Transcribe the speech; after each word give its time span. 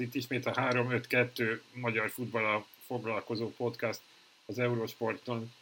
Itt 0.00 0.14
ismét 0.14 0.46
a 0.46 0.52
3-5-2 0.52 1.60
magyar 1.72 2.10
futballal 2.10 2.66
foglalkozó 2.86 3.50
podcast 3.50 4.00
az 4.46 4.58
Eurosporton. 4.58 5.54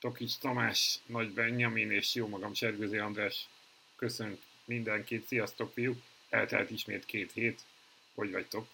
Tokics 0.00 0.38
Tamás, 0.38 0.98
Nagy 1.06 1.30
Benjamin 1.30 1.90
és 1.90 2.14
jó 2.14 2.28
magam 2.28 2.54
Sergőzi 2.54 2.96
András 2.96 3.48
köszönt 3.96 4.42
mindenkit. 4.64 5.26
Sziasztok, 5.26 5.72
fiúk! 5.72 6.02
Eltelt 6.28 6.70
ismét 6.70 7.04
két 7.04 7.32
hét. 7.32 7.60
Hogy 8.14 8.32
vagytok? 8.32 8.68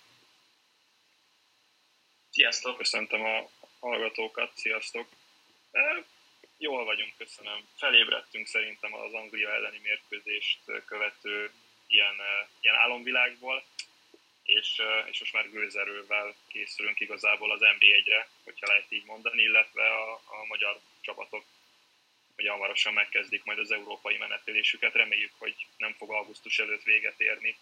Sziasztok, 2.30 2.77
köszöntöm 2.77 3.25
a 3.25 3.48
hallgatókat, 3.80 4.53
sziasztok! 4.55 5.09
E, 5.71 6.05
jól 6.59 6.84
vagyunk, 6.84 7.12
köszönöm. 7.16 7.66
Felébredtünk 7.77 8.46
szerintem 8.46 8.95
az 8.95 9.12
Anglia 9.12 9.50
elleni 9.50 9.80
mérkőzést 9.82 10.59
követő 10.84 11.50
ilyen, 11.87 12.14
ilyen 12.61 12.75
álomvilágból 12.75 13.64
és, 14.47 14.83
és 15.11 15.19
most 15.19 15.33
már 15.33 15.51
gőzerővel 15.51 16.35
készülünk 16.49 17.00
igazából 17.00 17.50
az 17.53 17.61
NB1-re, 17.63 18.29
hogyha 18.45 18.67
lehet 18.67 18.93
így 18.93 19.04
mondani, 19.04 19.43
illetve 19.43 19.89
a, 19.91 20.13
a 20.13 20.45
magyar 20.49 20.81
csapatok 21.00 21.45
hogy 22.37 22.46
hamarosan 22.46 22.93
megkezdik 22.93 23.45
majd 23.45 23.59
az 23.59 23.71
európai 23.71 24.17
menetelésüket. 24.17 24.95
Reméljük, 24.95 25.32
hogy 25.39 25.67
nem 25.77 25.93
fog 25.93 26.11
augusztus 26.11 26.59
előtt 26.59 26.82
véget 26.82 27.21
érni, 27.21 27.57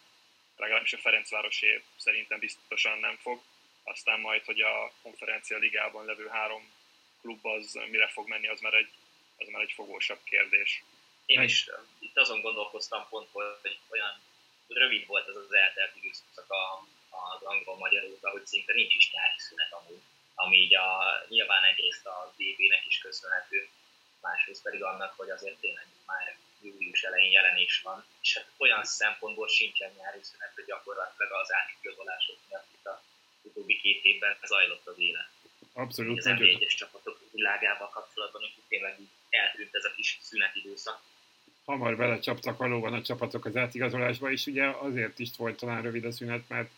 legalábbis 0.56 0.92
a 0.92 0.98
Ferencvárosé 0.98 1.82
szerintem 1.96 2.38
biztosan 2.38 2.98
nem 2.98 3.16
fog. 3.16 3.42
Aztán 3.82 4.20
majd, 4.20 4.44
hogy 4.44 4.60
a 4.60 4.92
konferencia 5.02 5.58
ligában 5.58 6.04
levő 6.04 6.26
három 6.26 6.72
klub 7.20 7.46
az 7.46 7.78
mire 7.90 8.08
fog 8.08 8.28
menni, 8.28 8.48
az 8.48 8.60
már 8.60 8.74
egy, 8.74 8.90
az 9.36 9.48
már 9.48 9.62
egy 9.62 9.72
fogósabb 9.72 10.20
kérdés. 10.24 10.82
Én 11.26 11.42
is 11.42 11.70
itt 11.98 12.16
azon 12.16 12.40
gondolkoztam 12.40 13.06
pont, 13.08 13.28
hogy 13.32 13.78
olyan 13.88 14.20
rövid 14.68 15.06
volt 15.06 15.28
ez 15.28 15.36
az 15.36 15.54
eltelt 15.54 15.96
időszak 15.96 16.46
az 17.10 17.42
angol-magyar 17.42 18.04
óta, 18.04 18.30
hogy 18.30 18.46
szinte 18.46 18.72
nincs 18.72 18.94
is 18.94 19.10
nyári 19.12 19.38
szünet 19.38 19.72
amúgy, 19.72 20.02
ami 20.34 20.56
így 20.56 20.74
a, 20.74 20.88
nyilván 21.28 21.64
egyrészt 21.64 22.06
a 22.06 22.34
DB-nek 22.36 22.86
is 22.86 22.98
köszönhető, 22.98 23.68
másrészt 24.20 24.62
pedig 24.62 24.82
annak, 24.82 25.12
hogy 25.16 25.30
azért 25.30 25.60
tényleg 25.60 25.86
már 26.06 26.36
július 26.62 27.02
elején 27.02 27.30
jelenés 27.30 27.80
van, 27.80 28.04
és 28.20 28.34
hát 28.36 28.46
olyan 28.56 28.84
szempontból 28.84 29.48
sincsen 29.48 29.92
nyári 29.98 30.22
szünet, 30.22 30.52
hogy 30.54 30.64
gyakorlatilag 30.64 31.32
az 31.32 31.52
átigazolások 31.52 32.36
miatt 32.48 32.66
itt 32.72 32.86
a 32.86 33.02
utóbbi 33.42 33.80
két 33.80 34.04
évben 34.04 34.36
zajlott 34.44 34.86
az 34.86 34.98
élet. 34.98 35.28
Abszolút. 35.72 36.18
Az 36.18 36.26
egyes 36.26 36.74
csapatok 36.74 37.20
világával 37.32 37.88
kapcsolatban, 37.88 38.40
hogy 38.40 38.52
tényleg 38.68 38.98
eltűnt 39.28 39.74
ez 39.74 39.84
a 39.84 39.92
kis 39.96 40.18
szünetidőszak 40.20 41.02
hamar 41.64 41.96
belecsaptak 41.96 42.56
valóban 42.56 42.92
a 42.92 43.02
csapatok 43.02 43.44
az 43.44 43.56
átigazolásba, 43.56 44.32
és 44.32 44.46
ugye 44.46 44.66
azért 44.66 45.18
is 45.18 45.30
volt 45.36 45.56
talán 45.56 45.82
rövid 45.82 46.04
a 46.04 46.12
szünet, 46.12 46.48
mert 46.48 46.70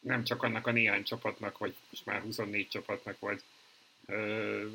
nem 0.00 0.24
csak 0.24 0.42
annak 0.42 0.66
a 0.66 0.70
néhány 0.72 1.02
csapatnak, 1.02 1.58
vagy 1.58 1.74
most 1.90 2.06
már 2.06 2.20
24 2.20 2.68
csapatnak 2.68 3.18
volt 3.18 3.42
ö, 4.06 4.14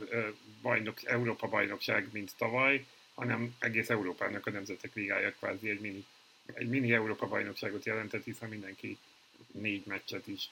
ö, 0.09 0.27
bajnok, 0.61 1.05
Európa 1.05 1.47
bajnokság, 1.47 2.09
mint 2.11 2.31
tavaly, 2.37 2.85
hanem 3.13 3.55
egész 3.59 3.89
Európának 3.89 4.45
a 4.45 4.51
Nemzetek 4.51 4.95
Ligája 4.95 5.31
kvázi 5.31 5.69
egy 5.69 5.79
mini, 5.79 6.05
egy 6.53 6.67
mini 6.67 6.93
Európa 6.93 7.27
bajnokságot 7.27 7.85
jelentett, 7.85 8.23
hiszen 8.23 8.49
mindenki 8.49 8.97
négy 9.51 9.85
meccset 9.85 10.27
is, 10.27 10.49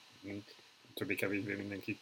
többé-kevésbé 0.94 1.54
mindenki 1.54 2.00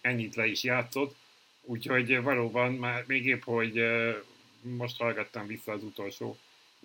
ennyit 0.00 0.34
le 0.34 0.46
is 0.46 0.62
játszott. 0.62 1.16
Úgyhogy 1.60 2.22
valóban 2.22 2.72
már 2.72 3.04
még 3.06 3.26
épp, 3.26 3.42
hogy 3.42 3.84
most 4.60 4.96
hallgattam 4.96 5.46
vissza 5.46 5.72
az 5.72 5.82
utolsó 5.82 6.38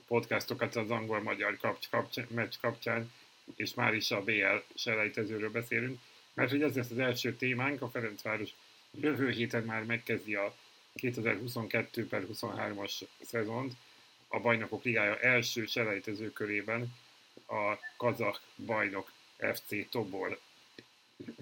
podcastokat 0.08 0.76
az 0.76 0.92
angol-magyar 0.92 1.58
kapcs, 1.58 1.90
kapcs, 1.90 2.20
meccs 2.28 2.54
kapcsán, 2.62 3.12
és 3.56 3.74
már 3.74 3.94
is 3.94 4.12
a 4.12 4.24
BL 4.24 4.56
selejtezőről 4.76 5.52
beszélünk, 5.52 6.00
mert 6.34 6.50
hogy 6.50 6.62
ez 6.62 6.76
lesz 6.76 6.90
az 6.90 7.00
első 7.00 7.36
témánk, 7.36 7.82
a 7.82 7.90
Ferencváros 7.90 8.50
jövő 8.92 9.30
héten 9.30 9.64
már 9.64 9.84
megkezdi 9.84 10.36
a 10.36 10.56
2022 10.96 12.08
per 12.08 12.26
23-as 12.34 13.02
szezont, 13.22 13.74
a 14.28 14.40
Bajnokok 14.40 14.84
Ligája 14.84 15.20
első 15.20 15.66
selejtező 15.66 16.32
körében 16.32 16.96
a 17.48 17.78
kazak 17.98 18.42
bajnok 18.56 19.12
FC 19.54 19.90
Tobol 19.90 20.40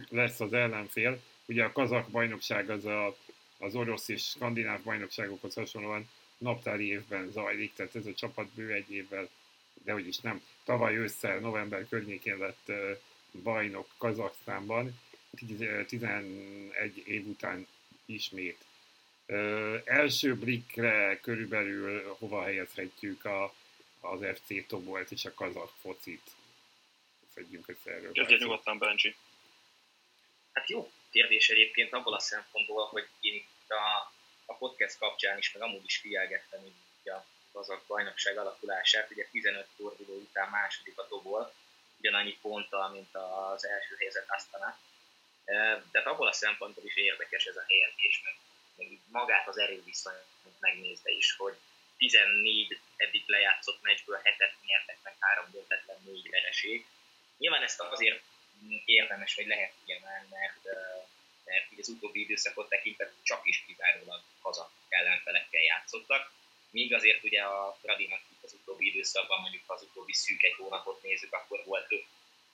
lesz 0.10 0.40
az 0.40 0.54
ellenfél. 0.54 1.22
Ugye 1.46 1.64
a 1.64 1.72
kazak 1.72 2.10
bajnokság 2.10 2.70
az 2.70 2.86
a, 2.86 3.16
az 3.58 3.76
orosz 3.76 4.08
és 4.08 4.24
skandináv 4.24 4.82
bajnokságokhoz 4.82 5.54
hasonlóan 5.54 6.10
naptári 6.42 6.88
évben 6.88 7.32
zajlik, 7.32 7.74
tehát 7.74 7.96
ez 7.96 8.06
a 8.06 8.14
csapat 8.14 8.48
bő 8.48 8.72
egy 8.72 8.92
évvel, 8.92 9.30
de 9.84 9.92
hogy 9.92 10.08
is 10.08 10.20
nem. 10.20 10.42
Tavaly 10.64 10.96
ősszel, 10.96 11.40
november 11.40 11.88
környékén 11.90 12.38
lett 12.38 12.72
bajnok 13.44 13.90
Kazaksztánban, 13.98 15.00
11 15.88 17.04
év 17.06 17.28
után 17.28 17.68
ismét. 18.06 18.66
Első 19.84 20.36
blikre 20.36 21.20
körülbelül 21.22 22.16
hova 22.20 22.44
helyezhetjük 22.44 23.26
a, 23.26 23.54
az 24.00 24.20
FC 24.34 24.68
Tobolt 24.68 25.12
és 25.12 25.26
a 25.26 25.34
kazak 25.34 25.74
focit? 25.82 26.22
Szedjünk 27.34 27.68
össze 27.68 27.92
erről. 27.92 28.12
Kezdje 28.12 28.38
nyugodtan, 28.38 28.78
Benji. 28.78 29.16
Hát 30.54 30.70
jó 30.70 30.92
kérdés 31.10 31.50
egyébként 31.50 31.94
abból 31.94 32.14
a 32.14 32.20
szempontból, 32.20 32.86
hogy 32.86 33.08
én 33.20 33.34
itt 33.34 33.70
a 33.70 34.12
a 34.52 34.58
podcast 34.58 34.98
kapcsán 34.98 35.38
is, 35.38 35.52
meg 35.52 35.62
amúgy 35.62 35.86
is 35.86 35.98
figyelgettem 35.98 36.66
így 36.66 37.10
a 37.10 37.26
gazdag 37.52 37.82
bajnokság 37.88 38.38
alakulását. 38.38 39.12
Ugye 39.12 39.26
15 39.32 39.68
forduló 39.76 40.14
után 40.14 40.50
második 40.50 41.00
a 41.00 41.08
Tobol, 41.08 41.54
ugyanannyi 41.98 42.38
ponttal, 42.42 42.90
mint 42.90 43.16
az 43.16 43.66
első 43.66 43.96
helyzet 44.00 44.26
Astana. 44.28 44.80
De 45.92 46.00
hát 46.00 46.06
abból 46.06 46.28
a 46.28 46.34
szempontból 46.34 46.86
is 46.86 46.96
érdekes 46.96 47.46
ez 47.46 47.56
a 47.56 47.66
helyezés, 47.68 48.22
meg, 48.24 48.36
meg 48.76 49.00
magát 49.12 49.48
az 49.48 49.58
erőviszonyt 49.58 50.60
megnézve 50.60 51.10
is, 51.10 51.36
hogy 51.36 51.58
14 51.98 52.80
eddig 52.96 53.24
lejátszott 53.26 53.82
meccsből 53.82 54.20
hetet 54.24 54.54
nyertek, 54.66 54.98
meg 55.04 55.16
három 55.20 55.52
döntetlen 55.52 55.98
négy 56.04 56.30
vereség. 56.30 56.86
Nyilván 57.38 57.64
ezt 57.64 57.82
azért 57.82 58.22
érdemes, 58.86 59.36
vagy 59.36 59.48
lehet 59.48 59.74
kiemelni, 59.86 60.28
mert 60.30 60.78
mert 61.52 61.80
az 61.80 61.90
utóbbi 61.90 62.20
időszakot 62.20 62.70
tekintve 62.70 63.14
csak 63.24 63.42
is 63.48 63.64
kizárólag 63.66 64.22
haza 64.42 64.72
ellenfelekkel 64.90 65.62
játszottak. 65.62 66.32
Míg 66.70 66.94
azért 66.94 67.24
ugye 67.24 67.42
a 67.42 67.78
Fradinak 67.82 68.22
az 68.42 68.54
utóbbi 68.54 68.86
időszakban, 68.88 69.42
mondjuk 69.42 69.64
az 69.68 69.82
utóbbi 69.82 70.14
szűk 70.14 70.44
egy 70.44 70.56
hónapot 70.58 71.02
nézzük, 71.04 71.34
akkor 71.34 71.64
volt 71.66 71.92
öt 71.92 72.06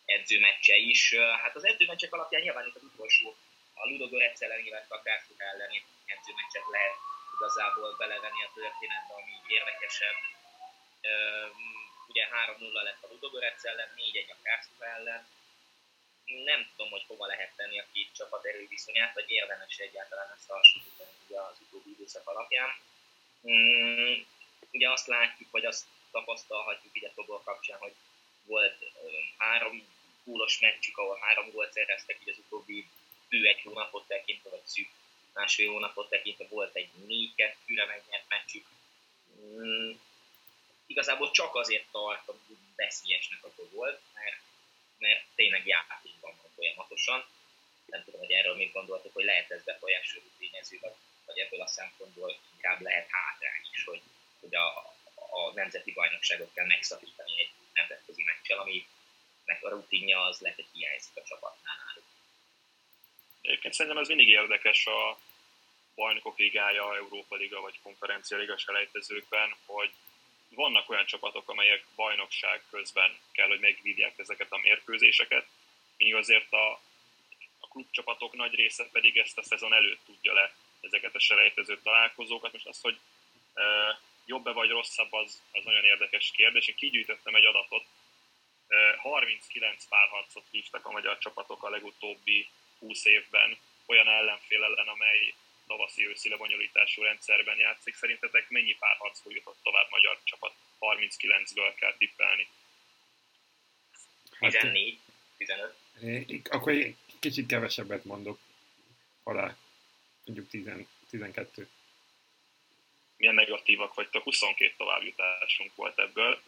edzőmeccse 0.06 0.76
is. 0.76 1.16
Hát 1.16 1.56
az 1.56 1.66
edzőmeccsek 1.66 2.14
alapján 2.14 2.42
nyilván 2.42 2.68
itt 2.68 2.76
az 2.76 2.84
utolsó 2.84 3.36
a 3.74 3.88
Ludogorec 3.88 4.42
ellen, 4.42 4.66
illetve 4.66 4.96
a 4.96 5.02
Kászluk 5.02 5.42
elleni 5.42 5.84
edzőmeccset 6.06 6.68
lehet 6.72 6.96
igazából 7.36 7.96
belevenni 7.98 8.44
a 8.44 8.52
történetbe, 8.54 9.14
ami 9.14 9.34
érdekesebb. 9.48 10.18
Ugye 12.08 12.28
3-0 12.60 12.72
lett 12.72 13.04
a 13.04 13.08
Ludogorec 13.08 13.66
ellen, 13.66 13.90
4-1 13.96 14.32
a 14.32 14.36
Kászluk 14.44 14.84
ellen, 14.84 15.28
nem 16.28 16.68
tudom, 16.76 16.92
hogy 16.92 17.04
hova 17.08 17.26
lehet 17.26 17.56
tenni 17.56 17.80
a 17.80 17.86
két 17.94 18.10
csapat 18.14 18.46
erőviszonyát, 18.46 19.14
vagy 19.14 19.30
érdemes 19.30 19.78
egyáltalán 19.78 20.34
ezt 20.36 20.50
hasonlítani 20.50 21.10
az 21.30 21.58
utóbbi 21.60 21.90
időszak 21.90 22.28
alapján. 22.28 22.70
Mm, 23.48 24.22
ugye 24.72 24.90
azt 24.90 25.08
látjuk, 25.08 25.52
vagy 25.52 25.66
azt 25.66 25.86
tapasztalhatjuk 26.12 27.04
a 27.04 27.14
Tobol 27.16 27.42
kapcsán, 27.42 27.80
hogy 27.80 27.94
volt 28.46 28.92
három 29.38 29.88
gólos 30.24 30.60
meccsük, 30.60 30.98
ahol 30.98 31.18
három 31.22 31.52
gólt 31.52 31.74
szereztek 31.74 32.18
így 32.22 32.30
az 32.30 32.38
utóbbi 32.38 32.88
bő 33.30 33.46
egy 33.46 33.62
hónapot 33.62 34.08
tekintve, 34.08 34.50
vagy 34.50 34.66
szűk 34.66 34.90
másfél 35.34 35.72
hónapot 35.72 36.10
tekintve 36.10 36.46
volt 36.50 36.76
egy 36.76 36.90
4-2-re 37.08 37.86
megnyert 37.86 38.30
meccsük. 38.30 38.66
Mm, 39.42 39.92
igazából 40.86 41.32
csak 41.32 41.56
azért 41.56 41.86
tartom 41.92 42.36
veszélyesnek 42.76 43.44
a 43.44 43.52
volt, 43.72 44.02
mert 44.14 44.40
mert 45.00 45.26
tényleg 45.36 45.68
játékban 45.68 46.36
van 46.42 46.52
folyamatosan. 46.56 47.26
Nem 47.86 48.04
tudom, 48.04 48.20
hogy 48.20 48.32
erről 48.32 48.56
mit 48.56 48.74
gondoltok, 48.74 49.14
hogy 49.14 49.26
lehet 49.26 49.52
ez 49.52 49.64
befolyásoló 49.64 50.26
tényező, 50.40 50.78
vagy, 50.82 50.94
vagy 51.26 51.38
ebből 51.38 51.62
a 51.62 51.68
szempontból 51.68 52.40
inkább 52.56 52.82
lehet 52.82 53.08
hátrány 53.10 53.66
is, 53.72 53.84
hogy, 53.84 54.02
hogy 54.40 54.56
a, 54.56 54.68
a 55.16 55.52
nemzeti 55.54 55.92
bajnokságot 55.92 56.54
kell 56.54 56.66
megszakítani 56.66 57.40
egy 57.40 57.52
nemzetközi 57.74 58.24
meccsel, 58.24 58.60
aminek 58.60 59.60
a 59.62 59.70
rutinja 59.70 60.22
az 60.22 60.40
lehet, 60.40 60.58
hogy 60.58 60.68
hiányzik 60.74 61.18
a 61.18 61.24
csapatnál 61.24 61.76
náluk. 61.86 62.04
Egyébként 63.42 63.74
szerintem 63.74 64.02
ez 64.02 64.08
mindig 64.08 64.28
érdekes 64.28 64.86
a 64.86 65.20
bajnokok 65.96 66.38
ligája, 66.38 66.96
Európa 66.96 67.36
Liga 67.36 67.62
vagy 67.62 67.80
konferencia 67.82 68.38
liga 68.38 68.58
selejtezőkben, 68.58 69.56
hogy 69.66 69.92
vannak 70.50 70.90
olyan 70.90 71.06
csapatok, 71.06 71.50
amelyek 71.50 71.86
bajnokság 71.96 72.64
közben 72.70 73.18
kell, 73.32 73.48
hogy 73.48 73.60
megvívják 73.60 74.18
ezeket 74.18 74.52
a 74.52 74.58
mérkőzéseket, 74.58 75.48
míg 75.98 76.16
azért 76.16 76.54
a, 76.54 76.72
a 77.60 77.68
klubcsapatok 77.68 78.34
nagy 78.34 78.54
része 78.54 78.90
pedig 78.92 79.18
ezt 79.18 79.38
a 79.38 79.44
szezon 79.44 79.74
előtt 79.74 80.06
tudja 80.06 80.34
le 80.34 80.56
ezeket 80.82 81.16
a 81.16 81.20
selejtező 81.20 81.80
találkozókat. 81.84 82.52
Most 82.52 82.68
az, 82.68 82.82
hogy 82.82 83.00
e, 83.54 83.64
jobb-e 84.26 84.52
vagy 84.52 84.70
rosszabb, 84.70 85.14
az, 85.14 85.42
az 85.52 85.64
nagyon 85.64 85.84
érdekes 85.84 86.32
kérdés. 86.34 86.68
Én 86.68 86.76
kigyűjtöttem 86.76 87.36
egy 87.36 87.46
adatot, 87.46 87.86
39 88.98 89.88
párharcot 89.88 90.46
hívtak 90.52 90.86
a 90.86 90.92
magyar 90.92 91.18
csapatok 91.18 91.64
a 91.64 91.70
legutóbbi 91.70 92.50
20 92.80 93.06
évben 93.06 93.58
olyan 93.86 94.08
ellenfél 94.08 94.64
ellen, 94.64 94.88
amely 94.88 95.34
tavaszi 95.68 96.08
őszi 96.08 96.30
lebonyolítású 96.30 97.02
rendszerben 97.02 97.58
játszik. 97.58 97.96
Szerintetek 97.96 98.50
mennyi 98.50 98.76
párharcból 98.76 99.34
jutott 99.34 99.58
tovább 99.64 99.88
magyar 99.90 100.20
csapat? 100.24 100.54
39-ből 100.80 101.74
kell 101.76 101.96
tippelni. 101.98 102.48
14, 104.40 105.00
15. 105.38 105.76
Akkor 106.50 106.74
én 106.74 106.98
kicsit 107.20 107.48
kevesebbet 107.48 108.04
mondok 108.04 108.40
alá. 109.24 109.58
Mondjuk 110.26 110.50
10, 110.50 110.70
12. 111.10 111.70
Milyen 113.18 113.36
negatívak 113.36 113.94
vagytok? 113.94 114.24
22 114.24 114.74
továbbjutásunk 114.78 115.76
volt 115.76 116.00
ebből, 116.00 116.42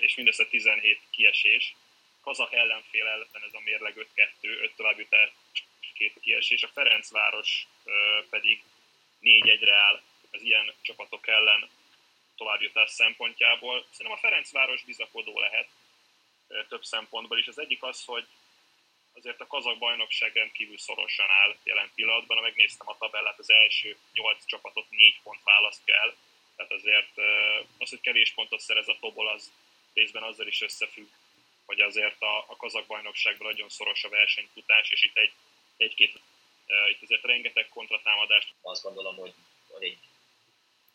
és 0.00 0.14
mindössze 0.14 0.46
17 0.46 1.00
kiesés. 1.10 1.74
Kazak 2.20 2.52
ellenfél 2.52 3.06
ellen 3.06 3.28
ez 3.32 3.52
a 3.52 3.60
mérleg 3.64 3.94
5-2, 3.96 4.06
5 4.40 4.74
továbbjutás, 4.76 5.30
két 5.98 6.20
kiesés. 6.20 6.62
A 6.62 6.68
Ferencváros 6.68 7.66
pedig 8.30 8.62
4-1-re 9.22 9.74
áll 9.74 10.02
az 10.30 10.42
ilyen 10.42 10.72
csapatok 10.82 11.26
ellen 11.26 11.68
továbbjutás 12.36 12.90
szempontjából. 12.90 13.86
Szerintem 13.90 14.16
a 14.16 14.26
Ferencváros 14.26 14.82
bizakodó 14.82 15.38
lehet 15.38 15.68
több 16.68 16.84
szempontból 16.84 17.38
is. 17.38 17.46
Az 17.46 17.58
egyik 17.58 17.82
az, 17.82 18.04
hogy 18.04 18.26
azért 19.14 19.40
a 19.40 19.46
kazak 19.46 19.78
bajnokság 19.78 20.34
rendkívül 20.34 20.78
szorosan 20.78 21.30
áll 21.30 21.56
jelen 21.64 21.90
pillanatban. 21.94 22.36
Ha 22.36 22.42
megnéztem 22.42 22.88
a 22.88 22.98
tabellát, 22.98 23.38
az 23.38 23.50
első 23.50 23.96
nyolc 24.12 24.46
csapatot 24.46 24.90
négy 24.90 25.20
pont 25.22 25.40
választ 25.44 25.84
kell. 25.84 26.14
Tehát 26.56 26.72
azért 26.72 27.18
az, 27.78 27.88
hogy 27.88 28.00
kevés 28.00 28.32
pontot 28.32 28.60
szerez 28.60 28.88
a 28.88 28.96
Tobol, 29.00 29.28
az 29.28 29.52
részben 29.94 30.22
azzal 30.22 30.46
is 30.46 30.60
összefügg, 30.60 31.08
hogy 31.64 31.80
azért 31.80 32.22
a, 32.22 32.38
a 32.38 32.56
kazak 32.56 32.86
bajnokságban 32.86 33.50
nagyon 33.50 33.68
szoros 33.68 34.04
a 34.04 34.08
versenyfutás, 34.08 34.90
és 34.90 35.04
itt 35.04 35.16
egy, 35.16 35.32
egy-két, 35.76 36.20
itt 36.90 37.02
azért 37.02 37.22
rengeteg 37.22 37.68
kontratámadást. 37.68 38.54
Azt 38.60 38.82
gondolom, 38.82 39.16
hogy, 39.16 39.34
egy, 39.78 39.98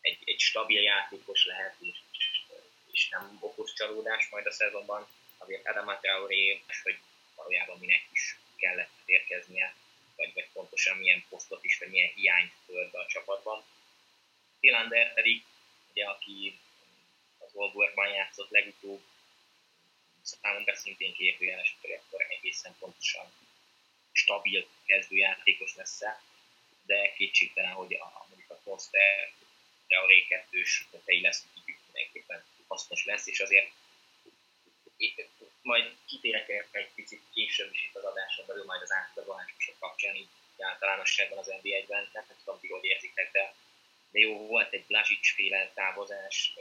egy, 0.00 0.18
egy 0.24 0.40
stabil 0.40 0.82
játékos 0.82 1.44
lehet, 1.44 1.76
és, 1.80 1.98
és 2.90 3.08
nem 3.08 3.38
okos 3.40 3.72
csalódás 3.72 4.28
majd 4.28 4.46
a 4.46 4.52
szezonban. 4.52 5.06
Azért 5.38 5.66
Adam 5.66 5.98
Traoré, 6.00 6.62
hogy 6.82 6.98
valójában 7.34 7.78
minek 7.78 8.06
is 8.12 8.36
kellett 8.56 8.90
érkeznie, 9.04 9.74
vagy, 10.16 10.32
vagy 10.34 10.48
pontosan 10.52 10.96
milyen 10.96 11.24
posztot 11.28 11.64
is, 11.64 11.78
vagy 11.78 11.88
milyen 11.88 12.12
hiányt 12.14 12.52
tölt 12.66 12.90
be 12.90 12.98
a 12.98 13.06
csapatban. 13.06 13.64
Tilander 14.60 15.14
pedig, 15.14 15.44
ugye, 15.90 16.04
aki 16.04 16.58
az 17.38 17.54
Wolfsburgban 17.54 18.08
játszott 18.08 18.50
legutóbb, 18.50 19.02
számomra 20.22 20.76
szintén 20.76 21.14
kérdőjeles, 21.14 21.76
hogy 21.80 21.90
akkor 21.90 22.26
egészen 22.28 22.76
pontosan 22.78 23.32
stabil 24.12 24.66
kezdőjátékos 24.86 25.74
lesz 25.74 26.00
de 26.86 27.12
kétségtelen, 27.12 27.72
hogy 27.72 27.94
a, 27.94 28.26
mondjuk 28.28 28.50
a 28.50 28.60
Foster, 28.64 29.32
a 29.88 30.06
Ray 30.06 30.26
2-s 30.28 30.84
lesz, 31.20 31.44
így 31.56 31.76
mindenképpen 31.86 32.44
hasznos 32.66 33.04
lesz, 33.04 33.26
és 33.26 33.40
azért 33.40 33.70
majd 35.62 35.96
kitérek 36.06 36.68
egy 36.70 36.90
picit 36.94 37.22
később 37.34 37.72
is 37.72 37.84
itt 37.84 37.96
az 37.96 38.04
adáson 38.04 38.46
belül, 38.46 38.64
majd 38.64 38.82
az 38.82 38.92
átadásosok 38.92 39.78
kapcsán, 39.78 40.14
így 40.14 40.28
általánosságban 40.58 41.38
az 41.38 41.52
NBA-ben, 41.62 42.10
nem 42.12 42.24
tudom, 42.44 42.60
ti 42.60 42.68
hogy 42.68 42.84
érzitek, 42.84 43.32
de, 43.32 43.54
de 44.10 44.18
jó, 44.18 44.46
volt 44.46 44.72
egy 44.72 44.84
Blasic 44.86 45.34
féle 45.34 45.70
távozás, 45.74 46.54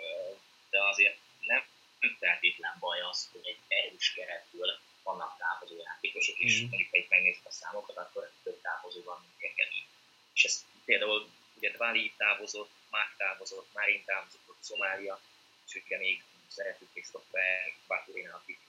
de 0.69 0.83
azért 0.83 1.18
nem, 1.45 1.63
nem 2.00 2.15
feltétlen 2.19 2.75
baj 2.80 3.01
az, 3.01 3.30
hogy 3.31 3.48
egy 3.48 3.59
erős 3.68 4.13
keretből 4.13 4.80
vannak 5.03 5.38
távozó 5.38 5.75
játékosok, 5.77 6.38
és 6.38 6.62
mm. 6.62 6.68
mondjuk, 6.68 6.89
ha 6.92 6.98
itt 6.98 7.09
megnézzük 7.09 7.45
a 7.45 7.51
számokat, 7.51 7.98
akkor 7.98 8.31
több 8.44 8.62
távozó 8.62 9.03
van, 9.03 9.19
mint 9.21 9.42
érkezik. 9.42 9.86
És 10.33 10.44
ez 10.44 10.65
például 10.86 11.30
ugye 11.53 11.71
Dvali 11.71 12.13
távozott, 12.18 12.71
Távozott, 13.42 13.74
Márin 13.74 14.04
távozott, 14.06 14.58
Szomália, 14.60 15.22
és 15.68 15.82
ugye 15.86 15.98
még 15.98 16.24
szeretük 16.48 16.92
Christopher 16.92 17.74
Baturina, 17.88 18.36
akik 18.36 18.60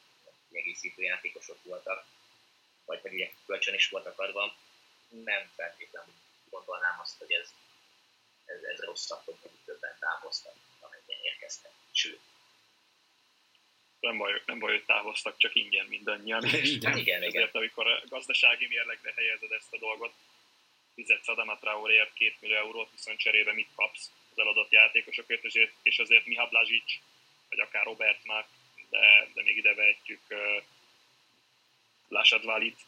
kiegészítő 0.48 1.02
játékosok 1.02 1.58
voltak, 1.62 2.06
vagy, 2.84 3.02
vagy 3.02 3.12
ugye 3.12 3.30
kölcsön 3.46 3.74
is 3.74 3.88
voltak 3.88 4.18
adva, 4.18 4.56
nem 5.08 5.50
feltétlenül 5.56 6.14
gondolnám 6.50 7.00
azt, 7.00 7.18
hogy 7.18 7.32
ez, 7.32 7.48
ez, 8.44 8.62
ez 8.62 8.78
rosszabb, 8.78 9.24
hogy 9.24 9.50
többen 9.64 9.96
távoztak, 9.98 10.54
amennyien 10.80 11.20
érkeztek. 11.22 11.72
Sőt, 11.92 12.20
nem 14.00 14.16
baj, 14.18 14.42
nem 14.46 14.58
baj, 14.58 14.70
hogy 14.70 14.84
távoztak, 14.84 15.36
csak 15.36 15.54
ingyen 15.54 15.86
mindannyian. 15.86 16.44
Igen, 16.44 16.96
igen, 16.96 17.22
Ezért, 17.22 17.34
igen. 17.34 17.48
amikor 17.52 17.86
a 17.86 18.02
gazdasági 18.08 18.66
mérlegre 18.66 19.12
helyezed 19.16 19.52
ezt 19.52 19.72
a 19.72 19.78
dolgot, 19.78 20.14
fizetsz 20.94 21.28
Adama 21.28 21.58
Traorért 21.58 22.12
2 22.12 22.34
millió 22.40 22.56
eurót, 22.56 22.90
viszont 22.90 23.18
cserébe 23.18 23.52
mit 23.52 23.68
kapsz 23.74 24.10
az 24.32 24.38
eladott 24.38 24.70
játékosokért, 24.70 25.44
azért, 25.44 25.72
és 25.82 25.98
azért 25.98 26.26
Miha 26.26 26.48
Blazsic, 26.48 26.98
vagy 27.48 27.60
akár 27.60 27.84
Robert 27.84 28.24
Mark 28.24 28.46
de, 28.90 29.28
de 29.34 29.42
még 29.42 29.56
ide 29.56 29.74
vehetjük 29.74 30.20
uh, 30.30 30.62
Lásadválit. 32.08 32.80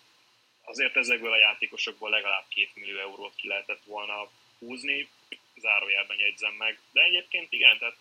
Azért 0.65 0.97
ezekből 0.97 1.33
a 1.33 1.39
játékosokból 1.39 2.11
legalább 2.11 2.45
két 2.49 2.75
millió 2.75 2.99
eurót 2.99 3.35
ki 3.35 3.49
lehetett 3.49 3.83
volna 3.85 4.31
húzni, 4.59 5.09
zárójelben 5.57 6.19
jegyzem 6.19 6.53
meg. 6.53 6.81
De 6.93 7.03
egyébként 7.03 7.53
igen, 7.53 7.79
tehát 7.79 7.97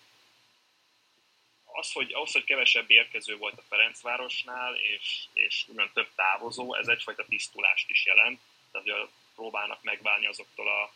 az, 1.66 1.92
hogy, 1.92 2.14
ahhoz, 2.14 2.32
hogy 2.32 2.44
kevesebb 2.44 2.92
érkező 2.92 3.38
volt 3.38 3.58
a 3.58 3.64
Ferencvárosnál, 3.70 4.76
és, 4.76 5.26
és 5.34 5.66
ugyan 5.68 5.92
több 5.94 6.10
távozó, 6.16 6.74
ez 6.74 6.88
egyfajta 6.88 7.26
tisztulást 7.26 7.90
is 7.90 8.06
jelent. 8.06 8.42
Tehát, 8.72 8.90
hogy 8.90 9.10
próbálnak 9.36 9.84
megválni 9.84 10.26
azoktól 10.26 10.70
a 10.70 10.94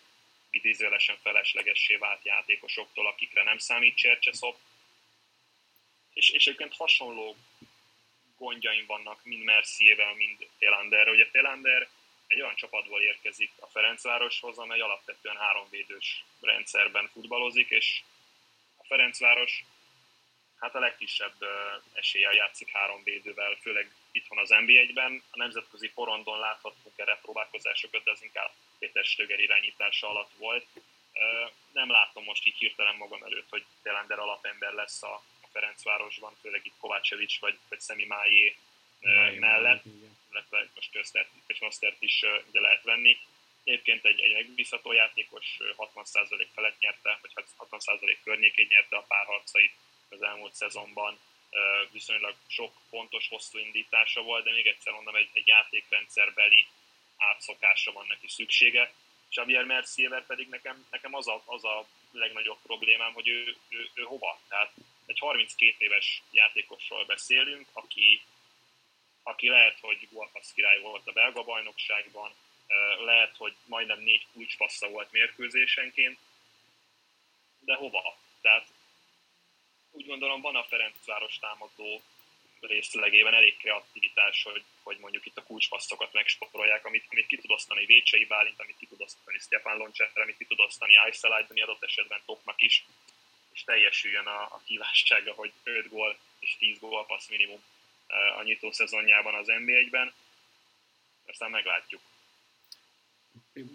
idézőlesen 0.57 1.17
feleslegessé 1.21 1.95
vált 1.95 2.25
játékosoktól, 2.25 3.07
akikre 3.07 3.43
nem 3.43 3.57
számít 3.57 3.97
Csercseszop, 3.97 4.57
és, 6.13 6.29
és 6.29 6.47
egyébként 6.47 6.75
hasonló 6.75 7.35
gondjaim 8.37 8.85
vannak 8.85 9.23
mind 9.23 9.43
Mercievel, 9.43 10.13
mind 10.13 10.47
Télanderre. 10.59 11.11
Ugye 11.11 11.29
Télander 11.31 11.89
egy 12.27 12.41
olyan 12.41 12.55
csapatból 12.55 13.01
érkezik 13.01 13.51
a 13.59 13.67
Ferencvároshoz, 13.67 14.57
amely 14.57 14.79
alapvetően 14.79 15.37
háromvédős 15.37 16.23
rendszerben 16.41 17.09
futballozik, 17.13 17.69
és 17.69 18.01
a 18.77 18.83
Ferencváros 18.83 19.63
hát 20.59 20.75
a 20.75 20.79
legkisebb 20.79 21.35
eséllyel 21.93 22.33
játszik 22.33 22.71
három 22.71 23.03
védővel, 23.03 23.57
főleg 23.61 23.91
itthon 24.11 24.37
az 24.37 24.49
NB1-ben. 24.51 25.23
A 25.29 25.37
nemzetközi 25.37 25.89
porondon 25.89 26.39
láthattunk 26.39 26.97
erre 26.97 27.19
próbálkozásokat, 27.21 28.03
de 28.03 28.11
az 28.11 28.23
inkább 28.23 28.51
Péter 28.79 29.05
Stöger 29.05 29.39
irányítása 29.39 30.09
alatt 30.09 30.31
volt. 30.37 30.65
Nem 31.71 31.91
látom 31.91 32.23
most 32.23 32.45
így 32.45 32.57
hirtelen 32.57 32.95
magam 32.95 33.23
előtt, 33.23 33.49
hogy 33.49 33.65
Telander 33.81 34.19
alapember 34.19 34.73
lesz 34.73 35.03
a 35.03 35.23
Ferencvárosban, 35.51 36.35
főleg 36.41 36.65
itt 36.65 36.77
Kovácsevics 36.79 37.39
vagy, 37.39 37.57
vagy 37.69 37.79
Szemi 37.79 38.05
Májé 38.05 38.55
mellett, 39.39 39.83
illetve 40.31 40.69
most 40.75 40.91
Köszönösztert 41.47 42.01
is 42.01 42.23
ugye 42.49 42.59
lehet 42.59 42.83
venni. 42.83 43.17
Egyébként 43.63 44.05
egy, 44.05 44.19
egy 44.19 44.33
megbízható 44.33 44.91
játékos 44.91 45.57
60% 45.77 46.47
felett 46.53 46.79
nyerte, 46.79 47.19
vagy 47.21 47.45
60% 47.57 48.17
környékén 48.23 48.67
nyerte 48.69 48.95
a 48.95 49.05
párharcait 49.07 49.73
az 50.09 50.21
elmúlt 50.21 50.53
szezonban. 50.53 51.19
Viszonylag 51.91 52.35
sok 52.47 52.73
pontos, 52.89 53.27
hosszú 53.27 53.57
indítása 53.57 54.21
volt, 54.21 54.43
de 54.43 54.51
még 54.51 54.67
egyszer 54.67 54.93
mondom, 54.93 55.15
egy, 55.15 55.29
egy 55.33 55.47
játékrendszerbeli 55.47 56.67
átszokásra 57.17 57.91
van 57.91 58.05
neki 58.07 58.27
szüksége. 58.27 58.93
Xavier 59.29 59.63
Mercier 59.63 60.25
pedig 60.25 60.47
nekem, 60.49 60.87
nekem 60.91 61.13
az, 61.13 61.27
a, 61.27 61.41
az 61.45 61.63
a 61.63 61.87
legnagyobb 62.11 62.57
problémám, 62.63 63.13
hogy 63.13 63.27
ő, 63.27 63.55
ő, 63.69 63.89
ő 63.93 64.03
hova. 64.03 64.39
Tehát 64.47 64.73
egy 65.05 65.19
32 65.19 65.75
éves 65.77 66.21
játékosról 66.31 67.05
beszélünk, 67.05 67.67
aki, 67.73 68.21
aki 69.23 69.49
lehet, 69.49 69.79
hogy 69.79 70.07
gólpassz 70.11 70.51
király 70.51 70.79
volt 70.79 71.07
a 71.07 71.11
belga 71.11 71.43
bajnokságban, 71.43 72.31
lehet, 73.05 73.35
hogy 73.37 73.55
majdnem 73.65 73.99
négy 73.99 74.25
kulcspassza 74.33 74.89
volt 74.89 75.11
mérkőzésenként, 75.11 76.19
de 77.59 77.75
hova? 77.75 78.17
Tehát 78.41 78.67
úgy 79.97 80.05
gondolom 80.05 80.41
van 80.41 80.55
a 80.55 80.63
Ferencváros 80.63 81.39
támadó 81.39 82.01
részlegében 82.59 83.33
elég 83.33 83.57
kreativitás, 83.57 84.43
hogy, 84.43 84.63
hogy 84.83 84.97
mondjuk 84.99 85.25
itt 85.25 85.37
a 85.37 85.43
kulcspasszokat 85.43 86.13
megsporolják, 86.13 86.85
amit, 86.85 87.05
amit 87.09 87.27
ki 87.27 87.37
tud 87.37 87.51
osztani 87.51 87.85
Vécsei 87.85 88.25
Bálint, 88.25 88.59
amit 88.59 88.77
ki 88.77 88.85
tud 88.85 89.01
osztani 89.01 89.37
Stefan 89.37 89.77
Loncsetter, 89.77 90.21
amit 90.23 90.37
ki 90.37 90.45
tud 90.45 90.59
osztani 90.59 90.95
Ayselajdoni 90.95 91.61
adott 91.61 91.83
esetben 91.83 92.21
Topnak 92.25 92.61
is, 92.61 92.85
és 93.53 93.63
teljesüljön 93.63 94.25
a, 94.25 94.41
a 94.41 94.61
kívánsága, 94.65 95.33
hogy 95.33 95.51
5 95.63 95.89
gól 95.89 96.17
és 96.39 96.55
10 96.57 96.79
gól 96.79 97.05
passz 97.05 97.29
minimum 97.29 97.63
a 98.37 98.43
nyitó 98.43 98.71
szezonjában 98.71 99.33
az 99.33 99.47
NBA-ben. 99.47 100.13
Aztán 101.25 101.51
meglátjuk. 101.51 102.01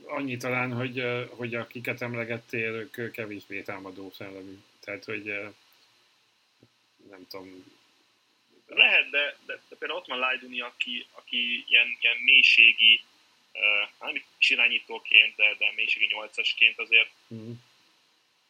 Annyi 0.05 0.37
talán, 0.37 0.73
hogy, 0.73 1.05
hogy 1.31 1.55
akiket 1.55 2.03
emlegettél, 2.03 2.89
ők 2.95 3.13
kevésbé 3.13 3.63
támadó 3.63 4.11
szellemű. 4.11 4.59
Tehát, 4.81 5.05
hogy 5.05 5.55
nem 7.13 7.27
tudom, 7.29 7.65
Lehet, 8.67 9.11
de, 9.11 9.37
de, 9.47 9.61
de 9.69 9.77
például 9.77 10.01
ott 10.01 10.07
van 10.07 10.19
Lajduni, 10.19 10.61
aki, 10.61 11.07
aki 11.11 11.65
ilyen, 11.69 11.97
ilyen 12.01 12.17
mélységi, 12.17 13.01
uh, 13.53 13.89
nem 14.01 14.15
is 14.39 14.51
irányítóként, 14.51 15.37
de, 15.37 15.55
de 15.55 15.73
mélységi 15.75 16.07
nyolcasként 16.07 16.79
azért 16.79 17.11
mm. 17.35 17.53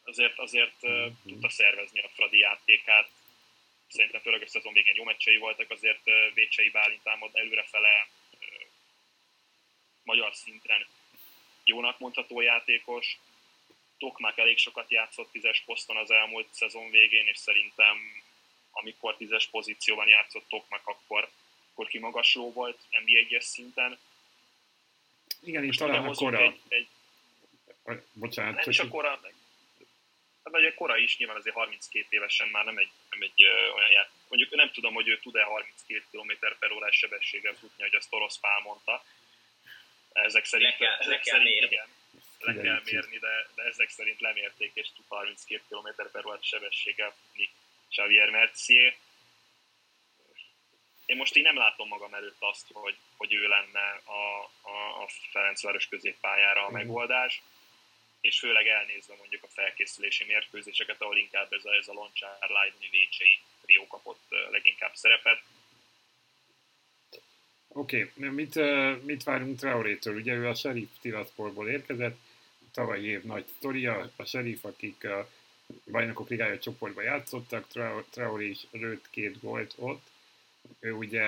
azért, 0.03 0.39
azért 0.39 0.77
uh, 0.81 1.05
mm. 1.05 1.27
tudta 1.27 1.49
szervezni 1.49 1.99
a 1.99 2.09
Fradi 2.09 2.37
játékát. 2.37 3.09
Szerintem 3.87 4.21
főleg 4.21 4.41
a 4.41 4.47
szezon 4.47 4.73
végén 4.73 4.95
jó 4.95 5.03
meccsei 5.03 5.37
voltak, 5.37 5.69
azért 5.69 6.01
uh, 6.05 6.33
Vécsei 6.33 6.69
Bálint 6.69 7.03
támad 7.03 7.35
előrefele 7.35 8.07
uh, 8.31 8.67
magyar 10.03 10.35
szinten 10.35 10.87
jónak 11.63 11.99
mondható 11.99 12.41
játékos. 12.41 13.17
Tokmák 13.97 14.37
elég 14.37 14.57
sokat 14.57 14.91
játszott 14.91 15.31
tízes 15.31 15.61
poszton 15.65 15.97
az 15.97 16.11
elmúlt 16.11 16.47
szezon 16.53 16.89
végén, 16.89 17.27
és 17.27 17.37
szerintem 17.37 18.22
amikor 18.73 19.15
tízes 19.17 19.47
pozícióban 19.47 20.07
játszott 20.07 20.47
Tokmak, 20.47 20.87
akkor, 20.87 21.29
akkor 21.71 21.87
kimagasló 21.87 22.51
volt 22.51 22.79
NBA 23.05 23.17
1 23.17 23.41
szinten. 23.41 23.99
Igen, 25.41 25.63
és 25.63 25.75
talán 25.75 26.05
a 26.05 26.13
kora. 26.13 26.41
Egy, 26.41 26.59
egy, 26.67 26.87
Bocsánat. 28.13 28.55
Nem 28.55 28.69
is 28.69 28.79
a 28.79 28.87
kora, 28.87 29.19
hát 30.43 30.61
ugye 30.61 30.73
kora 30.73 30.97
is, 30.97 31.17
nyilván 31.17 31.37
azért 31.37 31.55
32 31.55 32.05
évesen 32.09 32.47
már 32.47 32.65
nem 32.65 32.77
egy, 32.77 32.91
nem 33.09 33.21
egy 33.21 33.43
ö, 33.43 33.69
olyan 33.69 33.91
ját. 33.91 34.09
Mondjuk 34.27 34.55
nem 34.55 34.71
tudom, 34.71 34.93
hogy 34.93 35.07
ő 35.07 35.19
tud-e 35.19 35.43
32 35.43 36.03
km 36.11 36.31
per 36.59 36.71
órás 36.71 36.95
sebességgel 36.95 37.53
futni, 37.53 37.83
hogy 37.83 37.95
azt 37.95 38.13
Orosz 38.13 38.39
Pál 38.39 38.61
mondta. 38.63 39.03
Ezek 40.13 40.45
szerint, 40.45 40.71
le 40.71 40.77
kell, 40.77 40.97
ezek 40.99 41.07
le 41.07 41.19
kell 41.19 41.39
szerint 41.39 41.71
igen, 41.71 41.87
le 42.39 42.53
kell 42.53 42.81
mérni, 42.85 43.17
de, 43.17 43.47
de 43.55 43.63
ezek 43.63 43.89
szerint 43.89 44.19
lemérték, 44.19 44.71
és 44.73 44.87
tud 44.95 45.05
32 45.07 45.63
km 45.69 46.03
per 46.11 46.25
órás 46.25 46.47
sebességgel 46.47 47.13
futni 47.21 47.49
Xavier 47.93 48.29
Mercier. 48.29 48.95
Én 51.05 51.17
most 51.17 51.35
így 51.35 51.43
nem 51.43 51.57
látom 51.57 51.87
magam 51.87 52.13
előtt 52.13 52.39
azt, 52.39 52.67
hogy, 52.73 52.97
hogy 53.17 53.33
ő 53.33 53.47
lenne 53.47 54.01
a, 54.03 54.43
a, 54.61 55.03
a 55.03 55.07
Ferencváros 55.31 55.87
középpályára 55.87 56.61
a 56.61 56.69
mhm. 56.69 56.73
megoldás, 56.73 57.41
és 58.21 58.39
főleg 58.39 58.67
elnézve 58.67 59.15
mondjuk 59.17 59.43
a 59.43 59.47
felkészülési 59.47 60.25
mérkőzéseket, 60.25 61.01
ahol 61.01 61.17
inkább 61.17 61.53
ez 61.53 61.65
a, 61.65 61.73
ez 61.73 61.87
a 61.87 61.93
Loncsár, 61.93 62.49
Leidni, 62.49 62.87
Vécsei 62.91 63.39
trió 63.61 63.87
kapott 63.87 64.21
leginkább 64.51 64.95
szerepet. 64.95 65.41
Oké, 67.67 68.11
okay. 68.15 68.29
mit, 68.29 68.55
mit 69.03 69.23
várunk 69.23 69.59
Traorétől? 69.59 70.15
Ugye 70.15 70.33
ő 70.33 70.47
a 70.47 70.55
Sheriff 70.55 70.89
Tiraspolból 71.01 71.69
érkezett, 71.69 72.17
tavalyi 72.71 73.07
év 73.07 73.23
nagy 73.23 73.45
sztoria, 73.57 74.11
a 74.15 74.25
Sheriff, 74.25 74.63
akik 74.63 75.03
a 75.03 75.29
bajnokok 75.91 76.29
ligája 76.29 76.59
csoportban 76.59 77.03
játszottak, 77.03 77.67
Traoré 78.09 78.49
is 78.49 78.67
lőtt 78.71 79.09
két 79.09 79.39
gólt 79.39 79.73
ott. 79.77 80.11
Ő 80.79 80.91
ugye, 80.91 81.23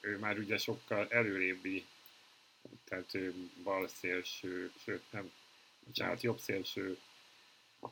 ő 0.00 0.18
már 0.18 0.38
ugye 0.38 0.58
sokkal 0.58 1.06
előrébbi, 1.10 1.84
tehát 2.84 3.14
ő 3.14 3.34
bal 3.62 3.88
szélső, 3.88 4.72
sőt 4.84 5.02
nem, 5.10 5.30
bocsánat, 5.86 6.22
jobb 6.22 6.38
szélső 6.38 6.98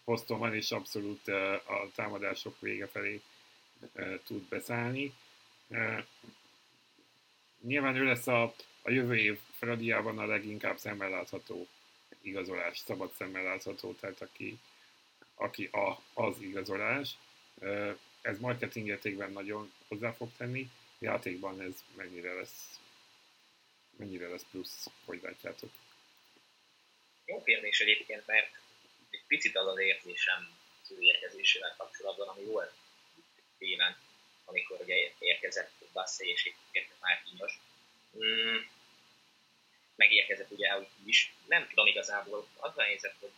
poszton 0.04 0.38
van, 0.38 0.54
és 0.54 0.70
abszolút 0.70 1.28
a 1.64 1.90
támadások 1.94 2.60
vége 2.60 2.86
felé 2.86 3.20
tud 4.24 4.42
beszállni. 4.42 5.14
Nyilván 7.60 7.96
ő 7.96 8.04
lesz 8.04 8.26
a, 8.26 8.54
a 8.82 8.90
jövő 8.90 9.16
év 9.16 9.38
Fradiában 9.58 10.18
a 10.18 10.26
leginkább 10.26 10.78
szemmel 10.78 11.10
látható 11.10 11.66
igazolás, 12.20 12.78
szabad 12.78 13.12
szemmel 13.16 13.42
látható, 13.42 13.92
tehát 13.92 14.22
aki, 14.22 14.58
aki 15.40 15.68
a, 15.72 16.02
az 16.14 16.40
igazolás. 16.40 17.18
Ez 18.20 18.38
marketing 18.38 18.86
értékben 18.86 19.32
nagyon 19.32 19.72
hozzá 19.88 20.12
fog 20.12 20.30
tenni, 20.36 20.70
játékban 20.98 21.60
ez 21.60 21.84
mennyire 21.94 22.32
lesz, 22.32 22.80
mennyire 23.96 24.28
lesz 24.28 24.46
plusz, 24.50 24.86
hogy 25.04 25.20
látjátok? 25.22 25.70
Jó 27.24 27.42
kérdés 27.42 27.80
egyébként, 27.80 28.26
mert 28.26 28.50
egy 29.10 29.24
picit 29.26 29.56
az 29.56 29.66
az 29.66 29.78
érzésem 29.78 30.48
az 30.82 30.90
ő 30.90 31.00
érkezésével 31.00 31.74
kapcsolatban, 31.76 32.28
ami 32.28 32.44
volt 32.44 32.72
télen, 33.58 33.96
amikor 34.44 34.80
ugye 34.80 35.12
érkezett 35.18 35.72
Bassé 35.92 36.28
és 36.28 36.52
érkezett 36.70 37.00
Márkinyos. 37.00 37.58
Mm, 38.18 38.56
megérkezett 39.96 40.50
ugye 40.50 40.78
úgy 40.78 40.88
is. 41.04 41.34
Nem 41.46 41.68
tudom 41.68 41.86
igazából, 41.86 42.48
az 42.56 42.72
a 42.76 42.82
helyzet, 42.82 43.14
hogy, 43.20 43.32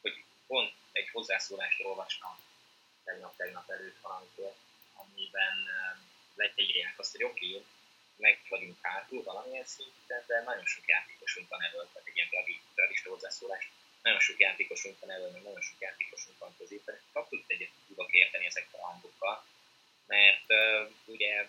hogy 0.00 0.24
pont 0.46 0.72
egy 0.98 1.08
hozzászólást 1.12 1.84
olvastam 1.84 2.38
tegnap-tegnap 3.04 3.70
előtt 3.70 4.00
valamikor, 4.00 4.54
amiben 4.94 5.56
leírják 6.34 6.98
azt, 6.98 7.12
hogy 7.12 7.24
oké, 7.24 7.64
meg 8.16 8.40
vagyunk 8.48 8.78
hátul 8.80 9.22
valamilyen 9.22 9.64
szinten, 9.64 10.24
de 10.26 10.42
nagyon 10.42 10.64
sok 10.66 10.88
játékosunk 10.88 11.48
van 11.48 11.62
elől, 11.62 11.88
tehát 11.92 12.08
egy 12.08 12.16
ilyen 12.16 12.28
realista 12.74 13.10
hozzászólás, 13.10 13.70
nagyon 14.02 14.20
sok 14.20 14.38
játékosunk 14.38 15.00
van 15.00 15.10
elől, 15.10 15.30
meg 15.30 15.42
nagyon 15.42 15.60
sok 15.60 15.80
játékosunk 15.80 16.38
van 16.38 16.56
középen, 16.58 17.00
abszolút 17.12 17.50
egyet 17.50 17.70
tudok 17.86 18.12
érteni 18.12 18.46
ezekkel 18.46 18.80
a 18.80 18.86
hangokkal, 18.86 19.44
mert 20.06 20.44
uh, 20.48 20.90
ugye 21.04 21.48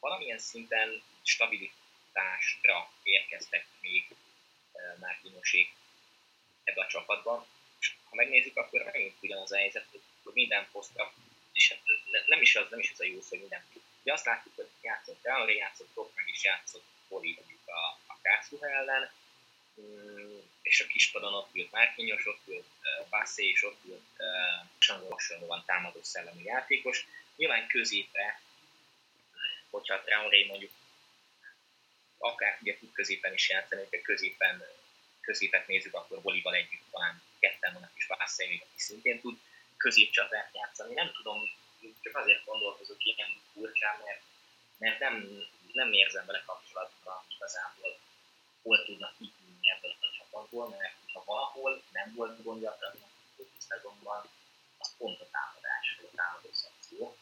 valamilyen 0.00 0.38
szinten 0.38 1.02
stabilitásra 1.22 2.90
érkeztek 3.02 3.66
még 3.80 4.06
uh, 4.10 4.98
Márkinosék 4.98 5.74
ebbe 6.64 6.82
a 6.82 6.86
csapatban, 6.86 7.46
ha 8.10 8.16
megnézzük, 8.16 8.56
akkor 8.56 8.82
megint 8.84 9.16
ugyanaz 9.20 9.52
a 9.52 9.56
helyzet, 9.56 9.86
hogy 9.90 10.00
minden 10.32 10.68
posztra, 10.72 11.12
és 11.52 11.68
hát 11.68 11.80
nem 12.26 12.40
is 12.40 12.56
az, 12.56 12.66
nem 12.70 12.78
is 12.78 12.90
az 12.90 13.00
a 13.00 13.04
jó 13.04 13.20
szó, 13.20 13.28
hogy 13.28 13.38
minden. 13.38 13.64
Ugye 14.02 14.12
azt 14.12 14.24
látjuk, 14.24 14.54
hogy 14.54 14.68
játszott 14.82 15.22
Real, 15.22 15.50
játszott 15.50 16.14
meg 16.14 16.28
is 16.28 16.44
játszott 16.44 16.84
Poli 17.08 17.34
mondjuk 17.38 17.60
a, 17.68 17.98
a 18.06 18.18
Kászruha 18.22 18.68
ellen, 18.70 19.10
mm, 19.80 20.38
és 20.62 20.80
a 20.80 20.86
kispadon 20.86 21.34
ott 21.34 21.54
ült 21.54 21.70
Márkinyos, 21.70 22.26
ott 22.26 22.42
ült 22.46 22.66
Bassé, 23.10 23.48
és 23.48 23.64
ott 23.64 23.84
ült 23.84 24.02
hasonlóan 25.08 25.64
támadó 25.66 26.02
szellemi 26.02 26.42
játékos. 26.42 27.06
Nyilván 27.36 27.66
középre, 27.66 28.40
hogyha 29.70 30.02
Traoré 30.02 30.46
mondjuk 30.46 30.70
akár 32.18 32.58
ugye 32.60 32.78
tud 32.78 32.92
középen 32.92 33.32
is 33.32 33.48
játszani, 33.48 33.86
hogy 33.90 34.02
középen 34.02 34.64
középet 35.28 35.66
nézzük, 35.66 35.94
akkor 35.94 36.20
Bolival 36.20 36.54
együtt 36.54 36.90
talán 36.90 37.22
ketten 37.38 37.72
vannak 37.72 37.96
is 37.96 38.06
Vászai, 38.06 38.62
aki 38.64 38.78
szintén 38.80 39.20
tud 39.20 39.38
középcsatát 39.76 40.50
játszani. 40.54 40.94
Nem 40.94 41.10
tudom, 41.12 41.38
csak 42.02 42.16
azért 42.16 42.44
gondolkozok 42.44 43.04
ilyen 43.04 43.28
furcsán, 43.52 43.96
mert, 44.04 44.22
mert 44.78 44.98
nem, 44.98 45.14
nem 45.72 45.92
érzem 45.92 46.26
vele 46.26 46.42
kapcsolatban 46.46 47.18
igazából, 47.36 47.98
hol 48.62 48.84
tudnak 48.84 49.16
kitűnni 49.18 49.70
ebből 49.70 49.94
a 50.00 50.16
csapatból, 50.18 50.68
mert 50.68 50.94
ha 51.12 51.22
valahol 51.24 51.82
nem 51.92 52.14
volt 52.14 52.42
gondja 52.42 52.70
a 52.70 52.94
szezonban, 53.58 54.28
az 54.78 54.96
pont 54.98 55.20
a 55.20 55.28
támadás, 55.30 55.98
a 56.02 56.16
támadó 56.16 56.50
szakció. 56.52 57.16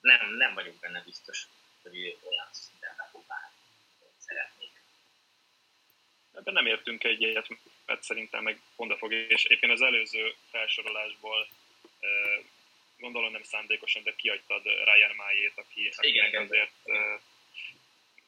Nem, 0.00 0.20
nem 0.36 0.54
vagyok 0.54 0.74
benne 0.74 1.02
biztos, 1.02 1.48
hogy 1.82 1.96
ő 1.96 2.16
olyan 2.28 2.48
be 2.80 3.08
fog 3.12 3.26
válni 3.26 3.56
szeretnék. 4.28 4.82
Ebben 6.38 6.54
nem 6.54 6.66
értünk 6.66 7.04
egyet, 7.04 7.48
mert 7.86 8.02
szerintem 8.02 8.42
meg 8.42 8.60
pont 8.76 8.98
fog, 8.98 9.12
és 9.12 9.44
éppen 9.44 9.70
az 9.70 9.82
előző 9.82 10.34
felsorolásból 10.50 11.48
gondolom 12.98 13.32
nem 13.32 13.42
szándékosan, 13.42 14.02
de 14.02 14.14
kiadtad 14.16 14.62
Ryan 14.64 15.14
Májét, 15.16 15.52
aki 15.54 15.90
igen, 16.00 16.42
azért 16.42 16.70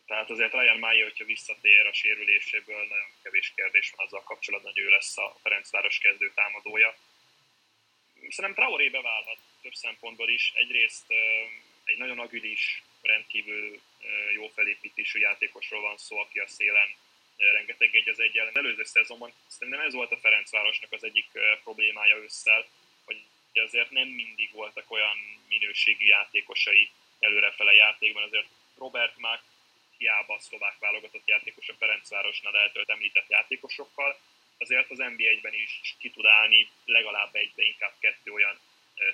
tehát 0.06 0.30
azért 0.30 0.52
Ryan 0.52 0.78
Májé, 0.78 1.00
hogyha 1.00 1.24
visszatér 1.24 1.86
a 1.86 1.92
sérüléséből, 1.92 2.76
nagyon 2.76 3.10
kevés 3.22 3.52
kérdés 3.56 3.92
van 3.96 4.06
azzal 4.06 4.22
kapcsolatban, 4.22 4.72
hogy 4.72 4.82
ő 4.82 4.88
lesz 4.88 5.18
a 5.18 5.36
Ferencváros 5.42 5.98
kezdő 5.98 6.32
támadója. 6.34 6.96
Szerintem 8.28 8.54
Traoré 8.54 8.88
beválhat 8.88 9.38
több 9.62 9.72
szempontból 9.72 10.28
is. 10.28 10.52
Egyrészt 10.54 11.04
egy 11.84 11.96
nagyon 11.96 12.18
agilis, 12.18 12.82
rendkívül 13.02 13.80
jó 14.34 14.48
felépítésű 14.48 15.18
játékosról 15.18 15.80
van 15.80 15.98
szó, 15.98 16.18
aki 16.18 16.38
a 16.38 16.48
szélen 16.48 16.94
rengeteg 17.52 17.94
egy 17.94 18.08
az 18.08 18.20
egy 18.20 18.36
ellen. 18.36 18.56
Előző 18.56 18.84
szezonban 18.84 19.32
szerintem 19.46 19.82
ez 19.82 19.92
volt 19.92 20.12
a 20.12 20.18
Ferencvárosnak 20.18 20.92
az 20.92 21.04
egyik 21.04 21.26
problémája 21.62 22.16
ősszel, 22.16 22.66
hogy 23.04 23.22
azért 23.54 23.90
nem 23.90 24.08
mindig 24.08 24.52
voltak 24.52 24.90
olyan 24.90 25.16
minőségű 25.48 26.04
játékosai 26.04 26.90
előrefele 27.18 27.72
játékban, 27.72 28.22
azért 28.22 28.46
Robert 28.78 29.18
Mack 29.18 29.42
hiába 29.96 30.34
a 30.34 30.40
szlovák 30.40 30.78
válogatott 30.78 31.26
játékos 31.26 31.68
a 31.68 31.74
Ferencvárosnál 31.78 32.56
eltölt 32.56 32.90
említett 32.90 33.28
játékosokkal, 33.28 34.18
azért 34.58 34.90
az 34.90 34.98
NBA-ben 34.98 35.54
is 35.54 35.80
ki 35.98 36.10
tud 36.10 36.26
állni 36.26 36.68
legalább 36.84 37.34
egy, 37.34 37.52
de 37.54 37.62
inkább 37.62 37.92
kettő 37.98 38.32
olyan 38.32 38.58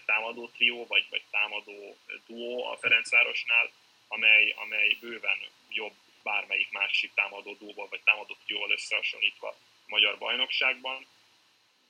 támadó 0.05 0.49
trió, 0.49 0.87
vagy, 0.87 1.07
vagy 1.11 1.23
támadó 1.31 1.99
duó 2.27 2.65
a 2.65 2.77
Ferencvárosnál, 2.77 3.71
amely, 4.09 4.55
amely 4.57 4.97
bőven 5.01 5.39
jobb 5.69 5.95
bármelyik 6.27 6.71
másik 6.71 7.15
támadó 7.15 7.55
duóval, 7.55 7.89
vagy 7.89 8.01
támadó 8.05 8.37
trióval 8.45 8.71
összehasonlítva 8.71 9.49
a 9.49 9.57
magyar 9.87 10.19
bajnokságban. 10.19 11.07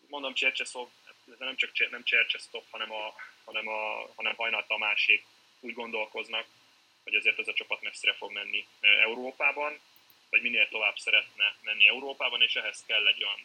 Mondom, 0.09 0.35
Csercseszov 0.35 0.89
nem 1.39 1.57
csak 1.57 1.91
nem 1.91 2.05
Csercsesztop, 2.05 2.65
hanem, 2.71 2.93
a, 2.93 3.15
hanem, 3.45 3.69
a, 3.69 4.13
hanem 4.17 4.35
Hajnal 4.37 4.67
Tamásék 4.67 5.25
úgy 5.61 5.75
gondolkoznak, 5.75 6.47
hogy 7.05 7.15
azért 7.15 7.39
ez 7.39 7.49
a 7.49 7.53
csapat 7.53 7.83
messzire 7.83 8.15
fog 8.15 8.33
menni 8.33 8.67
Európában, 8.81 9.81
vagy 10.31 10.43
minél 10.43 10.69
tovább 10.69 10.97
szeretne 10.97 11.57
menni 11.61 11.87
Európában, 11.87 12.43
és 12.43 12.55
ehhez 12.55 12.85
kell 12.87 13.07
egy 13.07 13.25
olyan 13.25 13.41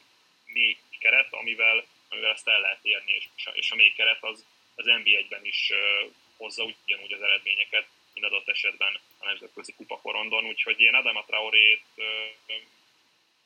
mély 0.46 0.78
keret, 1.00 1.34
amivel, 1.34 1.86
amivel 2.10 2.32
ezt 2.32 2.48
el 2.48 2.60
lehet 2.60 2.86
érni, 2.86 3.12
és, 3.12 3.28
és 3.54 3.72
a 3.72 3.76
mély 3.76 3.94
keret 3.94 4.24
az, 4.24 4.46
az 4.76 4.86
NB1-ben 4.88 5.46
is 5.46 5.72
hozza 6.38 6.64
ugyanúgy 6.64 7.14
az 7.14 7.22
eredményeket, 7.22 7.88
mint 8.14 8.26
adott 8.26 8.48
esetben 8.48 9.00
a 9.20 9.26
nemzetközi 9.26 9.74
kupakorondon, 9.74 10.46
úgyhogy 10.46 10.80
én 10.80 10.94
Adama 10.94 11.26
Traorét 11.26 11.84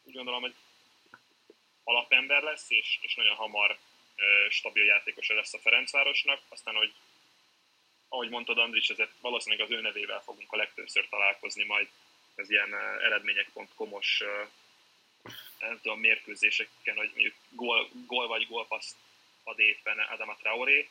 úgy 0.04 0.14
gondolom, 0.14 0.42
hogy 0.42 0.54
alapember 1.84 2.44
lesz, 2.44 2.70
és, 2.70 3.00
és 3.02 3.16
nagyon 3.16 3.36
hamar 3.36 3.78
stabil 4.50 4.84
játékosa 4.84 5.34
lesz 5.34 5.54
a 5.54 5.60
Ferencvárosnak, 5.60 6.42
aztán, 6.50 6.76
hogy 6.76 6.94
ahogy 8.10 8.30
mondtad 8.30 8.58
Andris, 8.58 8.90
ezért 8.90 9.12
valószínűleg 9.22 9.66
az 9.66 9.72
ő 9.72 9.82
nevével 9.82 10.22
fogunk 10.22 10.52
a 10.52 10.58
legtöbbször 10.58 11.10
találkozni 11.10 11.64
majd 11.64 11.88
ez 12.36 12.50
ilyen 12.50 12.74
eredmények.com-os 13.02 14.24
nem 15.60 15.80
tudom, 15.82 16.00
mérkőzéseken, 16.00 16.96
hogy 16.96 17.10
mondjuk 17.14 17.36
gól, 17.50 17.90
gól 18.06 18.28
vagy 18.28 18.48
gólpaszt 18.48 18.96
ad 19.44 19.60
éppen 19.60 20.00
Adama 20.00 20.36
Traoré. 20.36 20.90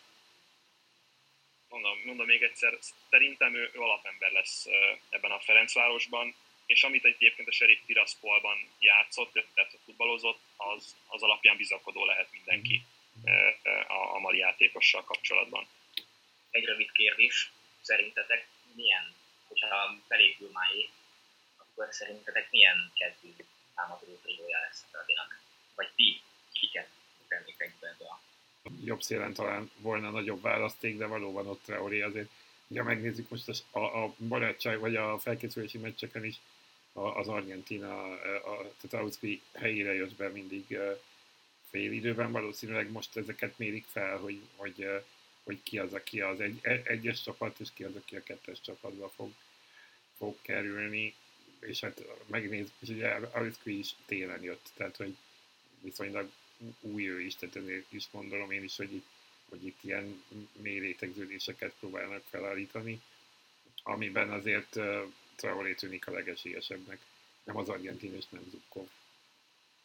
Mondom, 1.74 1.98
mondom 2.04 2.26
még 2.26 2.42
egyszer, 2.42 2.78
szerintem 3.10 3.54
ő, 3.54 3.70
ő 3.74 3.80
alapember 3.80 4.30
lesz 4.30 4.66
ebben 5.08 5.30
a 5.30 5.40
Ferencvárosban, 5.40 6.34
és 6.66 6.82
amit 6.82 7.04
egyébként 7.04 7.48
a 7.48 7.52
Sheriff 7.52 7.80
Tiraspolban 7.86 8.70
játszott, 8.78 9.32
tehát 9.32 9.78
futballozott, 9.84 10.40
az, 10.56 10.96
az 11.06 11.22
alapján 11.22 11.56
bizakodó 11.56 12.04
lehet 12.04 12.32
mindenki 12.32 12.82
a, 13.86 14.14
a 14.14 14.18
mali 14.18 14.38
játékossal 14.38 15.04
kapcsolatban. 15.04 15.66
Egy 16.50 16.64
rövid 16.64 16.92
kérdés, 16.92 17.50
szerintetek 17.80 18.46
milyen, 18.74 19.14
hogyha 19.48 20.02
felépül 20.08 20.50
Máé, 20.52 20.88
akkor 21.56 21.88
szerintetek 21.90 22.50
milyen 22.50 22.92
kezdő 22.94 23.34
támadó 23.74 24.18
triója 24.22 24.58
lesz 24.60 24.82
a 24.82 24.86
Fradinak? 24.90 25.40
Vagy 25.74 25.88
ti 25.96 26.20
kiket 26.52 26.88
tennétek 27.28 27.74
be 27.80 27.96
a 27.98 28.20
jobb 28.84 29.02
szélen 29.02 29.32
talán 29.32 29.70
volna 29.76 30.10
nagyobb 30.10 30.42
választék, 30.42 30.98
de 30.98 31.06
valóban 31.06 31.46
ott 31.46 31.62
Traoré 31.64 32.00
azért, 32.00 32.28
ugye 32.66 32.82
megnézzük 32.82 33.28
most 33.28 33.64
a, 33.70 33.78
a 33.78 34.14
barátság, 34.18 34.78
vagy 34.78 34.96
a 34.96 35.18
felkészülési 35.18 35.78
meccseken 35.78 36.24
is 36.24 36.40
az 36.92 37.28
Argentina, 37.28 38.02
a, 38.02 38.14
a, 38.34 38.72
tehát 38.80 39.04
Ausztri 39.04 39.42
helyére 39.52 39.94
jött 39.94 40.14
be 40.14 40.28
mindig 40.28 40.78
fél 41.70 41.92
időben, 41.92 42.32
valószínűleg 42.32 42.90
most 42.90 43.16
ezeket 43.16 43.58
mérik 43.58 43.84
fel, 43.92 44.16
hogy, 44.16 44.40
hogy, 44.56 44.88
hogy 45.42 45.62
ki 45.62 45.78
az, 45.78 45.92
aki 45.92 46.20
az 46.20 46.40
egy, 46.40 46.58
e, 46.62 46.80
egyes 46.84 47.22
csapat, 47.22 47.60
és 47.60 47.68
ki 47.74 47.84
az, 47.84 47.96
aki 47.96 48.16
a 48.16 48.22
kettes 48.22 48.60
csapatba 48.60 49.08
fog, 49.08 49.30
fog 50.16 50.36
kerülni, 50.42 51.14
és 51.60 51.80
hát 51.80 52.04
megnézzük, 52.26 52.74
és 52.78 52.88
ugye 52.88 53.08
Ausztri 53.08 53.78
is 53.78 53.94
télen 54.06 54.42
jött, 54.42 54.70
tehát 54.76 54.96
hogy 54.96 55.16
viszonylag 55.80 56.30
új 56.80 57.08
ő 57.08 57.20
is, 57.20 57.36
tehát 57.36 57.56
ezért 57.56 57.92
is 57.92 58.10
gondolom 58.10 58.50
én 58.50 58.62
is, 58.62 58.76
hogy 58.76 58.94
itt, 58.94 59.06
hogy 59.48 59.66
itt 59.66 59.78
ilyen 59.80 60.24
mély 60.52 60.78
rétegződéseket 60.78 61.72
próbálnak 61.78 62.22
felállítani, 62.30 63.02
amiben 63.82 64.30
azért 64.30 64.78
Traoré 65.36 65.74
tűnik 65.74 66.06
a 66.06 66.12
legesélyesebbnek, 66.12 66.98
nem 67.44 67.56
az 67.56 67.68
argentin 67.68 68.14
és 68.14 68.24
nem 68.28 68.46
Zubkov. 68.50 68.88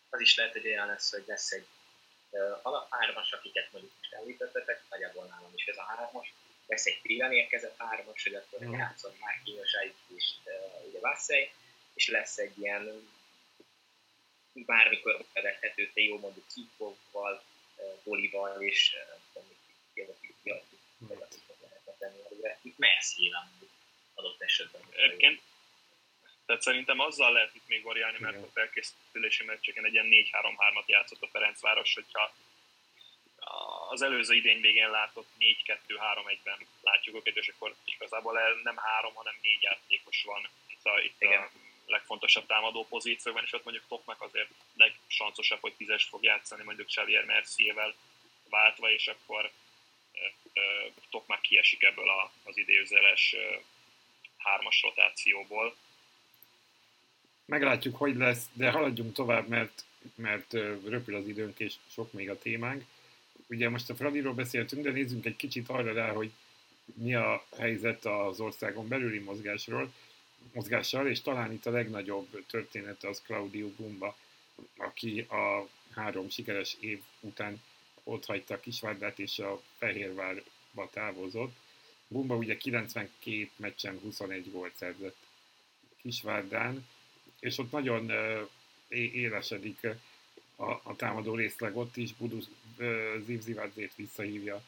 Az 0.09 0.19
is 0.19 0.35
lehet, 0.35 0.51
hogy 0.51 0.67
olyan 0.67 0.87
lesz, 0.87 1.11
hogy 1.11 1.23
lesz 1.25 1.51
egy 1.51 1.65
uh, 2.29 2.59
alaphármas, 2.61 3.31
akiket 3.31 3.71
mondjuk 3.71 3.93
most 3.97 4.13
említettetek, 4.13 4.83
nagyjából 4.89 5.25
nálam 5.25 5.51
is 5.55 5.65
ez 5.65 5.77
a 5.77 5.83
hármas, 5.83 6.33
lesz 6.67 6.85
egy 6.85 6.99
Trilan 7.01 7.31
érkezett 7.31 7.77
hármas, 7.77 8.23
hogy 8.23 8.33
akkor 8.33 8.67
mm. 8.67 8.71
játszom 8.71 9.13
már 9.19 9.41
Kínosáig 9.43 9.93
és 10.15 10.25
uh, 10.45 10.87
ugye 10.87 10.99
Vasszely, 10.99 11.51
és 11.93 12.07
lesz 12.07 12.37
egy 12.37 12.59
ilyen 12.59 13.09
bármikor 14.65 15.25
bevethető 15.33 15.91
Theo 15.93 16.17
mondjuk 16.17 16.45
Kipovval, 16.53 17.43
uh, 17.75 18.03
Bolival 18.03 18.61
és 18.61 18.95
Messi 22.79 23.29
mondjuk 23.29 23.69
adott 24.13 24.41
esetben. 24.41 24.81
Egyébként 24.91 25.41
tehát 26.45 26.63
szerintem 26.63 26.99
azzal 26.99 27.31
lehet 27.31 27.55
itt 27.55 27.67
még 27.67 27.83
variálni, 27.83 28.17
mert 28.19 28.35
Igen. 28.35 28.47
a 28.47 28.51
felkészülési 28.51 29.43
meccseken 29.43 29.85
egy 29.85 29.93
ilyen 29.93 30.07
4-3-3-at 30.09 30.85
játszott 30.85 31.21
a 31.21 31.27
Ferencváros, 31.27 31.93
hogyha 31.93 32.33
az 33.89 34.01
előző 34.01 34.35
idény 34.35 34.61
végén 34.61 34.89
látott 34.89 35.27
4-2-3-1-ben 35.39 36.67
látjuk 36.81 37.15
őket, 37.15 37.35
és 37.35 37.47
akkor 37.47 37.75
igazából 37.85 38.39
nem 38.63 38.77
három, 38.77 39.13
hanem 39.13 39.33
négy 39.41 39.61
játékos 39.61 40.23
van 40.23 40.49
itt 40.67 40.85
a, 40.85 40.99
itt 40.99 41.21
a 41.21 41.49
legfontosabb 41.89 42.45
támadó 42.45 42.85
pozícióban, 42.89 43.43
és 43.43 43.53
ott 43.53 43.63
mondjuk 43.63 43.85
Topnak 43.87 44.21
azért 44.21 44.49
legsanszosabb, 44.75 45.59
hogy 45.61 45.73
tízest 45.73 46.09
fog 46.09 46.23
játszani 46.23 46.63
mondjuk 46.63 46.87
Xavier 46.87 47.25
Mercier-vel 47.25 47.95
váltva, 48.49 48.91
és 48.91 49.07
akkor 49.07 49.51
Topnak 51.09 51.41
kiesik 51.41 51.83
ebből 51.83 52.09
az 52.43 52.57
idézőjeles 52.57 53.35
hármas 54.37 54.81
rotációból. 54.81 55.75
Meglátjuk, 57.45 57.95
hogy 57.95 58.15
lesz, 58.15 58.45
de 58.53 58.71
haladjunk 58.71 59.13
tovább, 59.13 59.47
mert, 59.47 59.85
mert 60.15 60.53
röpül 60.85 61.15
az 61.15 61.27
időnk, 61.27 61.59
és 61.59 61.73
sok 61.91 62.11
még 62.11 62.29
a 62.29 62.39
témánk. 62.39 62.83
Ugye 63.47 63.69
most 63.69 63.89
a 63.89 63.95
Fradiról 63.95 64.33
beszéltünk, 64.33 64.83
de 64.83 64.91
nézzünk 64.91 65.25
egy 65.25 65.35
kicsit 65.35 65.69
arra 65.69 65.93
rá, 65.93 66.11
hogy 66.11 66.31
mi 66.93 67.15
a 67.15 67.45
helyzet 67.57 68.05
az 68.05 68.39
országon 68.39 68.87
belüli 68.87 69.19
mozgásról, 69.19 69.93
mozgással, 70.53 71.07
és 71.07 71.21
talán 71.21 71.51
itt 71.51 71.65
a 71.65 71.71
legnagyobb 71.71 72.45
története 72.47 73.07
az 73.07 73.21
Claudio 73.25 73.67
Bumba, 73.67 74.17
aki 74.77 75.19
a 75.19 75.67
három 75.91 76.29
sikeres 76.29 76.75
év 76.79 77.01
után 77.19 77.61
ott 78.03 78.25
hagyta 78.25 78.53
a 78.53 78.59
Kisvárdát 78.59 79.19
és 79.19 79.39
a 79.39 79.61
Fehérvárba 79.77 80.89
távozott. 80.91 81.55
Bumba 82.07 82.35
ugye 82.35 82.57
92 82.57 83.49
meccsen 83.55 83.99
21 83.99 84.51
gólt 84.51 84.75
szerzett 84.75 85.15
Kisvárdán, 86.01 86.87
és 87.39 87.57
ott 87.57 87.71
nagyon 87.71 88.11
élesedik 88.89 89.87
a, 90.55 90.71
a 90.71 90.95
támadó 90.95 91.35
részleg 91.35 91.77
ott 91.77 91.97
is, 91.97 92.13
Budus 92.13 92.45
Zivzivadzét 93.25 93.95
visszahívja 93.95 94.63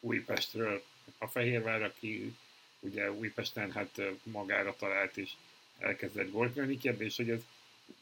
Újpestről. 0.00 0.82
A 1.18 1.26
Fehérvár, 1.26 1.82
aki 1.82 2.36
ugye 2.82 3.12
Újpesten 3.12 3.72
hát 3.72 4.00
magára 4.22 4.76
talált 4.76 5.16
és 5.16 5.30
elkezdett 5.78 6.30
gólkölni. 6.30 6.78
Kérdés, 6.78 7.16
hogy 7.16 7.30
ez 7.30 7.40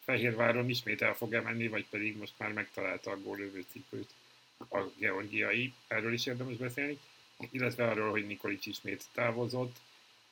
Fehérváron 0.05 0.71
ismét 0.71 1.03
el 1.03 1.14
fog 1.14 1.33
menni, 1.33 1.69
vagy 1.69 1.87
pedig 1.90 2.16
most 2.16 2.33
már 2.37 2.53
megtalálta 2.53 3.11
a 3.11 3.21
gólövő 3.21 3.64
cipőt 3.73 4.11
a 4.69 4.81
georgiai. 4.97 5.73
Erről 5.88 6.12
is 6.12 6.27
érdemes 6.27 6.57
beszélni 6.57 6.99
illetve 7.51 7.88
arról, 7.88 8.11
hogy 8.11 8.27
Nikolic 8.27 8.66
ismét 8.66 9.05
távozott, 9.12 9.77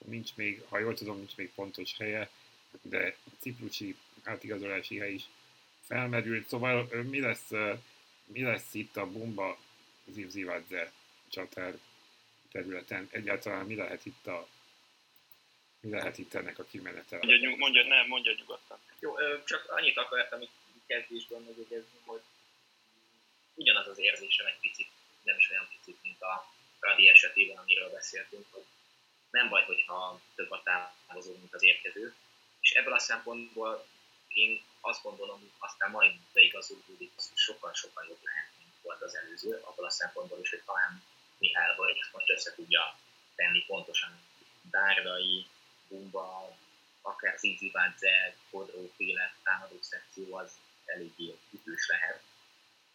nincs 0.04 0.34
még, 0.34 0.62
ha 0.68 0.78
jól 0.78 0.94
tudom, 0.94 1.16
nincs 1.16 1.36
még 1.36 1.50
pontos 1.54 1.96
helye, 1.98 2.30
de 2.82 3.16
ciprusi 3.38 3.96
átigazolási 4.22 4.98
hely 4.98 5.12
is 5.12 5.24
felmerült. 5.86 6.48
Szóval 6.48 6.88
mi 7.10 7.20
lesz, 7.20 7.50
mi 8.24 8.42
lesz 8.42 8.74
itt 8.74 8.96
a 8.96 9.10
Bumba 9.10 9.58
Zivzivadze 10.12 10.92
csatár 11.28 11.78
területen? 12.52 13.08
Egyáltalán 13.10 13.66
mi 13.66 13.74
lehet 13.74 14.06
itt 14.06 14.26
a 14.26 14.48
mi 15.80 15.90
lehet 15.90 16.18
itt 16.18 16.34
ennek 16.34 16.58
a 16.58 16.64
kimenete? 16.64 17.16
Mondja, 17.16 17.56
mondja, 17.56 17.86
nem, 17.86 18.06
mondja 18.06 18.32
nyugodtan. 18.38 18.78
Jó, 18.98 19.14
csak 19.44 19.70
annyit 19.70 19.96
akartam 19.96 20.42
itt 20.42 20.52
kezdésben 20.86 21.42
megjegyezni, 21.42 21.98
hogy 22.04 22.20
ugyanaz 23.54 23.86
az 23.86 23.98
érzésem 23.98 24.46
egy 24.46 24.58
picit, 24.60 24.88
nem 25.22 25.36
is 25.36 25.50
olyan 25.50 25.68
picit, 25.68 26.02
mint 26.02 26.22
a 26.22 26.52
Fradi 26.80 27.08
esetében, 27.08 27.56
amiről 27.56 27.90
beszéltünk, 27.90 28.46
hogy 28.50 28.64
nem 29.30 29.48
baj, 29.48 29.64
hogyha 29.64 30.20
több 30.34 30.50
a 30.50 30.62
távozó, 30.62 31.32
mint 31.32 31.54
az 31.54 31.62
érkező. 31.62 32.14
És 32.60 32.70
ebből 32.70 32.92
a 32.92 32.98
szempontból 32.98 33.86
én 34.28 34.62
azt 34.80 35.02
gondolom, 35.02 35.38
hogy 35.38 35.50
aztán 35.58 35.90
majd 35.90 36.14
beigazolódik, 36.32 37.12
hogy 37.14 37.24
sokkal-sokkal 37.34 38.04
jobb 38.08 38.22
lehet, 38.22 38.48
mint 38.58 38.74
volt 38.82 39.02
az 39.02 39.16
előző, 39.16 39.60
abból 39.64 39.84
a 39.84 39.90
szempontból 39.90 40.38
is, 40.40 40.50
hogy 40.50 40.62
talán 40.64 41.02
Mihály 41.38 41.76
vagy 41.76 42.00
most 42.12 42.30
össze 42.30 42.54
tudja 42.54 42.98
tenni 43.34 43.64
pontosan 43.66 44.20
Dárdai, 44.70 45.46
Bumba, 45.88 46.56
akár 47.02 47.38
Zizi 47.38 47.70
Badze, 47.70 48.34
Kodró 48.50 48.92
féle 48.96 49.34
támadó 49.42 49.78
szekció 49.80 50.34
az 50.34 50.52
eléggé 50.84 51.38
ütős 51.52 51.88
lehet. 51.88 52.22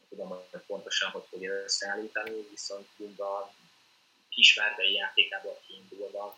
Tudom, 0.10 0.28
hogy 0.28 0.62
pontosan 0.68 1.12
hogy 1.12 1.26
fogja 1.30 1.54
összeállítani, 1.54 2.48
viszont 2.50 2.88
Bumba 2.98 3.54
kisvárdai 4.30 4.94
játékából 4.94 5.62
kiindulva 5.68 6.38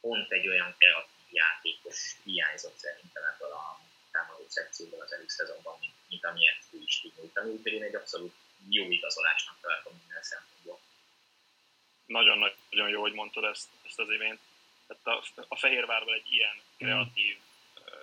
pont 0.00 0.30
egy 0.30 0.48
olyan 0.48 0.74
kreatív 0.78 1.12
játékos 1.32 2.16
hiányzott 2.24 2.78
szerintem 2.78 3.22
ebből 3.22 3.52
a 3.52 3.80
támadó 4.10 4.46
szekcióból 4.48 5.00
az 5.00 5.12
előszezonban, 5.12 5.76
mint, 5.80 5.94
mint 6.08 6.24
amilyet 6.24 6.62
ő 6.70 6.78
is 6.84 7.00
tud 7.00 7.12
nyújtani, 7.16 7.50
úgyhogy 7.50 7.72
én 7.72 7.82
egy 7.82 7.94
abszolút 7.94 8.34
jó 8.68 8.90
igazolásnak 8.90 9.56
tartom 9.60 9.92
minden 10.02 10.22
szempontból. 10.22 10.51
Nagyon-nagyon 12.12 12.88
jó, 12.88 13.00
hogy 13.00 13.12
mondtad 13.12 13.44
ezt, 13.44 13.68
ezt 13.86 13.98
az 13.98 14.10
imént. 14.10 14.40
Tehát 14.86 15.20
a, 15.20 15.42
a 15.48 15.56
Fehérvárban 15.56 16.14
egy 16.14 16.32
ilyen 16.32 16.60
kreatív 16.76 17.36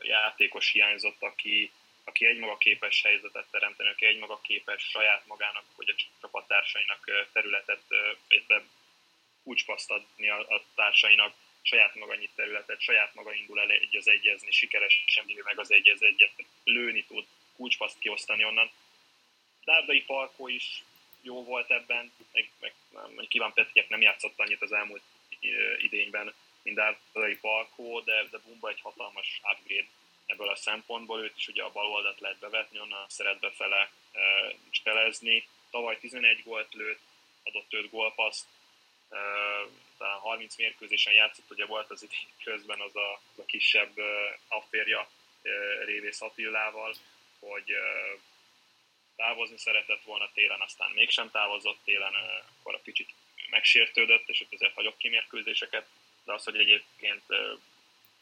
játékos 0.02 0.72
hiányzott, 0.72 1.22
aki, 1.22 1.72
aki 2.04 2.26
egymaga 2.26 2.58
képes 2.58 3.02
helyzetet 3.02 3.46
teremteni, 3.52 3.90
aki 3.90 4.06
egymaga 4.06 4.42
képes 4.42 4.84
saját 4.84 5.26
magának, 5.26 5.64
vagy 5.76 5.90
a 5.90 6.02
csapattársainak 6.22 7.30
területet, 7.34 7.82
illetve 8.28 8.64
kulcspaszt 9.44 9.92
adni 9.92 10.30
a, 10.30 10.40
a 10.40 10.64
társainak, 10.76 11.34
saját 11.62 11.96
maga 11.96 12.12
annyi 12.12 12.30
területet, 12.36 12.82
saját 12.82 13.14
maga 13.14 13.34
indul 13.34 13.60
el 13.60 13.70
egy 13.70 13.96
az 13.96 14.08
egyezni, 14.08 14.52
sikeresen 14.52 15.26
vívja 15.26 15.44
meg 15.46 15.60
az 15.60 15.72
egy 15.72 15.90
az 15.90 16.04
egyet, 16.04 16.34
lőni 16.64 17.04
tud, 17.04 17.26
kulcspaszt 17.56 18.00
kiosztani 18.00 18.44
onnan. 18.44 18.72
Dárdai 19.66 20.02
Palkó 20.02 20.48
is 20.48 20.84
jó 21.22 21.44
volt 21.44 21.72
ebben, 21.72 22.12
meg, 22.32 22.50
meg 22.60 22.74
meg 23.16 23.28
Kíván 23.28 23.54
Petriek 23.54 23.90
nem 23.90 24.02
játszott 24.02 24.40
annyit 24.40 24.62
az 24.62 24.72
elmúlt 24.72 25.02
idényben, 25.78 26.34
mint 26.62 26.76
Dárdai 26.76 27.38
Palkó, 27.38 28.00
de, 28.00 28.28
de 28.32 28.38
Bumba 28.38 28.70
egy 28.70 28.82
hatalmas 28.82 29.42
upgrade 29.52 29.88
ebből 30.26 30.50
a 30.50 30.56
szempontból, 30.56 31.24
őt 31.24 31.38
is 31.38 31.48
ugye 31.48 31.64
a 31.64 31.72
bal 31.72 31.86
oldalt 31.86 32.20
lehet 32.20 32.40
bevetni, 32.40 32.80
onnan 32.80 33.06
szeret 33.08 33.40
befele 33.40 33.92
e, 34.12 34.20
cselezni. 34.72 35.48
Tavaly 35.72 36.00
11 36.00 36.44
gólt 36.44 36.74
lőtt, 36.74 37.00
adott 37.44 37.74
5 37.74 37.90
gólpaszt, 37.90 38.46
e, 39.10 39.18
talán 39.98 40.20
30 40.20 40.56
mérkőzésen 40.58 41.14
játszott, 41.14 41.52
ugye 41.52 41.66
volt 41.66 41.90
az 41.92 42.04
idén 42.04 42.34
közben 42.44 42.80
az 42.80 42.96
a, 42.96 43.14
az 43.14 43.40
a 43.40 43.46
kisebb 43.46 43.98
e, 43.98 44.40
afférja 44.48 45.10
e, 45.42 45.50
Révész 45.86 46.22
Attilával, 46.22 46.96
hogy 47.40 47.72
e, 47.72 48.18
távozni 49.20 49.58
szeretett 49.58 50.04
volna 50.04 50.30
télen, 50.34 50.62
aztán 50.62 50.92
mégsem 50.92 51.32
távozott 51.32 51.80
télen, 51.84 52.14
akkor 52.60 52.74
a 52.74 52.82
kicsit 52.82 53.10
megsértődött, 53.50 54.30
és 54.30 54.42
ott 54.42 54.54
azért 54.54 54.74
hagyok 54.74 54.98
ki 54.98 55.10
mérkőzéseket, 55.10 55.88
de 56.26 56.34
az, 56.34 56.44
hogy 56.44 56.58
egyébként 56.58 57.24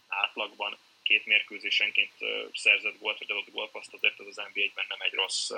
átlagban 0.08 0.78
két 1.04 1.26
mérkőzésenként 1.26 2.14
szerzett 2.54 3.00
gólt, 3.00 3.18
vagy 3.18 3.32
adott 3.32 3.52
gólpaszt, 3.52 3.94
azért 3.94 4.20
az 4.20 4.28
az 4.28 4.36
NBA-ben 4.54 4.86
nem 4.88 5.02
egy 5.02 5.14
rossz 5.14 5.52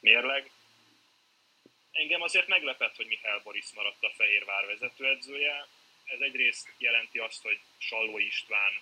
mérleg. 0.00 0.50
Engem 1.92 2.22
azért 2.22 2.46
meglepett, 2.46 2.96
hogy 2.96 3.06
Mihály 3.06 3.40
Boris 3.42 3.66
maradt 3.74 4.04
a 4.04 4.12
Fehérvár 4.16 4.66
vezetőedzője. 4.66 5.66
Ez 6.04 6.20
egyrészt 6.20 6.68
jelenti 6.78 7.18
azt, 7.18 7.42
hogy 7.42 7.58
Salló 7.78 8.18
István 8.18 8.72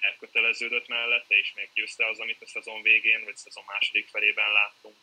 elköteleződött 0.00 0.88
mellette, 0.88 1.34
és 1.34 1.52
még 1.54 1.68
győzte 1.74 2.06
az, 2.06 2.18
amit 2.18 2.42
a 2.42 2.46
szezon 2.46 2.82
végén, 2.82 3.24
vagy 3.24 3.32
a 3.36 3.38
szezon 3.38 3.64
második 3.66 4.08
felében 4.08 4.52
láttunk 4.52 4.96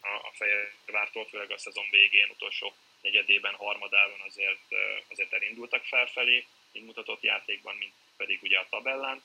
a 0.00 0.30
Fehérvártól, 0.32 1.26
főleg 1.26 1.50
a 1.50 1.58
szezon 1.58 1.86
végén, 1.90 2.28
utolsó 2.30 2.74
negyedében, 3.00 3.54
harmadában 3.54 4.20
azért, 4.20 4.74
azért 5.08 5.32
elindultak 5.32 5.84
felfelé, 5.84 6.46
így 6.72 6.84
mutatott 6.84 7.22
játékban, 7.22 7.76
mint 7.76 7.92
pedig 8.16 8.42
ugye 8.42 8.58
a 8.58 8.66
tabellán. 8.70 9.22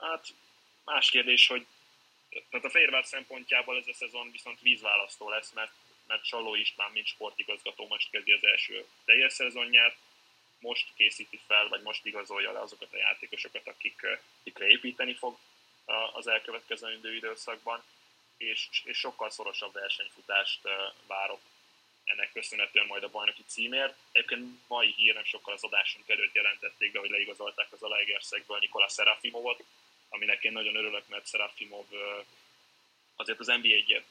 Hát 0.00 0.26
más 0.84 1.10
kérdés, 1.10 1.46
hogy 1.46 1.66
tehát 2.50 2.66
a 2.66 2.70
Fehérvár 2.70 3.04
szempontjából 3.04 3.78
ez 3.78 3.86
a 3.86 3.92
szezon 3.92 4.30
viszont 4.30 4.60
vízválasztó 4.60 5.28
lesz, 5.28 5.52
mert, 5.52 5.72
mert 6.06 6.24
Saló 6.24 6.54
István, 6.54 6.90
mint 6.92 7.06
sportigazgató 7.06 7.86
most 7.86 8.10
kezdi 8.10 8.32
az 8.32 8.44
első 8.44 8.86
teljes 9.04 9.32
szezonját, 9.32 9.96
most 10.64 10.94
készíti 10.96 11.40
fel, 11.46 11.68
vagy 11.68 11.82
most 11.82 12.06
igazolja 12.06 12.52
le 12.52 12.60
azokat 12.60 12.92
a 12.92 12.96
játékosokat, 12.96 13.66
akik, 13.66 14.06
akikre 14.40 14.66
építeni 14.66 15.14
fog 15.14 15.38
az 16.12 16.26
elkövetkező 16.26 17.14
időszakban, 17.14 17.82
és, 18.36 18.68
és 18.84 18.98
sokkal 18.98 19.30
szorosabb 19.30 19.72
versenyfutást 19.72 20.60
várok 21.06 21.40
ennek 22.04 22.32
köszönhetően 22.32 22.86
majd 22.86 23.02
a 23.02 23.10
bajnoki 23.10 23.44
címért. 23.46 23.98
Egyébként 24.12 24.68
mai 24.68 24.92
hír 24.96 25.14
nem 25.14 25.24
sokkal 25.24 25.54
az 25.54 25.64
adásunk 25.64 26.08
előtt 26.08 26.34
jelentették 26.34 26.92
be, 26.92 26.98
hogy 26.98 27.10
leigazolták 27.10 27.72
az 27.72 27.82
Alegerszegből 27.82 28.58
Nikola 28.58 28.88
Serafimovot, 28.88 29.64
aminek 30.08 30.44
én 30.44 30.52
nagyon 30.52 30.76
örülök, 30.76 31.08
mert 31.08 31.28
Serafimov 31.28 31.86
azért 33.16 33.40
az 33.40 33.46
NBA 33.46 33.74
egy 33.74 34.04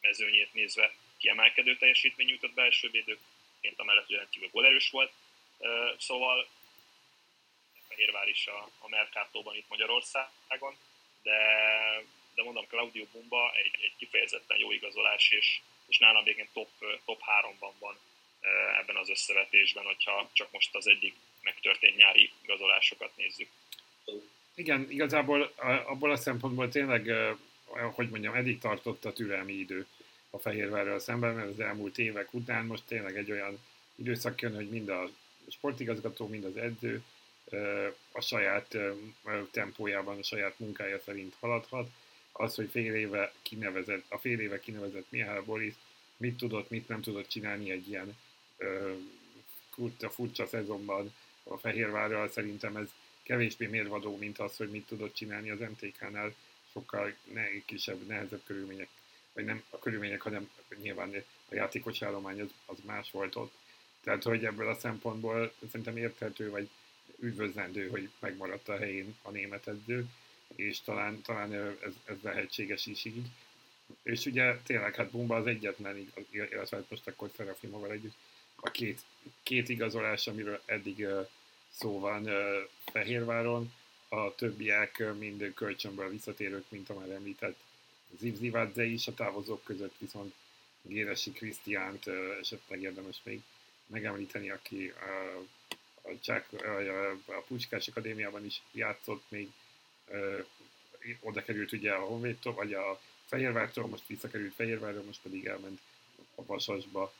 mezőnyét 0.00 0.52
nézve 0.52 0.94
kiemelkedő 1.16 1.76
teljesítmény 1.76 2.26
nyújtott 2.26 2.54
belső 2.54 2.90
védőként, 2.90 3.78
amellett, 3.78 4.06
hogy 4.06 4.16
rendkívül 4.16 4.48
golerős 4.48 4.90
volt. 4.90 5.12
Szóval 5.98 6.46
Fehérvár 7.88 8.28
is 8.28 8.46
a, 8.46 8.70
a 8.78 8.88
Mercatóban 8.88 9.54
itt 9.56 9.68
Magyarországon, 9.68 10.76
de, 11.22 11.38
de 12.34 12.42
mondom, 12.42 12.66
Claudio 12.66 13.04
Bumba 13.12 13.52
egy, 13.54 13.78
egy 13.82 13.94
kifejezetten 13.96 14.58
jó 14.58 14.72
igazolás, 14.72 15.30
és, 15.30 15.60
és 15.86 15.98
nálam 15.98 16.24
végén 16.24 16.48
top, 16.52 16.68
top 17.04 17.20
3-ban 17.20 17.72
van 17.78 17.98
ebben 18.80 18.96
az 18.96 19.10
összevetésben, 19.10 19.84
hogyha 19.84 20.30
csak 20.32 20.50
most 20.52 20.74
az 20.74 20.86
eddig 20.86 21.14
megtörtént 21.42 21.96
nyári 21.96 22.32
igazolásokat 22.42 23.16
nézzük. 23.16 23.48
Igen, 24.54 24.90
igazából 24.90 25.52
abból 25.86 26.10
a 26.10 26.16
szempontból 26.16 26.68
tényleg, 26.68 27.12
hogy 27.94 28.08
mondjam, 28.08 28.34
eddig 28.34 28.58
tartott 28.58 29.04
a 29.04 29.12
türelmi 29.12 29.52
idő 29.52 29.86
a 30.30 30.38
Fehérvárral 30.38 30.98
szemben, 30.98 31.34
mert 31.34 31.48
az 31.48 31.60
elmúlt 31.60 31.98
évek 31.98 32.34
után 32.34 32.64
most 32.64 32.84
tényleg 32.86 33.16
egy 33.16 33.30
olyan 33.30 33.58
időszak 33.94 34.40
jön, 34.40 34.54
hogy 34.54 34.68
mind 34.68 34.88
a 34.88 35.10
sportigazgató, 35.50 36.26
mind 36.26 36.44
az 36.44 36.56
edző 36.56 37.02
a 38.12 38.20
saját 38.20 38.76
tempójában, 39.50 40.18
a 40.18 40.22
saját 40.22 40.58
munkája 40.58 41.00
szerint 41.04 41.34
haladhat. 41.40 41.90
Az, 42.32 42.54
hogy 42.54 42.70
fél 42.70 42.94
éve 42.94 43.32
kinevezett, 43.42 44.04
a 44.08 44.18
fél 44.18 44.40
éve 44.40 44.60
kinevezett 44.60 45.06
Mihály 45.08 45.42
Boris 45.44 45.74
mit 46.16 46.36
tudott, 46.36 46.70
mit 46.70 46.88
nem 46.88 47.00
tudott 47.00 47.28
csinálni 47.28 47.70
egy 47.70 47.88
ilyen 47.88 48.16
kurta, 49.70 50.10
furcsa 50.10 50.46
szezonban 50.46 51.14
a 51.42 51.56
Fehérvárral, 51.56 52.28
szerintem 52.28 52.76
ez 52.76 52.88
kevésbé 53.22 53.66
mérvadó, 53.66 54.16
mint 54.16 54.38
az, 54.38 54.56
hogy 54.56 54.70
mit 54.70 54.86
tudott 54.86 55.14
csinálni 55.14 55.50
az 55.50 55.58
MTK-nál, 55.58 56.34
sokkal 56.72 57.14
ne, 57.32 57.64
kisebb, 57.64 58.06
nehezebb 58.06 58.40
körülmények, 58.44 58.88
vagy 59.32 59.44
nem 59.44 59.62
a 59.70 59.78
körülmények, 59.78 60.20
hanem 60.20 60.50
nyilván 60.82 61.24
a 61.48 61.54
játékos 61.54 62.02
állomány 62.02 62.40
az, 62.40 62.50
az 62.66 62.76
más 62.84 63.10
volt 63.10 63.36
ott. 63.36 63.52
Tehát, 64.00 64.22
hogy 64.22 64.44
ebből 64.44 64.68
a 64.68 64.78
szempontból 64.78 65.52
szerintem 65.70 65.96
érthető, 65.96 66.50
vagy 66.50 66.68
üdvözlendő, 67.18 67.88
hogy 67.88 68.10
megmaradt 68.18 68.68
a 68.68 68.76
helyén 68.76 69.16
a 69.22 69.30
német 69.30 69.66
edző, 69.66 70.06
és 70.56 70.80
talán, 70.80 71.22
talán 71.22 71.54
ez, 71.54 71.92
ez 72.04 72.16
lehetséges 72.22 72.86
is 72.86 73.04
így. 73.04 73.26
És 74.02 74.26
ugye 74.26 74.56
tényleg, 74.56 74.94
hát 74.94 75.10
Bumba 75.10 75.36
az 75.36 75.46
egyetlen, 75.46 76.12
illetve 76.30 76.76
hát 76.76 76.90
most 76.90 77.06
akkor 77.06 77.30
Serafimoval 77.36 77.90
együtt, 77.90 78.14
a 78.54 78.70
két, 78.70 79.00
két 79.42 79.68
igazolás, 79.68 80.26
amiről 80.26 80.60
eddig 80.64 81.06
szó 81.70 81.98
van 81.98 82.28
Fehérváron, 82.84 83.72
a 84.08 84.34
többiek 84.34 85.04
mind 85.18 85.52
kölcsönből 85.54 86.10
visszatérők, 86.10 86.64
mint 86.68 86.90
a 86.90 86.94
már 86.94 87.10
említett 87.10 87.56
Zivzivadze 88.18 88.84
is, 88.84 89.06
a 89.06 89.14
távozók 89.14 89.64
között 89.64 89.94
viszont 89.98 90.34
Géresi 90.82 91.32
Krisztiánt 91.32 92.06
esetleg 92.40 92.82
érdemes 92.82 93.20
még 93.22 93.42
megemlíteni, 93.88 94.50
aki 94.50 94.92
a, 96.02 96.10
Csák, 96.20 96.52
a, 97.26 97.44
Pucskás 97.46 97.88
Akadémiában 97.88 98.44
is 98.44 98.62
játszott, 98.72 99.24
még 99.28 99.50
oda 101.20 101.42
került 101.42 101.72
ugye 101.72 101.92
a 101.92 102.04
Honvédtól, 102.04 102.54
vagy 102.54 102.74
a 102.74 103.00
Fehérvártól, 103.26 103.86
most 103.86 104.06
visszakerült 104.06 104.54
Fehérvárra, 104.54 105.02
most 105.02 105.20
pedig 105.22 105.46
elment 105.46 105.80
a 106.34 106.44
Vasasba, 106.44 107.12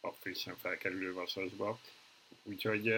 a 0.00 0.12
frissen 0.12 0.56
felkerülő 0.56 1.12
Vasasba. 1.12 1.80
Úgyhogy 2.42 2.94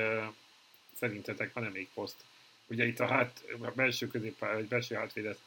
szerintetek 0.96 1.52
van-e 1.52 1.68
még 1.68 1.88
poszt? 1.94 2.24
Ugye 2.66 2.86
itt 2.86 3.00
a, 3.00 3.06
hát, 3.06 3.44
a 3.60 3.70
belső 3.70 4.06
középpálya, 4.06 4.54
vagy 4.54 4.68
belső 4.68 4.94
hátvédet 4.94 5.38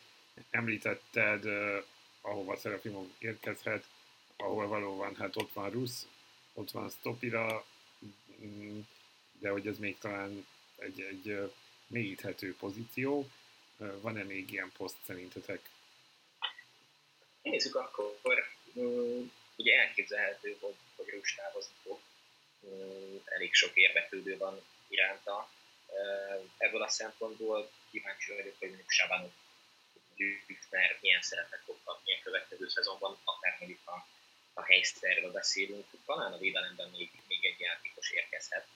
említetted, 0.50 1.46
uh, 1.46 1.84
ahova 2.22 2.58
Szerafimov 2.58 3.08
érkezhet, 3.18 3.86
ahol 4.38 4.68
valóban, 4.68 5.16
hát 5.16 5.36
ott 5.36 5.54
van 5.54 5.70
Rusz, 5.70 6.08
ott 6.56 6.72
van 6.72 6.90
Stopira, 6.90 7.66
mm, 8.46 8.80
de 9.40 9.50
hogy 9.50 9.68
ez 9.68 9.78
még 9.78 9.98
talán 9.98 10.48
egy, 10.78 11.02
egy 11.02 11.52
mélyíthető 11.88 12.56
pozíció. 12.56 13.30
Van-e 13.78 14.24
még 14.24 14.52
ilyen 14.52 14.72
poszt 14.78 14.98
szerintetek? 15.06 15.70
Nézzük 17.42 17.76
akkor, 17.76 18.48
ugye 19.56 19.80
elképzelhető, 19.80 20.58
hogy, 20.60 20.76
hogy 20.96 21.10
Rusz 21.10 21.36
távozni 21.36 21.74
fog. 21.84 22.00
Elég 23.26 23.54
sok 23.54 23.76
érdeklődő 23.76 24.38
van 24.38 24.62
iránta. 24.88 25.50
Ebből 26.58 26.82
a 26.82 26.90
szempontból 26.90 27.70
kíváncsi 27.92 28.32
vagyok, 28.32 28.56
hogy 28.60 28.68
mondjuk 28.68 28.92
Sabanov 28.92 29.32
Lüftner 30.48 30.98
milyen 31.02 31.22
szerepet 31.22 31.62
fog 31.66 31.78
kapni 31.84 32.14
a 32.14 32.24
következő 32.24 32.68
szezonban, 32.68 33.18
akár 33.24 33.56
mondjuk 33.60 33.88
a, 33.88 34.08
a 34.58 34.64
helyszerről 34.64 35.32
beszélünk, 35.32 35.88
talán 36.06 36.34
a 36.34 36.38
védelemben 36.38 36.90
még, 36.90 37.12
még 37.28 37.46
egy 37.46 37.60
játékos 37.60 38.12
érkezhet. 38.12 38.68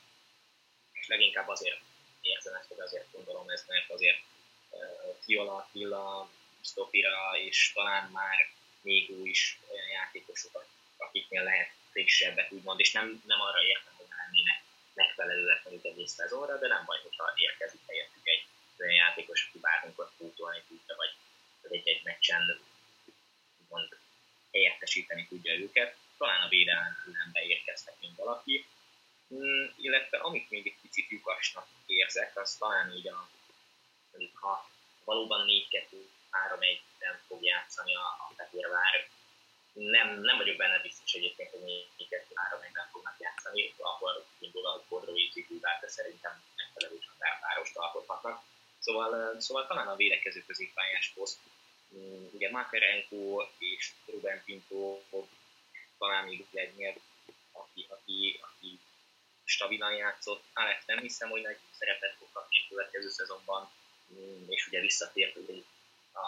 És 0.91 1.07
leginkább 1.07 1.47
azért 1.47 1.79
érzem 2.21 2.53
ezt, 2.53 2.67
hogy 2.67 2.79
azért 2.79 3.11
gondolom 3.11 3.49
ezt, 3.49 3.67
mert 3.67 3.89
azért 3.89 4.21
uh, 4.69 5.15
Fiola, 5.23 5.55
Attila, 5.55 6.31
Stopira 6.61 7.37
és 7.37 7.71
talán 7.73 8.11
már 8.11 8.49
még 8.81 9.09
új 9.09 9.29
is 9.29 9.59
olyan 9.71 9.87
játékosokat, 9.87 10.67
akiknél 10.97 11.43
lehet 11.43 11.71
frissebbek, 11.91 12.51
úgymond, 12.51 12.79
és 12.79 12.91
nem, 12.91 13.23
nem 13.25 13.41
arra 13.41 13.63
értem, 13.63 13.93
hogy 13.97 14.07
lennének 14.09 14.61
megfelelőek 14.93 15.63
mondjuk 15.63 15.85
egész 15.85 16.11
szezonra, 16.11 16.57
de 16.57 16.67
nem 16.67 16.85
baj, 16.85 16.99
hogyha 17.01 17.33
érkezik 17.35 17.81
helyettük 17.87 18.27
egy 18.27 18.45
olyan 18.79 18.93
játékos, 18.93 19.47
aki 19.49 19.59
bármikor 19.59 20.11
pótolni 20.17 20.63
tudja, 20.67 20.95
vagy 20.95 21.13
egy-egy 21.71 22.03
meccsen 22.03 22.61
úgymond 23.61 23.98
helyettesíteni 24.51 25.27
tudja 25.27 25.53
őket. 25.53 25.95
Talán 26.17 26.41
a 26.41 26.47
védelembe 26.47 27.41
érkeztek 27.47 27.95
mint 27.99 28.17
valaki, 28.17 28.65
mm, 29.33 29.65
illetve 29.75 30.17
amit 30.17 30.49
még 30.49 30.67
egy 30.67 30.77
picit 30.81 31.09
lyukasnak 31.09 31.67
érzek, 31.85 32.37
az 32.37 32.55
talán 32.55 32.91
így 32.91 33.07
a, 33.07 33.29
mondjuk 34.11 34.37
ha 34.37 34.69
valóban 35.03 35.45
4-2-3-1 35.47 36.79
nem 36.99 37.19
fog 37.27 37.43
játszani 37.43 37.95
a, 37.95 37.99
a 37.99 38.31
Fehérvár, 38.35 39.09
nem, 39.73 40.19
nem 40.21 40.37
vagyok 40.37 40.57
benne 40.57 40.79
biztos 40.81 41.13
egyébként, 41.13 41.49
hogy 41.49 41.87
4-2-3-1 41.97 42.71
nem 42.73 42.87
fognak 42.91 43.15
játszani, 43.19 43.73
akkor 43.77 44.25
indul 44.39 44.65
a 44.67 44.83
Kodrovic 44.89 45.33
de 45.59 45.87
szerintem 45.87 46.43
megfelelő 46.55 46.99
csatárpárost 46.99 47.75
alkothatnak. 47.77 48.41
Szóval, 48.79 49.39
szóval 49.39 49.67
talán 49.67 49.87
a 49.87 49.95
védekező 49.95 50.43
középpályás 50.47 51.11
poszt, 51.15 51.39
ugye 52.31 52.51
Makarenko 52.51 53.41
és 53.57 53.91
Ruben 54.05 54.43
Pinto 54.45 55.01
talán 55.97 56.25
még 56.25 56.45
egy 56.51 57.01
aki, 57.51 57.85
aki, 57.89 58.39
aki 58.41 58.79
stabilan 59.43 59.93
játszott. 59.93 60.43
Alex 60.53 60.85
nem 60.85 60.99
hiszem, 60.99 61.29
hogy 61.29 61.41
nagy 61.41 61.57
szerepet 61.71 62.15
fog 62.19 62.27
kapni 62.31 62.57
a 62.57 62.69
következő 62.69 63.09
szezonban, 63.09 63.69
mm, 64.13 64.49
és 64.49 64.67
ugye 64.67 64.81
visszatért 64.81 65.37
a, 66.11 66.19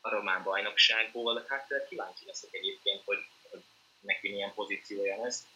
a 0.00 0.08
román 0.08 0.42
bajnokságból. 0.42 1.44
Hát 1.48 1.70
eh, 1.70 1.86
kíváncsi 1.88 2.26
leszek 2.26 2.54
egyébként, 2.54 3.02
hogy, 3.04 3.26
hogy 3.50 3.62
neki 4.00 4.28
milyen 4.28 4.54
pozíciója 4.54 5.22
lesz. 5.22 5.46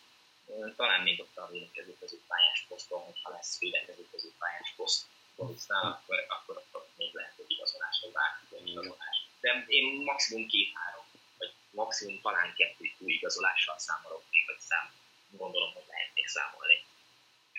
Talán 0.76 1.02
még 1.02 1.20
ott 1.20 1.36
a 1.36 1.48
védekező 1.50 2.20
pályás 2.26 2.64
poszton, 2.68 3.00
hogyha 3.00 3.30
lesz 3.30 3.58
védekező 3.58 4.32
pályás 4.38 4.72
poszt 4.76 5.06
Borisnál, 5.38 5.82
akkor, 5.92 6.24
akkor, 6.28 6.56
akkor 6.56 6.86
még 6.96 7.14
lehet, 7.14 7.32
hogy 7.36 7.50
igazolás, 7.50 8.00
vagy 8.02 8.12
bármi 8.12 8.70
igazolás. 8.70 9.16
De 9.40 9.64
én 9.66 10.02
maximum 10.02 10.46
két-három, 10.46 11.04
vagy 11.38 11.52
maximum 11.70 12.20
talán 12.20 12.54
kettő 12.54 12.92
új 12.98 13.12
igazolással 13.12 13.78
számolok 13.78 14.24
még, 14.30 14.46
vagy 14.46 14.58
szám, 14.58 14.92
gondolom, 15.30 15.72
hogy 15.72 15.84
lehet 15.86 16.10
még 16.14 16.26
számolni. 16.26 16.84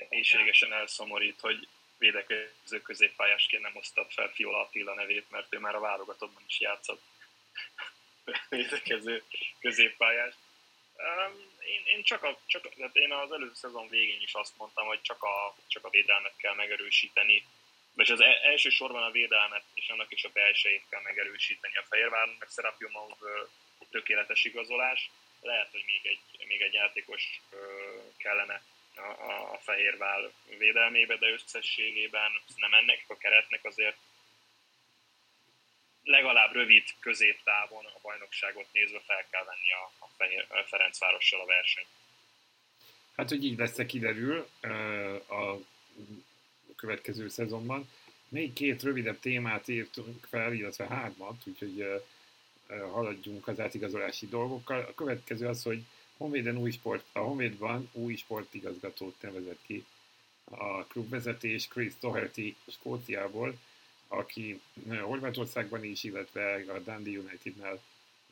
Mélységesen 0.09 0.73
elszomorít, 0.73 1.39
hogy 1.39 1.67
védekező 1.97 2.81
középpályásként 2.83 3.63
nem 3.63 3.73
hoztad 3.73 4.11
fel 4.11 4.29
Fiola 4.29 4.59
Attila 4.59 4.93
nevét, 4.93 5.29
mert 5.29 5.53
ő 5.53 5.59
már 5.59 5.75
a 5.75 5.79
válogatottban 5.79 6.43
is 6.47 6.59
játszott 6.59 7.01
védekező 8.49 9.23
középpályás. 9.59 10.35
Én, 11.59 11.81
én, 11.85 12.03
csak, 12.03 12.23
a, 12.23 12.39
csak 12.45 12.73
tehát 12.75 12.95
én 12.95 13.11
az 13.11 13.31
előző 13.31 13.53
szezon 13.53 13.87
végén 13.87 14.21
is 14.21 14.33
azt 14.33 14.57
mondtam, 14.57 14.85
hogy 14.85 15.01
csak 15.01 15.23
a, 15.23 15.55
csak 15.67 15.85
a 15.85 15.89
védelmet 15.89 16.35
kell 16.37 16.55
megerősíteni, 16.55 17.47
és 17.99 18.09
az 18.09 18.21
e- 18.21 18.39
elsősorban 18.43 19.03
a 19.03 19.11
védelmet 19.11 19.63
és 19.73 19.87
annak 19.89 20.11
is 20.11 20.23
a 20.23 20.29
belsejét 20.33 20.83
kell 20.89 21.01
megerősíteni 21.01 21.75
a 21.75 21.85
Fehérvárnak, 21.89 22.47
Serapiumov 22.55 23.11
tökéletes 23.91 24.45
igazolás, 24.45 25.09
lehet, 25.41 25.71
hogy 25.71 25.83
még 25.85 26.01
egy, 26.03 26.47
még 26.47 26.61
egy 26.61 26.73
játékos 26.73 27.41
kellene 28.17 28.61
a, 28.95 29.53
a 29.53 29.59
Fehérvál 29.61 30.31
védelmébe, 30.57 31.15
de 31.15 31.29
összességében 31.29 32.31
nem 32.55 32.73
ennek 32.73 33.03
a 33.07 33.17
keretnek 33.17 33.65
azért 33.65 33.97
legalább 36.03 36.53
rövid 36.53 36.83
középtávon 36.99 37.85
a 37.85 37.99
bajnokságot 38.01 38.67
nézve 38.71 38.99
fel 38.99 39.25
kell 39.29 39.43
venni 39.43 39.71
a, 39.71 40.05
a, 40.05 40.09
Fehér, 40.17 40.45
a 40.49 40.63
Ferencvárossal 40.67 41.41
a 41.41 41.45
verseny. 41.45 41.85
Hát, 43.15 43.29
hogy 43.29 43.45
így 43.45 43.57
lesz 43.57 43.85
kiderül 43.87 44.49
a 45.29 45.55
következő 46.79 47.27
szezonban. 47.27 47.89
Még 48.27 48.53
két 48.53 48.83
rövidebb 48.83 49.19
témát 49.19 49.67
írtunk 49.67 50.25
fel, 50.29 50.53
illetve 50.53 50.85
hármat, 50.85 51.41
úgyhogy 51.45 52.03
haladjunk 52.91 53.47
az 53.47 53.59
átigazolási 53.59 54.27
dolgokkal. 54.27 54.79
A 54.79 54.93
következő 54.93 55.47
az, 55.47 55.63
hogy 55.63 55.83
Honvéden 56.17 56.57
új 56.57 56.71
sport, 56.71 57.05
a 57.11 57.19
Honvédban 57.19 57.89
új 57.91 58.15
sportigazgatót 58.15 59.21
nevezett 59.21 59.59
ki 59.65 59.85
a 60.43 60.83
klubvezetés 60.83 61.67
Chris 61.67 61.93
Doherty 61.99 62.55
Skóciából, 62.67 63.57
aki 64.07 64.61
Horvátországban 65.01 65.83
is, 65.83 66.03
illetve 66.03 66.63
a 66.67 66.79
Dundee 66.79 67.19
Unitednál 67.19 67.81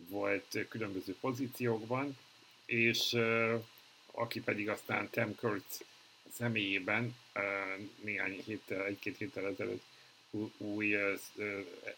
volt 0.10 0.66
különböző 0.70 1.16
pozíciókban, 1.20 2.18
és 2.66 3.18
aki 4.12 4.42
pedig 4.42 4.70
aztán 4.70 5.10
Tim 5.10 5.36
Kurtz 5.36 5.84
személyében 6.34 7.16
néhány 8.02 8.44
héttel, 8.46 8.86
egy-két 8.86 9.18
héttel 9.18 9.48
ezelőtt 9.48 9.84
új 10.58 10.98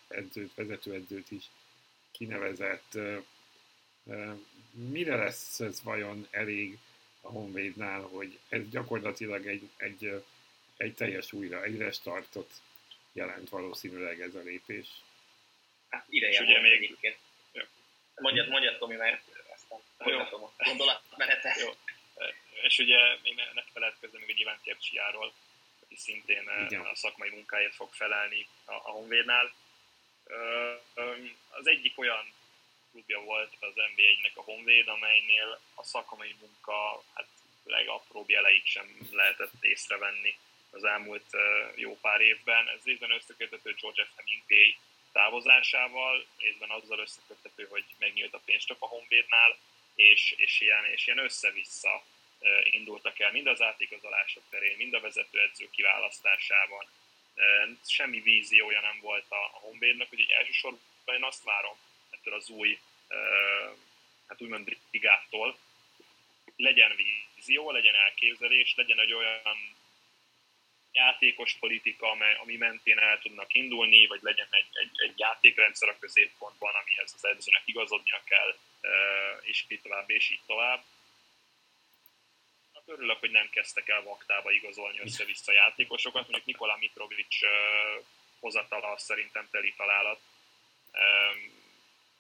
edzőt, 0.07 0.53
vezetőedzőt 0.55 1.31
is 1.31 1.43
kinevezett 2.11 2.97
mire 4.71 5.15
lesz 5.15 5.59
ez 5.59 5.83
vajon 5.83 6.27
elég 6.31 6.77
a 7.21 7.27
Honvédnál, 7.27 8.01
hogy 8.01 8.39
ez 8.49 8.69
gyakorlatilag 8.69 9.47
egy, 9.47 9.69
egy, 9.77 10.23
egy 10.77 10.95
teljes 10.95 11.33
újra, 11.33 11.63
egy 11.63 11.77
restartot 11.77 12.51
jelent 13.13 13.49
valószínűleg 13.49 14.21
ez 14.21 14.35
a 14.35 14.39
lépés? 14.39 14.87
Hát 15.89 16.05
ideje 16.09 16.41
ugye 16.41 16.61
még... 16.61 16.71
egyébként. 16.71 17.17
Mondjad, 18.15 18.49
mondjad 18.49 18.77
Tomi, 18.77 18.95
mert 18.95 19.23
aztán 19.53 19.79
folytatom 19.97 20.43
a 20.43 20.51
gondolatmenetet. 20.63 21.59
Jó. 21.59 21.69
És 22.61 22.77
ugye 22.77 23.17
még 23.23 23.35
ne, 23.35 23.53
ne 23.53 23.63
feledkezzem 23.73 24.19
még 24.19 24.29
egy 24.29 24.39
Iván 24.39 24.59
Kepcsiáról, 24.63 25.33
aki 25.83 25.95
szintén 25.95 26.49
Igen. 26.67 26.85
a 26.85 26.95
szakmai 26.95 27.29
munkáért 27.29 27.75
fog 27.75 27.93
felelni 27.93 28.47
a, 28.65 28.73
a 28.73 28.89
Honvédnál. 28.91 29.53
Az 31.49 31.67
egyik 31.67 31.99
olyan 31.99 32.33
klubja 32.91 33.19
volt 33.19 33.55
az 33.59 33.73
NBA-nek 33.75 34.31
a 34.37 34.41
Honvéd, 34.41 34.87
amelynél 34.87 35.59
a 35.75 35.83
szakmai 35.83 36.35
munka 36.39 37.03
hát 37.13 37.27
legapróbb 37.63 38.29
jeleit 38.29 38.65
sem 38.65 39.07
lehetett 39.11 39.51
észrevenni 39.61 40.37
az 40.71 40.83
elmúlt 40.83 41.25
jó 41.75 41.97
pár 42.01 42.21
évben. 42.21 42.67
Ez 42.69 42.83
részben 42.83 43.11
összekötető 43.11 43.75
George 43.81 44.05
F. 44.05 44.09
Hemingway 44.15 44.75
távozásával, 45.11 46.25
részben 46.37 46.69
azzal 46.69 46.99
összekötető, 46.99 47.67
hogy 47.69 47.83
megnyílt 47.97 48.33
a 48.33 48.41
pénztap 48.45 48.81
a 48.81 48.87
Honvédnál, 48.87 49.57
és, 49.95 50.31
és, 50.37 50.61
ilyen, 50.61 50.85
és 50.85 51.05
ilyen 51.05 51.17
össze-vissza 51.17 52.03
indultak 52.71 53.19
el 53.19 53.31
mind 53.31 53.47
az 53.47 53.61
átigazolások 53.61 54.43
terén, 54.49 54.77
mind 54.77 54.93
a 54.93 54.99
vezetőedző 54.99 55.69
kiválasztásában. 55.69 56.85
Semmi 57.85 58.19
víziója 58.19 58.81
nem 58.81 58.99
volt 59.01 59.25
a 59.29 59.49
Honvédnak, 59.51 60.07
úgyhogy 60.11 60.29
elsősorban 60.29 60.81
én 61.15 61.23
azt 61.23 61.43
várom, 61.43 61.77
ettől 62.09 62.33
az 62.33 62.49
új, 62.49 62.79
hát 64.27 64.41
úgymond 64.41 64.77
brigától, 64.89 65.57
legyen 66.55 66.95
vízió, 66.95 67.71
legyen 67.71 67.95
elképzelés, 67.95 68.73
legyen 68.75 68.99
egy 68.99 69.13
olyan 69.13 69.77
játékos 70.91 71.53
politika, 71.59 72.11
ami 72.41 72.55
mentén 72.55 72.99
el 72.99 73.19
tudnak 73.19 73.53
indulni, 73.53 74.07
vagy 74.07 74.19
legyen 74.21 74.47
egy, 74.49 74.67
egy, 74.71 74.91
egy 74.95 75.19
játékrendszer 75.19 75.89
a 75.89 75.99
középpontban, 75.99 76.73
amihez 76.73 77.13
az 77.13 77.25
edzőnek 77.25 77.61
igazodnia 77.65 78.21
kell, 78.25 78.57
és 79.41 79.65
így 79.67 79.81
tovább, 79.81 80.09
és 80.09 80.29
így 80.29 80.41
tovább. 80.45 80.83
Örülök, 82.89 83.19
hogy 83.19 83.31
nem 83.31 83.49
kezdtek 83.49 83.87
el 83.87 84.03
vaktába 84.03 84.51
igazolni 84.51 84.99
össze-vissza 84.99 85.51
játékosokat, 85.51 86.21
mondjuk 86.21 86.45
Nikola 86.45 86.77
Mitrovic 86.77 87.35
hozatala 88.39 88.97
szerintem 88.97 89.47
teli 89.51 89.73
találat. 89.77 90.19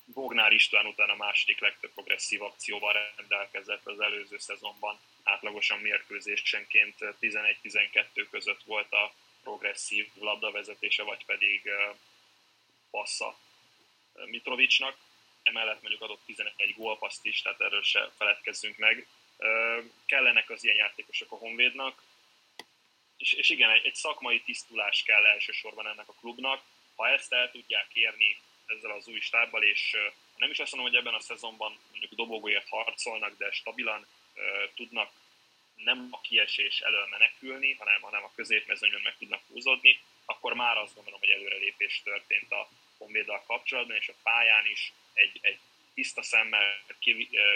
Bognár 0.05 0.51
István 0.51 0.85
után 0.85 1.09
a 1.09 1.15
második 1.15 1.59
legtöbb 1.59 1.91
progresszív 1.91 2.41
akcióval 2.41 3.13
rendelkezett 3.15 3.87
az 3.87 3.99
előző 3.99 4.37
szezonban. 4.37 4.99
Átlagosan 5.23 5.79
mérkőzésenként 5.79 6.95
11-12 7.21 8.27
között 8.31 8.63
volt 8.63 8.93
a 8.93 9.13
progresszív 9.43 10.09
labdavezetése, 10.19 11.03
vagy 11.03 11.25
pedig 11.25 11.69
passza 12.91 13.39
Mitrovicsnak. 14.25 14.97
Emellett 15.43 15.81
mondjuk 15.81 16.01
adott 16.01 16.25
11 16.25 16.75
gólpaszt 16.75 17.25
is, 17.25 17.41
tehát 17.41 17.61
erről 17.61 17.83
se 17.83 18.11
feledkezzünk 18.17 18.77
meg. 18.77 19.07
Kellenek 20.05 20.49
az 20.49 20.63
ilyen 20.63 20.75
játékosok 20.75 21.31
a 21.31 21.35
Honvédnak, 21.35 22.03
és, 23.17 23.33
és 23.33 23.49
igen, 23.49 23.69
egy, 23.69 23.85
egy 23.85 23.95
szakmai 23.95 24.41
tisztulás 24.41 25.03
kell 25.03 25.25
elsősorban 25.25 25.87
ennek 25.87 26.07
a 26.07 26.13
klubnak. 26.13 26.63
Ha 26.95 27.09
ezt 27.09 27.33
el 27.33 27.51
tudják 27.51 27.87
érni 27.93 28.37
ezzel 28.65 28.91
az 28.91 29.07
új 29.07 29.19
stábbal, 29.19 29.63
és 29.63 29.97
nem 30.37 30.49
is 30.49 30.59
azt 30.59 30.75
mondom, 30.75 30.91
hogy 30.91 31.01
ebben 31.01 31.13
a 31.13 31.19
szezonban 31.19 31.77
mondjuk 31.89 32.13
dobogóért 32.13 32.69
harcolnak, 32.69 33.37
de 33.37 33.51
stabilan 33.51 34.07
tudnak 34.75 35.11
nem 35.75 36.07
a 36.11 36.21
kiesés 36.21 36.79
elől 36.79 37.07
menekülni, 37.09 37.73
hanem, 37.73 38.01
hanem 38.01 38.23
a 38.23 38.31
középmezőnyön 38.35 39.01
meg 39.03 39.17
tudnak 39.17 39.41
húzódni, 39.47 39.99
akkor 40.25 40.53
már 40.53 40.77
azt 40.77 40.95
gondolom, 40.95 41.19
hogy 41.19 41.29
előrelépés 41.29 42.01
történt 42.03 42.51
a, 42.51 42.69
Honvéddal 42.99 43.43
kapcsolatban, 43.47 43.95
és 43.95 44.07
a 44.07 44.19
pályán 44.23 44.65
is 44.65 44.93
egy, 45.13 45.39
egy 45.41 45.59
tiszta 45.93 46.21
szemmel 46.21 46.81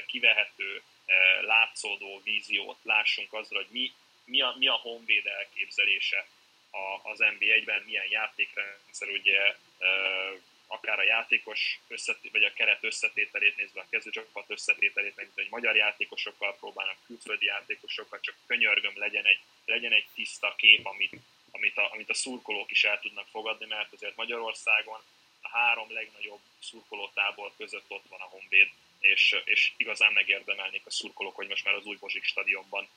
kivehető, 0.06 0.82
látszódó 1.42 2.22
víziót 2.24 2.78
lássunk 2.84 3.34
azra, 3.34 3.58
hogy 3.58 3.68
mi, 3.70 3.92
mi, 4.26 4.42
a, 4.42 4.56
mi 4.58 4.68
a 4.68 4.74
Honvéd 4.74 5.26
elképzelése 5.26 6.28
az 7.04 7.18
NB1-ben, 7.20 7.82
milyen 7.86 8.08
játékrendszer, 8.10 9.10
ugye 9.10 9.56
akár 10.68 11.00
a 11.00 11.04
játékos 11.04 11.80
összetét, 11.88 12.32
vagy 12.32 12.44
a 12.44 12.54
keret 12.54 12.84
összetételét 12.84 13.56
nézve, 13.56 13.82
a 13.82 13.86
kezdőcsapat 13.89 14.46
összetételét, 14.48 15.16
mint 15.16 15.32
hogy 15.34 15.48
magyar 15.50 15.76
játékosokkal 15.76 16.56
próbálnak, 16.56 16.98
külföldi 17.06 17.46
játékosokkal, 17.46 18.20
csak 18.20 18.36
könyörgöm, 18.46 18.94
legyen 18.96 19.26
egy, 19.26 19.39
legyen 19.66 19.92
egy 19.92 20.06
tiszta 20.13 20.56
kép, 20.56 20.86
amit, 20.86 21.13
amit, 21.52 21.78
a, 21.78 21.92
amit 21.92 22.10
a 22.10 22.13
szurkolók 22.13 22.72
is 22.72 22.84
el 22.84 23.00
tudnak 23.00 23.28
fogadni, 23.28 23.66
mert 23.66 23.94
azért 23.94 24.16
Magyarországon 24.16 25.02
a 25.42 25.50
három 25.50 25.92
legnagyobb 25.92 26.42
szurkolótábor 26.60 27.52
között 27.58 27.86
ott 27.88 28.06
van 28.10 28.20
a 28.20 28.30
Honvéd, 28.30 28.70
és, 29.04 29.42
és 29.46 29.74
igazán 29.78 30.13
megérdemelnék 30.13 30.86
a 30.86 30.92
szurkolók, 30.92 31.36
hogy 31.36 31.48
most 31.48 31.66
már 31.66 31.74
az 31.74 31.86
új 31.86 31.96
Bozsik 31.96 32.24
stadionban 32.24 32.88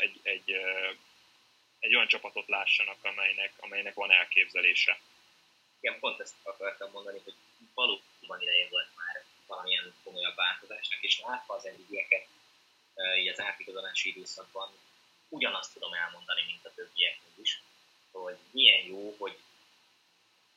egy, 0.00 0.20
egy, 0.22 0.50
egy 1.78 1.94
olyan 1.94 2.06
csapatot 2.06 2.48
lássanak, 2.48 3.04
amelynek, 3.04 3.52
amelynek 3.56 3.94
van 3.94 4.10
elképzelése. 4.10 4.98
Igen, 5.80 5.98
pont 5.98 6.20
ezt 6.20 6.34
akartam 6.42 6.90
mondani, 6.90 7.20
hogy 7.24 7.34
valóban 7.74 8.40
ideje 8.40 8.68
volt 8.70 8.88
már 8.96 9.24
valamilyen 9.46 9.94
komolyabb 10.04 10.36
változásnak, 10.36 11.02
és 11.02 11.20
látva 11.20 11.54
az 11.54 11.66
eddigieket 11.66 12.26
így 13.18 13.28
az 13.28 13.40
átigazolási 13.40 14.08
időszakban 14.08 14.70
ugyanazt 15.28 15.72
tudom 15.72 15.92
elmondani, 15.92 16.42
mint 16.46 16.64
a 16.64 16.74
többieknek 16.74 17.32
is, 17.42 17.62
hogy 18.10 18.36
milyen 18.50 18.84
jó, 18.84 19.14
hogy 19.18 19.38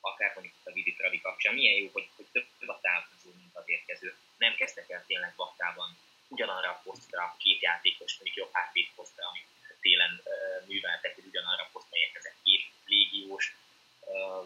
akár 0.01 0.31
mondjuk 0.33 0.55
a 0.63 0.71
Vidi 0.71 0.93
Travi 0.93 1.21
kapcsán, 1.21 1.53
milyen 1.53 1.75
jó, 1.75 1.89
hogy, 1.93 2.09
hogy 2.15 2.25
több 2.31 2.67
a 2.67 2.79
távozó, 2.81 3.29
mint 3.37 3.55
az 3.55 3.63
érkező. 3.65 4.15
Nem 4.37 4.55
kezdtek 4.55 4.89
el 4.89 5.03
tényleg 5.07 5.33
vaktában 5.35 5.97
ugyanarra 6.27 6.69
a 6.69 6.81
posztra 6.83 7.35
két 7.39 7.61
játékos, 7.61 8.15
mondjuk 8.17 8.35
jobb 8.35 8.53
hátvéd 8.53 8.87
posztra, 8.95 9.27
amit 9.27 9.45
télen 9.81 10.21
uh, 10.23 10.67
műveltek, 10.67 11.15
hogy 11.15 11.25
ugyanarra 11.25 11.63
a 11.63 11.69
posztra 11.71 11.97
érkezett 11.97 12.35
két 12.43 12.65
légiós. 12.85 13.55
Uh, 13.99 14.45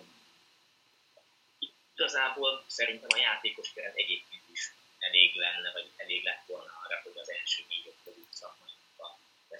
igazából 1.59 2.63
szerintem 2.67 3.09
a 3.13 3.17
játékos 3.17 3.73
keret 3.73 3.95
egyébként 3.95 4.43
is 4.51 4.71
elég 4.99 5.35
lenne, 5.35 5.71
vagy 5.71 5.91
elég 5.97 6.23
lett 6.23 6.43
volna 6.45 6.71
arra, 6.83 7.01
hogy 7.03 7.17
az 7.17 7.29
első 7.29 7.63
négy-öt 7.69 7.97
közül 8.03 8.27
szakmai 8.29 8.71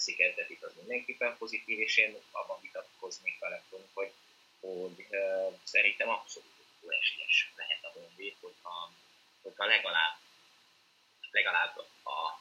veszik 0.01 0.17
kezdetik, 0.17 0.63
az 0.63 0.71
mindenképpen 0.75 1.37
pozitív, 1.37 1.79
és 1.79 1.97
én 1.97 2.17
abban 2.31 2.59
vitatkoznék 2.61 3.39
vele, 3.39 3.63
hogy, 3.93 4.11
hogy 4.61 5.05
uh, 5.09 5.59
szerintem 5.63 6.09
abszolút 6.09 6.51
esélyes 7.01 7.51
lehet 7.55 7.83
a 7.83 7.91
Honvéd, 7.93 8.35
hogyha, 8.39 8.93
hogyha 9.41 9.65
legalább, 9.65 10.15
legalább 11.31 11.77
a 12.03 12.39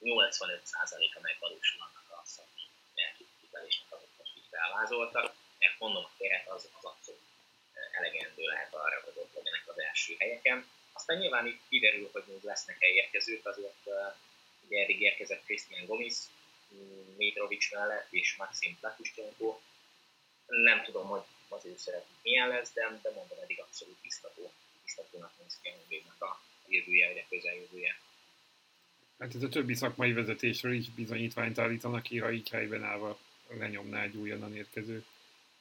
85%-a 0.00 1.20
megvalósul 1.20 1.80
annak 1.80 2.06
a 2.10 2.22
szakmai 2.24 2.68
elképzelésnek, 2.94 3.92
amit 3.92 4.18
most 4.18 4.36
így 4.36 4.48
felvázoltak, 4.50 5.34
mert 5.58 5.78
mondom, 5.78 6.04
a 6.04 6.10
keret 6.18 6.48
az, 6.48 6.68
az 6.78 6.84
abszolút 6.84 7.20
elegendő 7.92 8.42
lehet 8.42 8.74
arra, 8.74 9.00
hogy 9.04 9.14
ott 9.16 9.34
legyenek 9.34 9.68
az 9.68 9.78
első 9.78 10.14
helyeken. 10.18 10.66
Aztán 10.92 11.16
nyilván 11.16 11.46
itt 11.46 11.60
kiderül, 11.68 12.08
hogy 12.12 12.24
még 12.26 12.42
lesznek 12.42 12.76
helyérkezők, 12.80 13.46
azért 13.46 13.82
uh, 13.84 14.14
ugye 14.66 14.82
eddig 14.82 15.00
érkezett 15.00 15.44
Christian 15.44 15.86
Gomis, 15.86 16.16
Mitrovic 17.16 17.72
mellett 17.72 18.12
és 18.12 18.36
Maxim 18.36 18.78
Platustenko. 18.80 19.60
Nem 20.46 20.82
tudom, 20.84 21.06
hogy 21.06 21.22
az 21.52 21.64
ő 21.64 21.74
szerepük 21.76 22.16
milyen 22.22 22.48
lesz, 22.48 22.72
de, 22.72 23.00
de 23.02 23.10
mondom, 23.14 23.38
eddig 23.42 23.60
abszolút 23.60 23.96
biztató, 24.02 24.52
biztatónak 24.84 25.32
néz 25.42 25.58
ki 25.62 25.68
a 26.18 26.24
a 26.24 26.40
jövője, 26.68 27.08
vagy 27.08 27.18
a 27.18 27.24
közeljövője. 27.28 28.00
Hát 29.18 29.34
ez 29.34 29.42
a 29.42 29.48
többi 29.48 29.74
szakmai 29.74 30.12
vezetésről 30.12 30.72
is 30.72 30.88
bizonyítványt 30.88 31.58
állítanak 31.58 32.02
ki, 32.02 32.18
ha 32.18 32.32
így 32.32 32.48
helyben 32.48 32.84
állva 32.84 33.18
lenyomná 33.48 34.02
egy 34.02 34.16
újonnan 34.16 34.56
érkező 34.56 35.04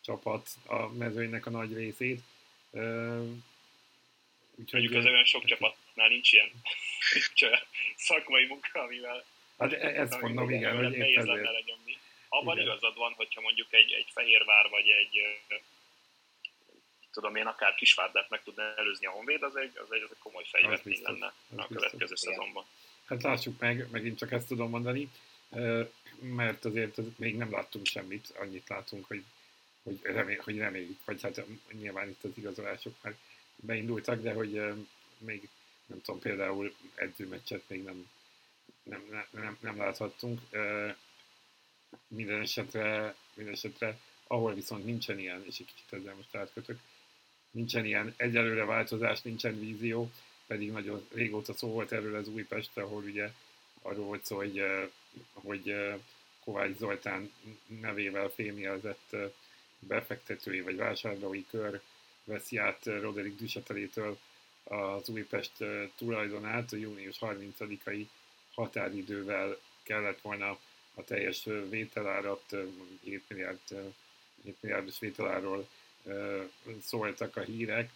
csapat 0.02 0.50
a 0.66 0.88
mezőnynek 0.88 1.46
a 1.46 1.50
nagy 1.50 1.74
részét. 1.74 2.22
Úgyhogy 4.56 4.82
Mondjuk 4.82 4.94
az 4.94 5.06
olyan 5.06 5.26
sok 5.26 5.46
csapatnál 5.46 6.08
nincs 6.08 6.34
ilyen, 6.34 6.52
szakmai 7.96 8.46
munka, 8.46 8.82
amivel 8.82 9.26
Hát 9.62 9.74
e- 9.74 10.02
ezt 10.02 10.22
mondom, 10.22 10.50
igen, 10.50 10.76
hogy 10.76 10.94
épp 10.94 11.18
ezért. 11.18 11.50
Abban 12.30 12.60
igazad 12.60 12.96
van, 12.96 13.14
hogyha 13.14 13.42
mondjuk 13.42 13.74
egy, 13.74 13.92
egy 13.92 14.08
Fehérvár 14.14 14.70
vagy 14.70 14.90
egy 14.90 15.20
tudom 17.12 17.36
én, 17.36 17.46
akár 17.46 17.76
Kisvárdát 17.76 18.30
meg 18.30 18.44
tudna 18.44 18.76
előzni 18.76 19.06
a 19.06 19.10
Honvéd, 19.10 19.44
az 19.44 19.56
egy, 19.56 19.78
az 19.78 19.92
egy, 19.92 20.02
az 20.02 20.10
egy 20.12 20.18
komoly 20.20 20.44
fejvetmény 20.52 21.02
lenne 21.04 21.34
a 21.56 21.68
következő 21.68 21.98
biztos. 21.98 22.20
szezonban. 22.20 22.66
Hát 23.06 23.24
lássuk 23.24 23.60
meg, 23.60 23.88
megint 23.92 24.18
csak 24.18 24.32
ezt 24.32 24.48
tudom 24.48 24.70
mondani, 24.70 25.12
mert 26.20 26.66
azért 26.66 27.18
még 27.18 27.38
nem 27.38 27.52
láttunk 27.52 27.86
semmit, 27.86 28.34
annyit 28.40 28.70
látunk, 28.70 29.08
hogy, 29.08 29.24
hogy, 29.84 30.00
remél, 30.02 30.42
hogy 30.44 30.58
reméljük, 30.58 31.00
vagy 31.06 31.22
hát 31.22 31.46
nyilván 31.72 32.10
itt 32.10 32.24
az 32.24 32.32
igazolások 32.34 32.96
már 33.02 33.16
beindultak, 33.56 34.22
de 34.22 34.34
hogy 34.34 34.62
még 35.18 35.50
nem 35.86 36.02
tudom, 36.02 36.20
például 36.20 36.76
edzőmeccset 36.96 37.64
még 37.68 37.84
nem 37.84 38.10
nem, 38.84 39.26
nem, 39.32 39.58
nem 39.60 39.78
láthattunk. 39.78 40.42
Minden 42.08 42.42
esetre, 42.42 43.16
minden 43.34 43.54
esetre, 43.54 44.00
ahol 44.28 44.54
viszont 44.54 44.86
nincsen 44.86 45.20
ilyen, 45.20 45.46
és 45.46 45.60
egy 45.60 45.66
kicsit 45.66 45.94
ezzel 46.02 46.16
most 46.16 46.36
átkötök, 46.36 46.80
nincsen 47.52 47.86
ilyen 47.86 48.14
egyelőre 48.18 48.66
változás, 48.66 49.22
nincsen 49.22 49.60
vízió, 49.60 50.12
pedig 50.48 50.72
nagyon 50.72 51.08
régóta 51.14 51.54
szó 51.54 51.68
volt 51.68 51.92
erről 51.92 52.16
az 52.16 52.28
Újpest, 52.28 52.78
ahol 52.78 53.04
ugye 53.04 53.32
arról 53.82 54.06
volt 54.06 54.26
szó, 54.26 54.36
hogy, 54.36 54.64
hogy 55.34 55.76
Kovács 56.44 56.78
Zoltán 56.78 57.32
nevével 57.68 58.30
fémjelzett 58.30 59.16
befektetői 59.80 60.62
vagy 60.62 60.76
vásárlói 60.76 61.46
kör 61.50 61.82
veszi 62.24 62.58
át 62.58 62.86
Roderick 62.86 63.40
Düssetelétől 63.40 64.18
az 64.64 65.10
Újpest 65.10 65.52
tulajdonát. 65.96 66.72
A 66.72 66.76
június 66.76 67.18
30-ai 67.22 68.06
határidővel 68.54 69.58
kellett 69.84 70.22
volna 70.22 70.60
a 70.94 71.04
teljes 71.04 71.48
vételárat, 71.70 72.56
7 73.04 73.24
milliárd, 73.28 73.94
7 74.44 74.56
milliárdos 74.62 75.00
vételáról 75.00 75.68
szóltak 76.84 77.36
a 77.36 77.42
hírek, 77.42 77.90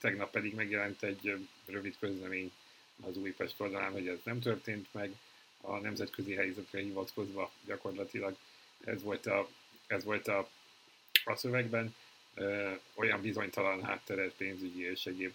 tegnap 0.00 0.30
pedig 0.30 0.54
megjelent 0.54 1.02
egy 1.02 1.46
rövid 1.66 1.96
közlemény 1.98 2.52
az 3.06 3.16
Újpest 3.16 3.60
oldalán, 3.60 3.92
hogy 3.92 4.08
ez 4.08 4.18
nem 4.22 4.40
történt 4.40 4.86
meg, 4.92 5.14
a 5.60 5.78
nemzetközi 5.78 6.34
helyzetre 6.34 6.80
hivatkozva 6.80 7.50
gyakorlatilag 7.66 8.36
ez 8.84 9.02
volt 9.02 9.26
a, 9.26 9.48
ez 9.86 10.04
volt 10.04 10.28
a, 10.28 10.48
a 11.24 11.36
szövegben, 11.36 11.94
olyan 12.94 13.20
bizonytalan 13.20 13.82
hátteret, 13.82 14.32
pénzügyi 14.36 14.82
és 14.82 15.06
egyéb 15.06 15.32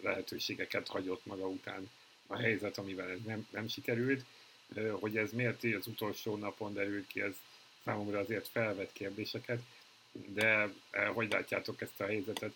lehetőségeket 0.00 0.88
hagyott 0.88 1.26
maga 1.26 1.48
után 1.48 1.90
a 2.26 2.36
helyzet, 2.36 2.78
amivel 2.78 3.10
ez 3.10 3.18
nem, 3.26 3.46
nem 3.50 3.68
sikerült. 3.68 4.24
Hogy 4.90 5.16
ez 5.16 5.32
miért 5.32 5.64
az 5.64 5.86
utolsó 5.86 6.36
napon 6.36 6.72
derült 6.72 7.06
ki, 7.06 7.20
ez 7.20 7.34
számomra 7.84 8.18
azért 8.18 8.48
felvet 8.48 8.92
kérdéseket, 8.92 9.62
de 10.12 10.72
hogy 11.14 11.30
látjátok 11.30 11.80
ezt 11.80 12.00
a 12.00 12.06
helyzetet? 12.06 12.54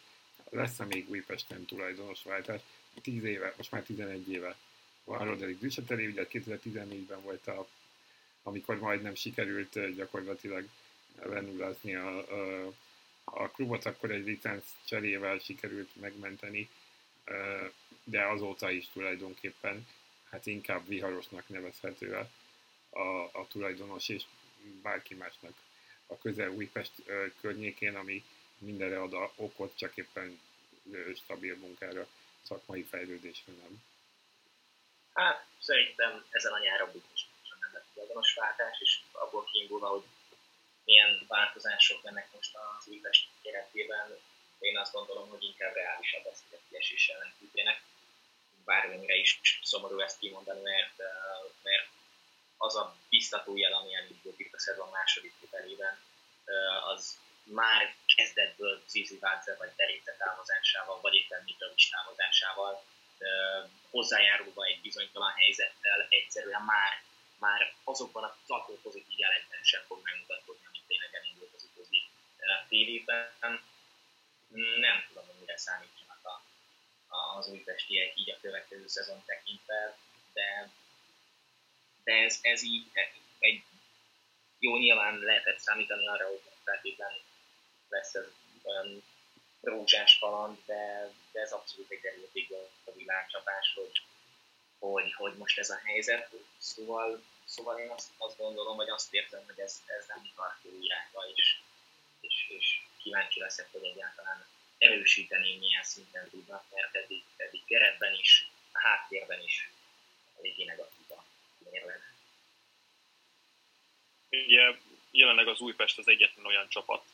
Lesz-e 0.50 0.84
még 0.84 1.08
Újpesten 1.08 1.64
tulajdonos 1.64 2.22
váltás? 2.22 2.60
10 3.02 3.24
éve, 3.24 3.54
most 3.56 3.70
már 3.70 3.82
11 3.82 4.30
éve 4.30 4.56
van 5.04 5.24
Roderick 5.24 5.60
Düsseteli, 5.60 6.06
ugye 6.06 6.26
2014-ben 6.30 7.22
volt 7.22 7.46
a, 7.46 7.68
amikor 8.42 8.78
majdnem 8.78 9.14
sikerült 9.14 9.94
gyakorlatilag 9.94 10.68
lenullázni 11.22 11.94
a, 11.94 12.18
a, 12.18 12.72
a 13.24 13.48
klubot, 13.48 13.84
akkor 13.84 14.10
egy 14.10 14.24
licenc 14.24 14.64
cserével 14.84 15.38
sikerült 15.38 16.00
megmenteni 16.00 16.68
de 18.04 18.26
azóta 18.26 18.70
is 18.70 18.88
tulajdonképpen 18.92 19.86
hát 20.30 20.46
inkább 20.46 20.86
viharosnak 20.86 21.48
nevezhető 21.48 22.14
a, 22.90 23.22
a 23.32 23.46
tulajdonos 23.48 24.08
és 24.08 24.22
bárki 24.82 25.14
másnak 25.14 25.52
a 26.06 26.18
közel 26.18 26.50
Újpest 26.50 26.92
környékén, 27.40 27.96
ami 27.96 28.24
mindenre 28.58 29.00
ad 29.00 29.12
a 29.12 29.32
okot, 29.36 29.76
csak 29.76 29.96
éppen 29.96 30.40
stabil 31.14 31.56
munkára, 31.56 32.06
szakmai 32.42 32.82
fejlődésre 32.82 33.52
nem. 33.52 33.82
Hát 35.12 35.46
szerintem 35.58 36.24
ezen 36.30 36.52
a 36.52 36.58
nyáron 36.58 36.92
biztosan 36.92 37.28
nem 37.60 37.70
lett 37.72 37.86
tulajdonosváltás, 37.92 38.80
és 38.80 39.00
abból 39.12 39.44
kiindulva, 39.44 39.88
hogy 39.88 40.02
milyen 40.84 41.24
változások 41.28 42.02
mennek 42.02 42.32
most 42.34 42.56
az 42.56 42.88
Újpest 42.88 43.28
keretében, 43.42 44.18
én 44.58 44.78
azt 44.78 44.92
gondolom, 44.92 45.28
hogy 45.28 45.42
inkább 45.44 45.74
reálisabb 45.74 46.26
az, 46.26 46.42
hogy 46.48 46.58
a 46.58 46.68
kiesés 46.68 47.08
ellen 47.08 47.34
küzdjenek. 47.38 47.82
Bármennyire 48.64 49.14
is 49.14 49.40
szomorú 49.62 49.98
ezt 50.00 50.18
kimondani, 50.18 50.60
mert, 50.60 50.96
mert 51.62 51.88
az 52.56 52.76
a 52.76 52.96
biztató 53.08 53.56
jel, 53.56 53.72
ami 53.72 53.94
elindult 53.94 54.38
itt 54.38 54.54
a 54.54 54.58
szezon 54.58 54.88
második 54.90 55.32
felében, 55.50 55.98
az 56.86 57.18
már 57.42 57.94
kezdetből 58.14 58.82
Zizi 58.86 59.18
Vádze 59.18 59.56
vagy 59.58 59.72
Deréce 59.76 60.16
távozásával, 60.18 61.00
vagy 61.00 61.14
éppen 61.14 61.42
Mitrovic 61.44 61.90
távozásával 61.90 62.84
hozzájárulva 63.90 64.64
egy 64.64 64.80
bizonytalan 64.80 65.32
helyzettel 65.32 66.06
egyszerűen 66.08 66.62
már, 66.62 67.02
már 67.38 67.74
azokban 67.84 68.24
a 68.24 68.36
tartó 68.46 68.78
pozitív 68.82 69.18
jelekben 69.18 69.62
sem 69.62 69.82
fog 69.86 70.00
megmutatkozni, 70.02 70.66
amit 70.66 70.86
tényleg 70.86 71.14
elindult 71.14 71.54
az 71.54 71.68
utóbbi 71.72 72.08
fél 72.68 72.88
évben. 72.88 73.60
Nem 74.78 75.04
tudom, 75.08 75.26
hogy 75.26 75.40
mire 75.40 75.56
számítsanak 75.58 76.20
a, 76.22 76.42
az 77.38 77.48
újpestiek 77.48 78.18
így 78.18 78.30
a 78.30 78.40
következő 78.40 78.86
szezon 78.86 79.24
tekintve, 79.24 79.96
de, 80.32 80.70
de 82.06 82.12
ez, 82.12 82.38
ez 82.42 82.62
így 82.62 82.86
egy 83.38 83.62
jó, 84.58 84.76
nyilván 84.76 85.18
lehetett 85.18 85.58
számítani 85.58 86.06
arra, 86.08 86.28
hogy 86.28 86.40
feltétlenül 86.64 87.22
lesz 87.88 88.14
ez 88.14 88.24
olyan 88.62 89.02
rózsás 89.60 90.18
kaland, 90.18 90.58
de, 90.66 91.10
de 91.32 91.40
ez 91.40 91.52
abszolút 91.52 91.90
egy 91.90 92.04
erőtig 92.04 92.52
a 92.84 92.90
világcsapás, 92.92 93.72
hogy, 93.74 94.02
hogy, 94.78 95.12
hogy 95.14 95.34
most 95.36 95.58
ez 95.58 95.70
a 95.70 95.80
helyzet. 95.84 96.30
Szóval, 96.58 97.22
szóval 97.44 97.78
én 97.78 97.90
azt, 97.90 98.10
azt 98.16 98.36
gondolom, 98.36 98.76
vagy 98.76 98.88
azt 98.88 99.14
érzem, 99.14 99.44
hogy 99.46 99.58
ez, 99.58 99.82
ez 99.86 100.06
nem 100.06 100.30
tartó 100.36 100.68
irányba, 100.80 101.24
és, 101.34 101.58
és, 102.20 102.46
és 102.48 102.80
kíváncsi 103.02 103.40
leszek, 103.40 103.68
hogy 103.72 103.84
egyáltalán 103.84 104.46
erősíteni 104.78 105.56
milyen 105.56 105.84
szinten 105.84 106.28
tudnak, 106.30 106.64
mert 106.70 106.94
eddig, 106.94 107.22
eddig 107.36 107.64
keretben 107.64 108.14
is, 108.14 108.50
a 108.72 108.78
háttérben 108.78 109.42
is 109.42 109.70
eléggé 110.38 110.64
negatív 110.64 110.95
a 111.82 111.86
mérleg. 111.86 112.14
Ugye 114.30 114.78
jelenleg 115.10 115.48
az 115.48 115.60
Újpest 115.60 115.98
az 115.98 116.08
egyetlen 116.08 116.46
olyan 116.46 116.68
csapat 116.68 117.04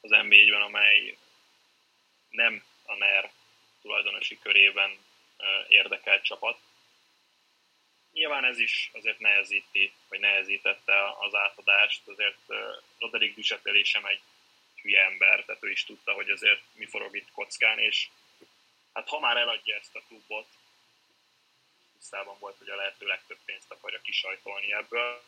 az 0.00 0.10
NB1-ben, 0.10 0.62
amely 0.62 1.18
nem 2.30 2.64
a 2.86 2.94
NER 2.94 3.32
tulajdonosi 3.82 4.38
körében 4.38 4.98
érdekelt 5.68 6.24
csapat. 6.24 6.58
Nyilván 8.12 8.44
ez 8.44 8.58
is 8.58 8.90
azért 8.92 9.18
nehezíti, 9.18 9.92
vagy 10.08 10.20
nehezítette 10.20 11.08
az 11.18 11.34
átadást, 11.34 12.08
azért 12.08 12.38
Roderick 12.98 13.34
Duchatel 13.34 13.82
sem 13.82 14.04
egy 14.04 14.20
hülye 14.82 15.04
ember, 15.04 15.44
tehát 15.44 15.64
ő 15.64 15.70
is 15.70 15.84
tudta, 15.84 16.12
hogy 16.12 16.30
azért 16.30 16.62
mi 16.72 16.86
forog 16.86 17.16
itt 17.16 17.30
kockán, 17.30 17.78
és 17.78 18.08
hát 18.92 19.08
ha 19.08 19.18
már 19.18 19.36
eladja 19.36 19.76
ezt 19.76 19.96
a 19.96 20.02
klubot, 20.06 20.48
tisztában 22.02 22.36
volt, 22.38 22.58
hogy 22.58 22.68
a 22.68 22.76
lehető 22.76 23.06
legtöbb 23.06 23.38
pénzt 23.44 23.70
akarja 23.70 24.00
kisajtolni 24.00 24.72
ebből. 24.72 25.22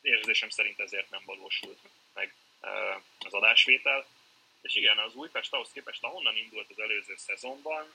Érzésem 0.00 0.48
szerint 0.48 0.80
ezért 0.80 1.10
nem 1.10 1.22
valósult 1.24 1.78
meg 2.14 2.34
az 3.18 3.32
adásvétel. 3.32 4.06
És 4.62 4.74
igen, 4.74 4.98
az 4.98 5.14
Újpest 5.14 5.52
ahhoz 5.52 5.70
képest, 5.72 6.02
ahonnan 6.02 6.36
indult 6.36 6.70
az 6.70 6.78
előző 6.78 7.16
szezonban, 7.16 7.94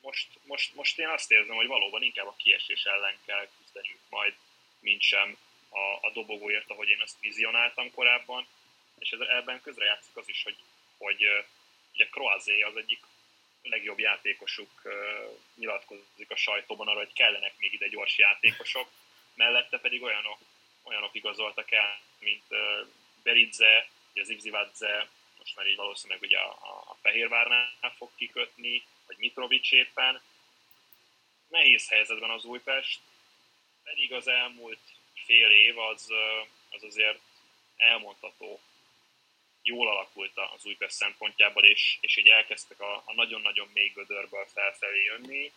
most, 0.00 0.28
most, 0.42 0.74
most 0.74 0.98
én 0.98 1.08
azt 1.08 1.30
érzem, 1.30 1.56
hogy 1.56 1.66
valóban 1.66 2.02
inkább 2.02 2.26
a 2.26 2.36
kiesés 2.36 2.84
ellen 2.84 3.18
kell 3.24 3.48
küzdeniük 3.58 4.00
majd, 4.08 4.34
mint 4.80 5.02
sem 5.02 5.36
a, 5.68 6.06
a 6.06 6.10
dobogóért, 6.12 6.70
ahogy 6.70 6.88
én 6.88 7.00
azt 7.00 7.20
vizionáltam 7.20 7.90
korábban. 7.90 8.46
És 8.98 9.10
ez, 9.10 9.20
ebben 9.20 9.60
közrejátszik 9.60 10.16
az 10.16 10.28
is, 10.28 10.42
hogy, 10.42 10.56
hogy 10.98 11.46
ugye 11.92 12.06
Croazé 12.06 12.60
az 12.60 12.76
egyik 12.76 13.00
legjobb 13.68 13.98
játékosuk 13.98 14.82
nyilatkozik 15.54 16.30
a 16.30 16.36
sajtóban 16.36 16.88
arra, 16.88 16.98
hogy 16.98 17.12
kellenek 17.12 17.54
még 17.58 17.72
ide 17.72 17.88
gyors 17.88 18.18
játékosok, 18.18 18.88
mellette 19.34 19.78
pedig 19.78 20.02
olyanok, 20.02 20.38
olyanok 20.82 21.14
igazoltak 21.14 21.70
el, 21.70 22.00
mint 22.18 22.44
Beridze, 23.22 23.88
az 24.14 24.28
Ivzivadze, 24.28 25.08
most 25.38 25.56
már 25.56 25.66
így 25.66 25.76
valószínűleg 25.76 26.22
ugye 26.22 26.38
a, 26.38 26.50
a 26.90 26.96
Fehérvárnál 27.02 27.94
fog 27.96 28.10
kikötni, 28.16 28.84
vagy 29.06 29.16
Mitrovic 29.16 29.72
éppen. 29.72 30.22
Nehéz 31.48 31.88
helyzetben 31.88 32.30
az 32.30 32.44
Újpest, 32.44 33.00
pedig 33.82 34.12
az 34.12 34.28
elmúlt 34.28 34.80
fél 35.24 35.50
év 35.50 35.78
az, 35.78 36.10
az 36.70 36.82
azért 36.82 37.20
elmondható 37.76 38.60
jól 39.66 39.88
alakult 39.88 40.32
az 40.54 40.64
Újpest 40.64 40.94
szempontjából, 40.94 41.64
és, 41.64 41.98
és 42.00 42.16
így 42.16 42.28
elkezdtek 42.28 42.80
a, 42.80 43.02
a 43.06 43.12
nagyon-nagyon 43.14 43.68
mély 43.72 43.88
gödörből 43.94 44.46
felfelé 44.46 45.02
jönni. 45.02 45.52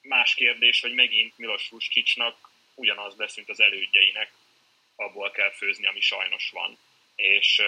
Más 0.00 0.34
kérdés, 0.34 0.80
hogy 0.80 0.94
megint 0.94 1.38
Milos 1.38 1.70
Ruskicsnak 1.70 2.50
ugyanaz 2.74 3.16
lesz, 3.16 3.36
mint 3.36 3.48
az 3.48 3.60
elődjeinek, 3.60 4.32
abból 4.96 5.30
kell 5.30 5.50
főzni, 5.50 5.86
ami 5.86 6.00
sajnos 6.00 6.50
van. 6.50 6.78
És, 7.14 7.62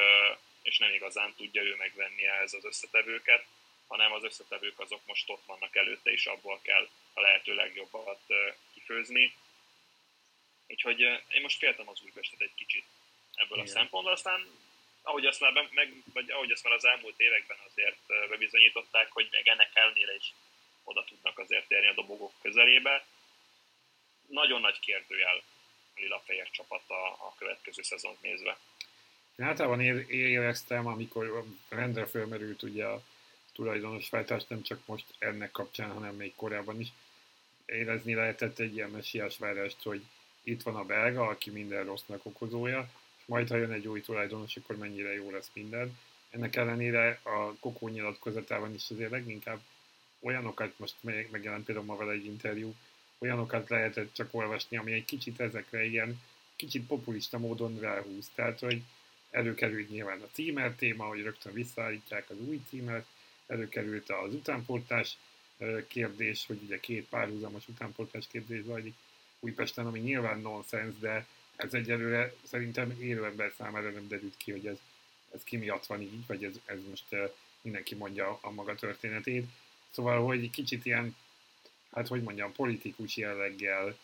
és 0.63 0.79
nem 0.79 0.93
igazán 0.93 1.35
tudja 1.37 1.63
ő 1.63 1.75
megvenni 1.77 2.27
ehhez 2.27 2.53
az 2.53 2.65
összetevőket, 2.65 3.45
hanem 3.87 4.13
az 4.13 4.25
összetevők 4.25 4.81
azok 4.81 5.01
most 5.07 5.31
ott 5.31 5.45
vannak 5.47 5.77
előtte, 5.77 6.11
és 6.11 6.27
abból 6.27 6.61
kell 6.63 6.89
a 7.13 7.21
lehető 7.21 7.55
legjobbat 7.55 8.21
kifőzni. 8.75 9.35
Úgyhogy 10.69 11.01
én 11.29 11.41
most 11.43 11.59
féltem 11.59 11.89
az 11.89 12.01
Újpestet 12.05 12.41
egy 12.41 12.55
kicsit 12.55 12.85
ebből 13.37 13.59
Igen. 13.59 13.71
a 13.71 13.79
szempontból, 13.79 14.13
aztán 14.13 14.47
ahogy 15.03 15.27
azt, 15.27 15.41
már 15.41 15.69
meg, 15.71 16.03
vagy 16.13 16.31
ahogy 16.31 16.51
azt 16.51 16.65
már 16.65 16.73
az 16.73 16.85
elmúlt 16.85 17.21
években 17.21 17.57
azért 17.69 18.29
bebizonyították, 18.29 19.13
hogy 19.13 19.29
még 19.31 19.49
ennek 19.49 19.71
ellenére 19.73 20.15
is 20.15 20.33
oda 20.85 21.05
tudnak 21.05 21.39
azért 21.39 21.71
érni 21.71 21.87
a 21.87 21.95
dobogók 21.95 22.33
közelébe. 22.43 23.05
Nagyon 24.27 24.61
nagy 24.61 24.79
kérdőjel 24.79 25.43
lila-fehér 25.97 26.51
csapat 26.51 26.91
a, 26.91 27.07
a 27.07 27.35
következő 27.39 27.83
szezont 27.83 28.23
nézve. 28.23 28.59
Én 29.37 29.47
általában 29.47 29.81
éreztem, 30.11 30.87
amikor 30.87 31.45
rendre 31.69 32.07
felmerült 32.07 32.63
ugye 32.63 32.85
a 32.85 33.03
tulajdonos 33.53 34.09
váltás, 34.09 34.45
nem 34.45 34.63
csak 34.63 34.87
most 34.87 35.05
ennek 35.19 35.51
kapcsán, 35.51 35.91
hanem 35.91 36.15
még 36.15 36.35
korábban 36.35 36.81
is, 36.81 36.89
érezni 37.67 38.15
lehetett 38.15 38.59
egy 38.59 38.75
ilyen 38.75 38.91
messiás 38.91 39.39
várást, 39.39 39.83
hogy 39.83 40.03
itt 40.43 40.63
van 40.63 40.77
a 40.77 40.85
belga, 40.85 41.27
aki 41.27 41.51
minden 41.51 41.85
rossznak 41.85 42.27
okozója, 42.27 42.89
majd 43.27 43.49
ha 43.49 43.57
jön 43.57 43.73
egy 43.73 43.89
új 43.89 44.01
tulajdonos, 44.01 44.57
akkor 44.57 44.77
mennyire 44.77 45.15
jó 45.15 45.31
lesz 45.31 45.51
minden. 45.53 45.99
Ennek 46.31 46.57
ellenére 46.57 47.21
a 47.23 47.55
Kokó 47.61 47.89
nyilatkozatában 47.89 48.75
is 48.75 48.91
azért 48.91 49.11
leginkább 49.11 49.61
olyanokat, 50.21 50.79
most 50.79 50.95
megjelent 51.31 51.65
például 51.65 51.87
ma 51.87 51.97
vele 51.97 52.13
egy 52.13 52.25
interjú, 52.25 52.75
olyanokat 53.19 53.69
lehetett 53.69 54.13
csak 54.13 54.35
olvasni, 54.35 54.77
ami 54.77 54.93
egy 54.93 55.05
kicsit 55.05 55.41
ezekre 55.41 55.85
ilyen, 55.85 56.21
kicsit 56.57 56.87
populista 56.87 57.39
módon 57.39 57.79
ráhúz. 57.79 58.31
Tehát, 58.35 58.59
hogy 58.59 58.83
előkerült 59.31 59.91
nyilván 59.91 60.21
a 60.21 60.29
címer 60.33 60.75
téma, 60.75 61.05
hogy 61.05 61.23
rögtön 61.23 61.53
visszaállítják 61.53 62.31
az 62.31 62.41
új 62.41 62.61
címert, 62.69 63.07
előkerült 63.47 64.11
az 64.11 64.35
utánportás 64.35 65.17
kérdés, 65.87 66.47
hogy 66.47 66.61
ugye 66.63 66.81
két 66.81 67.09
párhuzamos 67.09 67.69
utánportás 67.69 68.27
kérdés 68.27 68.63
zajlik 68.65 68.95
Újpesten, 69.41 69.87
ami 69.87 69.99
nyilván 69.99 70.41
nonsens, 70.41 70.99
de 70.99 71.27
ez 71.57 71.75
egyelőre 71.75 72.33
szerintem 72.43 72.97
élő 73.01 73.25
ember 73.25 73.53
számára 73.59 73.91
nem 73.91 74.09
derült 74.09 74.37
ki, 74.37 74.51
hogy 74.51 74.67
ez, 74.67 74.77
ez 75.35 75.41
ki 75.45 75.57
miatt 75.57 75.87
van 75.87 76.01
így, 76.01 76.27
vagy 76.27 76.45
ez, 76.45 76.55
ez 76.65 76.79
most 76.89 77.05
mindenki 77.61 77.95
mondja 77.95 78.39
a 78.41 78.51
maga 78.51 78.75
történetét. 78.75 79.47
Szóval, 79.91 80.25
hogy 80.25 80.51
kicsit 80.51 80.85
ilyen 80.85 81.17
hát 81.97 82.09
hogy 82.09 82.23
mondjam, 82.23 82.53
politikus 82.53 83.17
jelleggel 83.17 83.97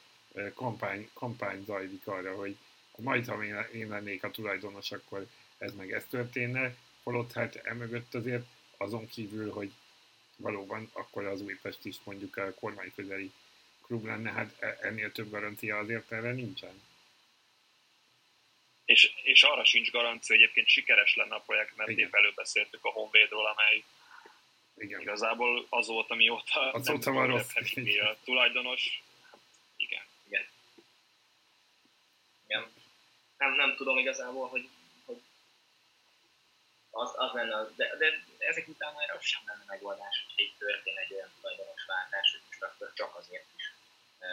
kampány, 0.54 1.08
kampány 1.12 1.64
zajlik 1.64 2.06
arra, 2.06 2.34
hogy 2.34 2.56
majd, 2.96 3.26
ha 3.26 3.44
én, 3.44 3.66
én 3.72 3.88
lennék 3.88 4.24
a 4.24 4.30
tulajdonos, 4.30 4.92
akkor 4.92 5.26
ez 5.58 5.74
meg 5.74 5.92
ez 5.92 6.04
történne, 6.10 6.74
holott 7.02 7.32
hát 7.32 7.56
emögött 7.56 8.14
azért 8.14 8.44
azon 8.76 9.08
kívül, 9.08 9.50
hogy 9.50 9.72
valóban 10.36 10.90
akkor 10.92 11.26
az 11.26 11.40
Újpest 11.40 11.84
is 11.84 11.96
mondjuk 12.04 12.36
a 12.36 12.54
kormányközeli 12.54 13.32
klub 13.86 14.04
lenne, 14.04 14.30
hát 14.30 14.54
e, 14.58 14.78
ennél 14.80 15.12
több 15.12 15.30
garancia 15.30 15.78
azért 15.78 16.12
erre 16.12 16.32
nincsen. 16.32 16.80
És, 19.02 19.12
és 19.22 19.42
arra 19.42 19.64
sincs 19.64 19.90
garancia, 19.90 20.34
hogy 20.34 20.44
egyébként 20.44 20.68
sikeres 20.68 21.14
lenne 21.14 21.34
a 21.34 21.40
projekt, 21.40 21.76
mert 21.76 21.90
Igen. 21.90 22.06
épp 22.06 22.14
előbb 22.14 22.34
beszéltük 22.34 22.84
a 22.84 22.90
Honvédról, 22.90 23.46
amely 23.46 23.84
igen. 24.76 25.00
Igazából 25.00 25.66
azóta, 25.68 26.14
mióta 26.14 26.70
azóta 26.72 27.10
nem 27.10 27.14
van 27.14 27.26
rossz. 27.26 27.54
A 28.00 28.16
tulajdonos, 28.24 29.02
igen. 29.76 30.02
Igen. 30.26 30.46
igen. 32.44 32.72
Nem, 33.38 33.54
nem 33.54 33.76
tudom 33.76 33.98
igazából, 33.98 34.48
hogy, 34.48 34.68
hogy 35.04 35.20
az, 36.90 37.12
az 37.14 37.32
lenne, 37.32 37.56
az, 37.56 37.68
de, 37.76 37.96
de 37.96 38.24
ezek 38.38 38.68
után 38.68 38.94
már 38.94 39.10
az 39.10 39.24
sem 39.24 39.42
lenne 39.46 39.64
megoldás, 39.66 40.24
hogy 40.26 40.44
egy 40.44 40.52
történ 40.58 40.96
egy 40.96 41.12
olyan 41.12 41.32
tulajdonos 41.40 41.84
váltás, 41.86 42.30
hogy 42.30 42.40
most 42.46 42.62
akkor 42.62 42.92
csak 42.94 43.16
azért 43.16 43.46
is 43.56 43.72
e, 44.18 44.28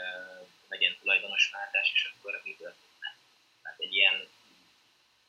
legyen 0.67 0.97
tulajdonos 1.01 1.49
váltás, 1.49 1.91
és 1.93 2.11
akkor 2.13 2.41
mi 2.43 2.55
történne. 2.55 3.17
Tehát 3.61 3.79
egy 3.79 3.93
ilyen 3.93 4.29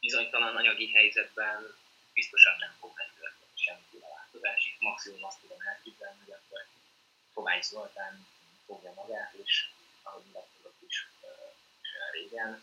bizonytalan 0.01 0.57
anyagi 0.57 0.93
helyzetben 0.93 1.75
biztosan 2.13 2.57
nem 2.59 2.75
fog 2.81 2.93
megtörténni 2.97 3.55
semmi 3.55 3.99
változás. 4.01 4.77
Maximum 4.79 5.25
azt 5.25 5.41
tudom 5.41 5.61
elképzelni, 5.61 6.19
hogy 6.25 6.35
akkor 6.35 6.67
Kovács 7.35 7.65
Zoltán 7.65 8.27
fogja 8.67 8.93
magát, 8.93 9.33
és 9.33 9.69
ahogy 10.03 10.23
nyilatkozott 10.27 10.83
is 10.87 11.07
régen, 12.13 12.63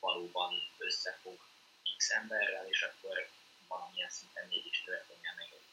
valóban 0.00 0.52
össze 0.78 1.18
fog 1.22 1.38
X 1.96 2.10
emberrel, 2.10 2.66
és 2.68 2.82
akkor 2.82 3.28
valamilyen 3.68 4.10
szinten 4.10 4.46
mégis 4.48 4.82
történjen 4.84 5.34
meg 5.36 5.48
egy 5.50 5.66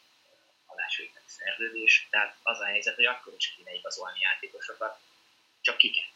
alásvételi 0.66 1.24
szerződés. 1.26 2.06
Tehát 2.10 2.36
az 2.42 2.60
a 2.60 2.64
helyzet, 2.64 2.94
hogy 2.94 3.04
akkor 3.04 3.34
is 3.36 3.54
kéne 3.56 3.74
igazolni 3.74 4.20
játékosokat, 4.20 5.00
csak 5.60 5.76
kiket. 5.76 6.10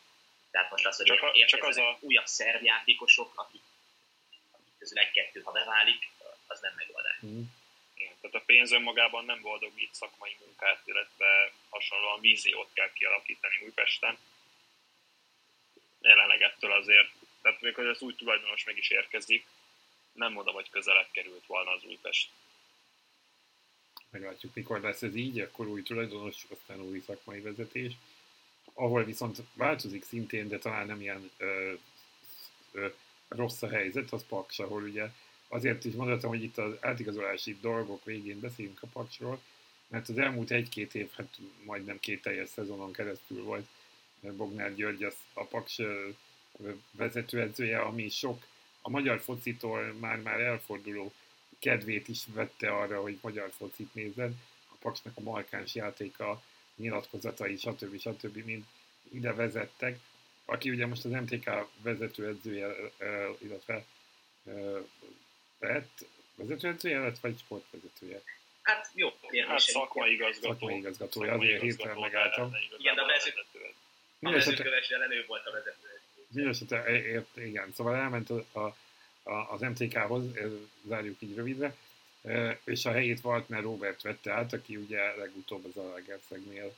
Tehát 0.50 0.70
most 0.70 0.86
az, 0.86 0.96
hogy 0.96 1.06
csak, 1.06 1.22
a, 1.22 1.46
csak 1.46 1.64
az 1.64 1.76
a... 1.76 1.98
újabb 2.00 2.26
szerv 2.26 2.64
játékosok, 2.64 3.32
akik 3.38 3.62
közül 4.86 5.04
egy-kettő, 5.04 5.40
ha 5.40 5.52
beválik, 5.52 6.10
az 6.46 6.60
nem 6.60 6.72
megoldás. 6.76 7.18
Mm. 7.26 7.42
Tehát 8.20 8.36
a 8.36 8.46
pénz 8.46 8.72
önmagában 8.72 9.24
nem 9.24 9.40
boldogít 9.40 9.94
szakmai 9.94 10.36
munkát, 10.44 10.82
illetve 10.84 11.52
hasonlóan 11.68 12.20
víziót 12.20 12.70
kell 12.72 12.92
kialakítani 12.92 13.54
Újpesten. 13.64 14.18
Jelenleg 16.00 16.42
ettől 16.42 16.72
azért, 16.72 17.08
tehát 17.42 17.60
még 17.60 17.74
hogy 17.74 17.86
az 17.86 18.00
új 18.00 18.14
tulajdonos 18.14 18.64
meg 18.64 18.76
is 18.76 18.90
érkezik, 18.90 19.46
nem 20.12 20.32
mondom, 20.32 20.54
hogy 20.54 20.70
közelebb 20.70 21.08
került 21.10 21.46
volna 21.46 21.70
az 21.70 21.84
Újpest. 21.84 22.30
Meglátjuk, 24.10 24.54
mikor 24.54 24.80
lesz 24.80 25.02
ez 25.02 25.14
így, 25.14 25.40
akkor 25.40 25.66
új 25.66 25.82
tulajdonos, 25.82 26.44
aztán 26.48 26.80
új 26.80 27.00
szakmai 27.06 27.40
vezetés. 27.40 27.92
Ahol 28.74 29.04
viszont 29.04 29.36
változik 29.52 30.04
szintén, 30.04 30.48
de 30.48 30.58
talán 30.58 30.86
nem 30.86 31.00
ilyen 31.00 31.30
ö, 31.36 31.72
ö, 32.72 32.88
rossz 33.28 33.62
a 33.62 33.68
helyzet, 33.68 34.12
az 34.12 34.24
Paks, 34.28 34.58
ahol 34.58 34.82
ugye 34.82 35.10
azért 35.48 35.84
is 35.84 35.94
mondhatom, 35.94 36.30
hogy 36.30 36.42
itt 36.42 36.58
az 36.58 36.72
átigazolási 36.80 37.58
dolgok 37.60 38.04
végén 38.04 38.40
beszélünk 38.40 38.82
a 38.82 38.86
Paksról, 38.92 39.40
mert 39.88 40.08
az 40.08 40.18
elmúlt 40.18 40.50
egy-két 40.50 40.94
év, 40.94 41.10
hát 41.16 41.38
majdnem 41.64 42.00
két 42.00 42.22
teljes 42.22 42.48
szezonon 42.48 42.92
keresztül 42.92 43.42
volt 43.42 43.66
Bognár 44.20 44.74
György 44.74 45.02
az 45.02 45.14
a 45.32 45.44
Paks 45.44 45.80
vezetőedzője, 46.90 47.80
ami 47.80 48.08
sok 48.08 48.46
a 48.80 48.90
magyar 48.90 49.20
focitól 49.20 49.92
már-már 50.00 50.40
elforduló 50.40 51.12
kedvét 51.58 52.08
is 52.08 52.24
vette 52.32 52.70
arra, 52.70 53.00
hogy 53.00 53.18
magyar 53.22 53.50
focit 53.56 53.94
nézzen. 53.94 54.40
A 54.68 54.74
Paksnak 54.78 55.16
a 55.16 55.20
markáns 55.20 55.74
játéka, 55.74 56.42
nyilatkozatai, 56.76 57.56
stb. 57.56 57.98
stb. 57.98 58.44
mind 58.44 58.64
ide 59.12 59.32
vezettek. 59.32 59.98
Aki 60.48 60.70
ugye 60.70 60.86
most 60.86 61.04
az 61.04 61.10
MTK 61.10 61.50
vezetőedzője, 61.82 62.74
illetve 63.38 63.84
lett, 65.58 66.04
vezetőedzője 66.34 66.98
lett, 66.98 67.18
vagy 67.18 67.38
sportvezetője? 67.38 68.22
Hát 68.62 68.90
jó 68.94 69.12
kérdés. 69.20 69.44
Hát 69.44 69.60
szakmai 69.60 70.12
igazgató. 70.12 70.52
Szakmai 70.52 70.76
igazgatója, 70.76 71.32
azért 71.32 71.62
hirtelen 71.62 71.98
megálltam. 71.98 72.56
Igen, 72.78 72.98
a 72.98 73.06
vezető, 73.06 73.40
a 74.20 74.30
vezetőköves 74.30 74.88
ellen 74.88 75.12
ő 75.12 75.24
volt 75.26 75.46
a 75.46 75.50
vezető. 75.50 76.00
Mindenesetre, 76.28 77.02
ért, 77.02 77.36
igen, 77.36 77.72
szóval 77.74 77.96
elment 77.96 78.30
a, 78.30 78.44
a, 78.52 78.76
a, 79.30 79.52
az 79.52 79.60
MTK-hoz, 79.60 80.24
zárjuk 80.86 81.22
így 81.22 81.36
rövidre, 81.36 81.74
és 82.64 82.84
a 82.84 82.92
helyét 82.92 83.20
Waltner 83.22 83.62
Robert 83.62 84.02
vette 84.02 84.32
át, 84.32 84.52
aki 84.52 84.76
ugye 84.76 85.14
legutóbb 85.16 85.64
az 85.64 85.76
Alagerszegnél 85.76 86.74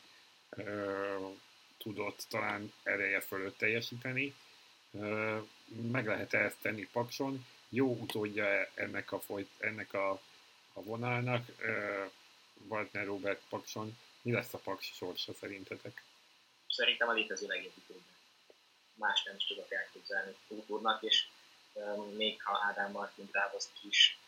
tudott 1.78 2.26
talán 2.28 2.72
ereje 2.82 3.20
fölött 3.20 3.58
teljesíteni. 3.58 4.34
Meg 5.90 6.06
lehet 6.06 6.34
-e 6.34 6.38
ezt 6.38 6.60
tenni 6.60 6.88
Pakson, 6.92 7.46
jó 7.68 7.92
utódja 7.92 8.68
ennek 8.74 9.12
a, 9.12 9.20
folyt, 9.20 9.50
ennek 9.58 9.92
a, 9.92 10.10
a 10.72 10.82
vonalnak, 10.82 11.46
Waltner 12.68 13.04
Robert 13.06 13.40
Pakson. 13.48 13.96
Mi 14.22 14.32
lesz 14.32 14.54
a 14.54 14.58
Paks 14.58 14.92
sorsa 14.94 15.32
szerintetek? 15.34 16.02
Szerintem 16.68 17.08
a 17.08 17.12
létező 17.12 17.46
legjobb 17.46 17.72
utódja. 17.76 18.12
Más 18.94 19.22
nem 19.22 19.36
is 19.36 19.46
tudok 19.46 19.72
elképzelni 19.72 20.36
úrnak, 20.66 21.02
és 21.02 21.26
még 22.16 22.42
ha 22.42 22.60
Ádám 22.64 22.90
Martin 22.90 23.30
távozik 23.30 23.84
is, 23.88 24.18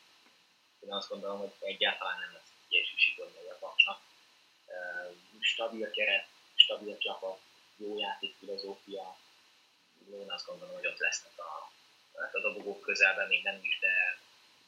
én 0.80 0.92
azt 0.92 1.08
gondolom, 1.08 1.38
hogy 1.38 1.52
egyáltalán 1.60 2.18
nem 2.18 2.32
lesz 2.32 2.52
egy 2.68 2.92
sikerülni 2.96 3.48
a 3.50 3.56
Paksnak. 3.60 4.00
Stabil 5.40 5.90
keret, 5.90 6.26
stabil 6.60 6.98
csapat, 6.98 7.40
jó 7.76 7.98
játék 7.98 8.34
filozófia, 8.38 9.18
én 10.12 10.30
azt 10.30 10.46
gondolom, 10.46 10.74
hogy 10.74 10.86
ott 10.86 10.98
lesznek 10.98 11.38
a 11.38 11.70
hát 12.20 12.34
a 12.34 12.40
dobogók 12.40 12.80
közelben 12.80 13.28
még 13.28 13.42
nem 13.42 13.58
is, 13.62 13.78
de, 13.78 14.18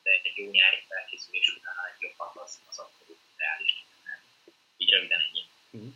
de 0.03 0.11
egy 0.11 0.37
jó 0.37 0.51
nyári 0.51 0.83
felkészülés 0.89 1.49
után 1.49 1.75
egy 1.95 2.03
jobb 2.03 2.15
az, 2.17 2.61
az 2.69 2.79
abszolút 2.79 3.19
reális. 3.37 3.85
Így 4.77 4.91
röviden 4.91 5.21
ennyi. 5.21 5.45
Mm. 5.77 5.89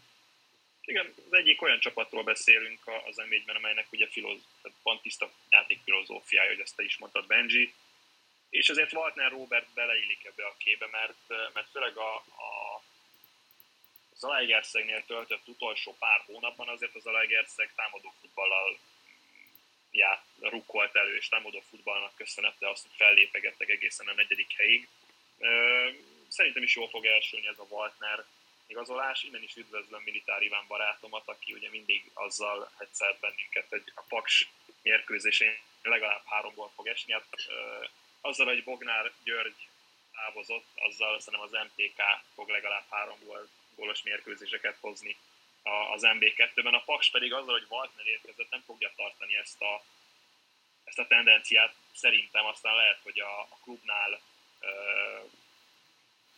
Igen, 0.85 1.15
az 1.27 1.33
egyik 1.33 1.63
olyan 1.63 1.81
csapatról 1.81 2.23
beszélünk 2.23 2.87
az 3.07 3.17
m 3.17 3.51
amelynek 3.57 3.93
ugye 3.93 4.09
filoz, 4.09 4.41
van 4.83 5.01
tiszta 5.01 5.31
játékfilozófiája, 5.51 6.51
hogy 6.51 6.61
ezt 6.61 6.77
te 6.77 6.83
is 6.83 6.99
mondtad, 6.99 7.27
Benji, 7.27 7.75
és 8.51 8.69
azért 8.69 8.93
Waltner 8.93 9.31
Robert 9.31 9.73
beleillik 9.75 10.25
ebbe 10.25 10.47
a 10.47 10.57
képbe, 10.59 10.87
mert, 10.91 11.53
mert 11.53 11.71
főleg 11.71 11.97
a, 11.97 12.25
az 14.17 14.25
Alegerszegnél 14.25 15.05
töltött 15.07 15.49
utolsó 15.49 15.97
pár 15.99 16.23
hónapban 16.27 16.69
azért 16.69 16.95
az 16.95 17.07
Alegerszeg 17.07 17.73
támadó 17.75 18.15
futballal 18.21 18.79
já, 19.91 20.25
rukkolt 20.41 20.97
elő, 20.97 21.17
és 21.17 21.29
támadó 21.29 21.63
futballnak 21.69 22.15
köszönette 22.15 22.71
azt, 22.71 22.83
hogy 22.83 22.97
fellépegettek 22.97 23.69
egészen 23.69 24.09
a 24.09 24.15
negyedik 24.15 24.57
helyig. 24.57 24.89
Szerintem 26.29 26.63
is 26.63 26.75
jól 26.75 26.89
fog 26.89 27.07
elsülni 27.07 27.47
ez 27.47 27.59
a 27.59 27.67
Waltner 27.69 28.25
igazolás. 28.67 29.23
Innen 29.23 29.43
is 29.43 29.57
üdvözlöm 29.57 30.03
Militár 30.03 30.43
Iván 30.43 30.65
barátomat, 30.67 31.29
aki 31.29 31.53
ugye 31.53 31.71
mindig 31.71 32.11
azzal 32.15 32.71
egyszer 32.79 33.17
bennünket, 33.21 33.69
hogy 33.69 33.93
a 33.95 34.03
Paks 34.09 34.49
mérkőzésén 34.83 35.59
legalább 35.83 36.23
háromból 36.25 36.71
fog 36.75 36.87
esni. 36.87 37.13
Hát, 37.13 37.27
azzal, 38.21 38.47
hogy 38.47 38.65
Bognár 38.65 39.13
György 39.25 39.69
távozott, 40.13 40.67
azzal 40.75 41.21
szerintem 41.21 41.61
az 41.61 41.69
MTK 41.69 42.03
fog 42.35 42.49
legalább 42.49 42.85
három 42.91 43.19
gólos 43.77 44.03
mérkőzéseket 44.03 44.77
hozni 44.81 45.17
az 45.93 46.03
MB2-ben, 46.05 46.75
a 46.75 46.83
Paks 46.85 47.11
pedig 47.11 47.33
azzal, 47.33 47.59
hogy 47.59 47.67
Waltner 47.69 48.07
érkezett, 48.07 48.51
nem 48.51 48.63
fogja 48.67 48.93
tartani 48.97 49.37
ezt 49.37 49.63
a, 49.63 49.85
ezt 50.85 50.99
a 50.99 51.07
tendenciát. 51.07 51.75
Szerintem 51.95 52.45
aztán 52.45 52.75
lehet, 52.75 53.01
hogy 53.03 53.21
a, 53.21 53.41
a 53.41 53.59
klubnál 53.63 54.21
ö, 54.61 54.69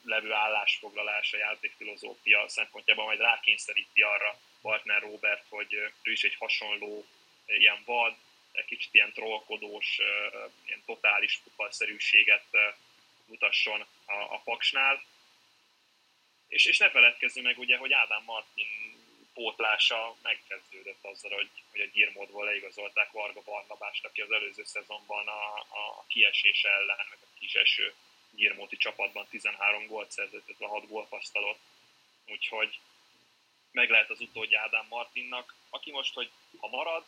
levő 0.03 0.33
állásfoglalása, 0.33 1.37
játékfilozófia 1.37 2.49
szempontjában 2.49 3.05
majd 3.05 3.21
rákényszeríti 3.21 4.03
arra 4.03 4.39
partner 4.61 5.01
Robert, 5.01 5.45
hogy 5.49 5.75
ő 6.03 6.13
is 6.13 6.23
egy 6.25 6.35
hasonló 6.35 7.07
ilyen 7.47 7.83
vad, 7.85 8.15
kicsit 8.67 8.95
ilyen 8.95 9.13
trollkodós, 9.13 9.99
ilyen 10.67 10.83
totális 10.87 11.41
futballszerűséget 11.43 12.45
mutasson 13.27 13.81
a, 14.07 14.35
a 14.35 14.41
Paksnál. 14.45 15.03
És, 16.49 16.65
és 16.65 16.79
ne 16.79 16.91
feledkezzünk 16.91 17.47
meg 17.47 17.59
ugye, 17.59 17.77
hogy 17.77 17.93
Ádám 17.93 18.25
Martin 18.25 18.67
pótlása 19.35 20.17
megkezdődött 20.23 21.05
azzal, 21.05 21.31
hogy, 21.31 21.51
hogy 21.71 21.81
a 21.81 21.87
Girmodból 21.87 22.45
leigazolták 22.45 23.11
Varga 23.11 23.43
Barnabást, 23.45 24.05
aki 24.05 24.21
az 24.21 24.31
előző 24.31 24.65
szezonban 24.65 25.27
a, 25.29 25.59
a 25.59 26.05
kiesés 26.07 26.65
ellen, 26.65 27.07
meg 27.11 27.19
a 27.23 27.39
kiseső 27.39 27.95
Girmóti 28.31 28.77
csapatban 28.77 29.27
13 29.29 29.87
gólt 29.87 30.11
szerzett, 30.11 30.47
illetve 30.47 30.67
6 30.67 30.89
gólpasztalot. 30.89 31.59
Úgyhogy 32.27 32.79
meg 33.73 33.91
lehet 33.91 34.11
az 34.11 34.21
utódja 34.21 34.61
Ádám 34.61 34.87
Martinnak, 34.89 35.55
aki 35.71 35.91
most, 35.91 36.15
hogy 36.15 36.31
ha 36.59 36.69
marad, 36.69 37.05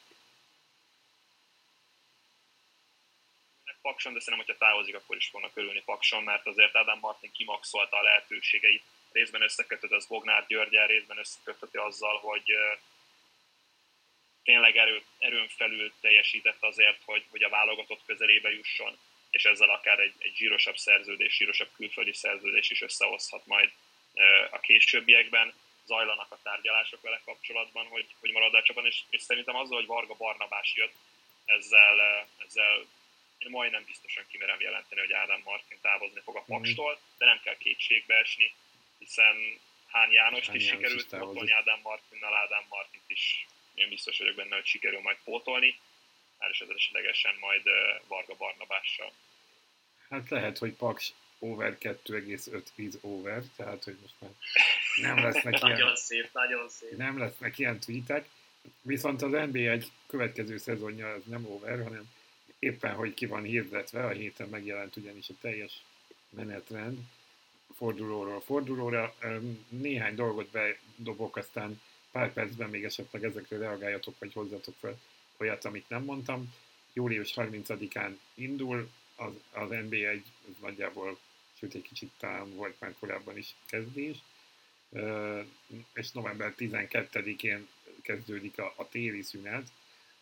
Pakson, 3.82 4.12
de 4.12 4.20
szerintem, 4.20 4.46
hogyha 4.46 4.66
távozik, 4.66 4.94
akkor 4.94 5.16
is 5.16 5.28
fognak 5.28 5.56
örülni 5.56 5.82
Pakson, 5.82 6.22
mert 6.22 6.46
azért 6.46 6.76
Ádám 6.76 6.98
Martin 6.98 7.32
kimaxolta 7.32 7.96
a 7.96 8.02
lehetőségeit 8.02 8.82
részben 9.12 9.42
összekötött 9.42 9.90
az 9.90 10.06
Bognár 10.06 10.46
Györgyel, 10.46 10.86
részben 10.86 11.18
összekötött 11.18 11.76
azzal, 11.76 12.18
hogy 12.18 12.54
tényleg 14.42 14.76
erő, 14.76 15.02
erőn 15.18 15.48
felül 15.48 15.92
teljesített 16.00 16.62
azért, 16.62 17.02
hogy, 17.04 17.24
hogy 17.30 17.42
a 17.42 17.48
válogatott 17.48 18.02
közelébe 18.06 18.50
jusson, 18.50 18.98
és 19.30 19.44
ezzel 19.44 19.70
akár 19.70 19.98
egy, 19.98 20.14
egy 20.18 20.34
zsírosabb 20.36 20.76
szerződés, 20.76 21.36
zsírosabb 21.36 21.70
külföldi 21.76 22.12
szerződés 22.12 22.70
is 22.70 22.80
összehozhat 22.80 23.46
majd 23.46 23.70
a 24.50 24.60
későbbiekben. 24.60 25.52
Zajlanak 25.86 26.32
a 26.32 26.38
tárgyalások 26.42 27.00
vele 27.00 27.20
kapcsolatban, 27.24 27.86
hogy, 27.86 28.06
hogy 28.20 28.30
marad 28.30 28.54
a 28.54 28.62
csapat, 28.62 28.84
és, 28.84 29.02
és 29.10 29.22
szerintem 29.22 29.56
azzal, 29.56 29.76
hogy 29.76 29.86
Varga 29.86 30.14
Barnabás 30.14 30.74
jött, 30.74 30.94
ezzel, 31.44 32.26
ezzel 32.46 32.86
én 33.38 33.50
majdnem 33.50 33.84
biztosan 33.84 34.24
kimerem 34.30 34.60
jelenteni, 34.60 35.00
hogy 35.00 35.12
Ádám 35.12 35.40
Martin 35.44 35.78
távozni 35.80 36.20
fog 36.20 36.36
a 36.36 36.40
mhm. 36.40 36.52
Pakstól, 36.52 36.98
de 37.18 37.24
nem 37.24 37.40
kell 37.44 37.56
kétségbe 37.56 38.14
esni 38.14 38.54
hiszen 39.00 39.36
Hán 39.86 40.10
János 40.10 40.48
is 40.48 40.64
sikerült 40.66 41.08
pótolni 41.08 41.52
Ádám 41.52 41.80
Martinnal, 41.82 42.34
Ádám 42.34 42.64
Martint 42.68 43.04
is 43.06 43.46
én 43.74 43.88
biztos 43.88 44.18
vagyok 44.18 44.34
benne, 44.34 44.54
hogy 44.54 44.64
sikerül 44.64 45.00
majd 45.00 45.16
pótolni, 45.24 45.66
is 46.50 46.60
esetlegesen 46.60 47.34
majd 47.40 47.62
Varga 48.08 48.34
Barnabással. 48.34 49.12
Hát 50.08 50.28
lehet, 50.28 50.58
hogy 50.58 50.72
Paks 50.72 51.12
over 51.38 51.76
2,5 51.80 53.00
over, 53.00 53.42
tehát 53.56 53.84
hogy 53.84 53.96
most 54.00 54.14
már 54.18 54.30
nem 55.00 55.24
lesznek 55.24 55.58
ilyen, 55.62 55.70
nagyon 55.70 55.96
szép, 55.96 56.28
nagyon 56.32 56.68
szép. 56.68 56.96
Nem 56.96 57.18
lesznek 57.18 57.58
ilyen 57.58 57.80
tweetek, 57.80 58.28
viszont 58.82 59.22
az 59.22 59.30
NBA 59.30 59.58
egy 59.58 59.86
következő 60.06 60.56
szezonja 60.56 61.12
az 61.12 61.22
nem 61.24 61.46
over, 61.46 61.82
hanem 61.82 62.12
éppen, 62.58 62.94
hogy 62.94 63.14
ki 63.14 63.26
van 63.26 63.42
hirdetve, 63.42 64.04
a 64.04 64.10
héten 64.10 64.48
megjelent 64.48 64.96
ugyanis 64.96 65.28
a 65.28 65.34
teljes 65.40 65.72
menetrend 66.30 66.98
fordulóról 67.76 68.40
fordulóra. 68.40 69.14
Néhány 69.68 70.14
dolgot 70.14 70.48
bedobok, 70.50 71.36
aztán 71.36 71.80
pár 72.10 72.32
percben 72.32 72.70
még 72.70 72.84
esetleg 72.84 73.24
ezekre 73.24 73.58
reagáljatok, 73.58 74.18
vagy 74.18 74.32
hozzatok 74.32 74.74
fel 74.80 75.00
olyat, 75.36 75.64
amit 75.64 75.88
nem 75.88 76.04
mondtam. 76.04 76.54
Július 76.92 77.32
30-án 77.36 78.16
indul 78.34 78.90
az, 79.16 79.32
az 79.52 79.68
NB1, 79.70 80.20
nagyjából, 80.60 81.18
sőt 81.58 81.74
egy 81.74 81.82
kicsit 81.82 82.10
talán 82.18 82.54
volt 82.54 82.80
már 82.80 82.94
korábban 82.98 83.36
is 83.36 83.54
kezdés, 83.66 84.16
és 85.92 86.10
november 86.12 86.54
12-én 86.58 87.68
kezdődik 88.02 88.58
a, 88.58 88.72
a 88.76 88.88
téli 88.88 89.22
szünet 89.22 89.68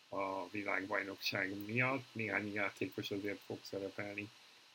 a 0.08 0.48
világbajnokság 0.50 1.54
miatt. 1.66 2.04
Néhány 2.12 2.52
játékos 2.52 3.10
azért 3.10 3.40
fog 3.46 3.58
szerepelni, 3.62 4.28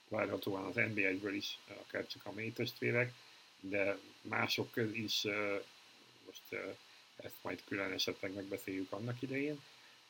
várhatóan 0.07 0.65
az 0.65 0.75
NBA-ből 0.75 1.33
is, 1.33 1.57
akár 1.67 2.07
csak 2.07 2.25
a 2.25 2.31
mély 2.31 2.51
testvérek, 2.51 3.13
de 3.59 3.97
mások 4.21 4.73
is, 4.93 5.23
most 6.25 6.63
ezt 7.15 7.35
majd 7.41 7.63
külön 7.65 7.91
esetleg 7.91 8.33
megbeszéljük 8.33 8.91
annak 8.91 9.21
idején, 9.21 9.61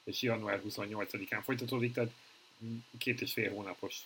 és 0.03 0.21
január 0.21 0.61
28-án 0.67 1.41
folytatódik, 1.43 1.93
tehát 1.93 2.11
két 2.97 3.21
és 3.21 3.33
fél 3.33 3.51
hónapos 3.51 3.97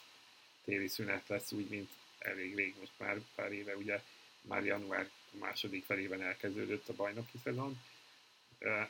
téli 0.66 0.88
szünet 0.88 1.28
lesz, 1.28 1.52
úgy, 1.52 1.70
mint 1.70 1.90
elég 2.20 2.56
rég, 2.56 2.76
most 2.80 2.92
már 2.98 3.22
pár 3.36 3.52
éve, 3.52 3.76
ugye 3.76 4.02
már 4.42 4.66
január 4.66 5.10
második 5.32 5.86
felében 5.86 6.22
elkezdődött 6.22 6.90
a 6.90 6.96
bajnoki 6.96 7.38
szezon. 7.44 7.82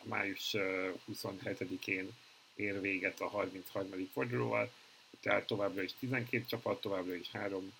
Május 0.03 0.55
27-én 1.11 2.15
ér 2.55 2.81
véget 2.81 3.19
a 3.19 3.27
33. 3.27 4.09
fordulóval, 4.13 4.73
tehát 5.21 5.47
továbbra 5.47 5.81
is 5.81 5.91
12 5.99 6.45
csapat, 6.45 6.81
továbbra 6.81 7.15
is 7.15 7.29
3 7.31 7.73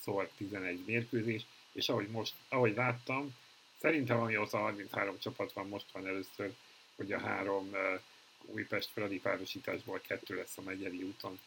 szor 0.00 0.30
11 0.36 0.84
mérkőzés, 0.86 1.46
és 1.72 1.88
ahogy 1.88 2.08
most, 2.08 2.34
ahogy 2.48 2.74
láttam, 2.74 3.36
szerintem 3.80 4.20
amióta 4.20 4.58
33 4.58 5.18
csapat 5.18 5.52
van, 5.52 5.68
most 5.68 5.92
van 5.92 6.06
először, 6.06 6.54
hogy 6.96 7.12
a 7.12 7.20
három 7.20 7.68
uh, 7.72 8.00
Újpest 8.40 8.90
Fradi 8.92 9.20
párosításból 9.20 10.00
kettő 10.06 10.34
lesz 10.36 10.58
a 10.58 10.62
Megyeri 10.62 11.02
úton, 11.02 11.38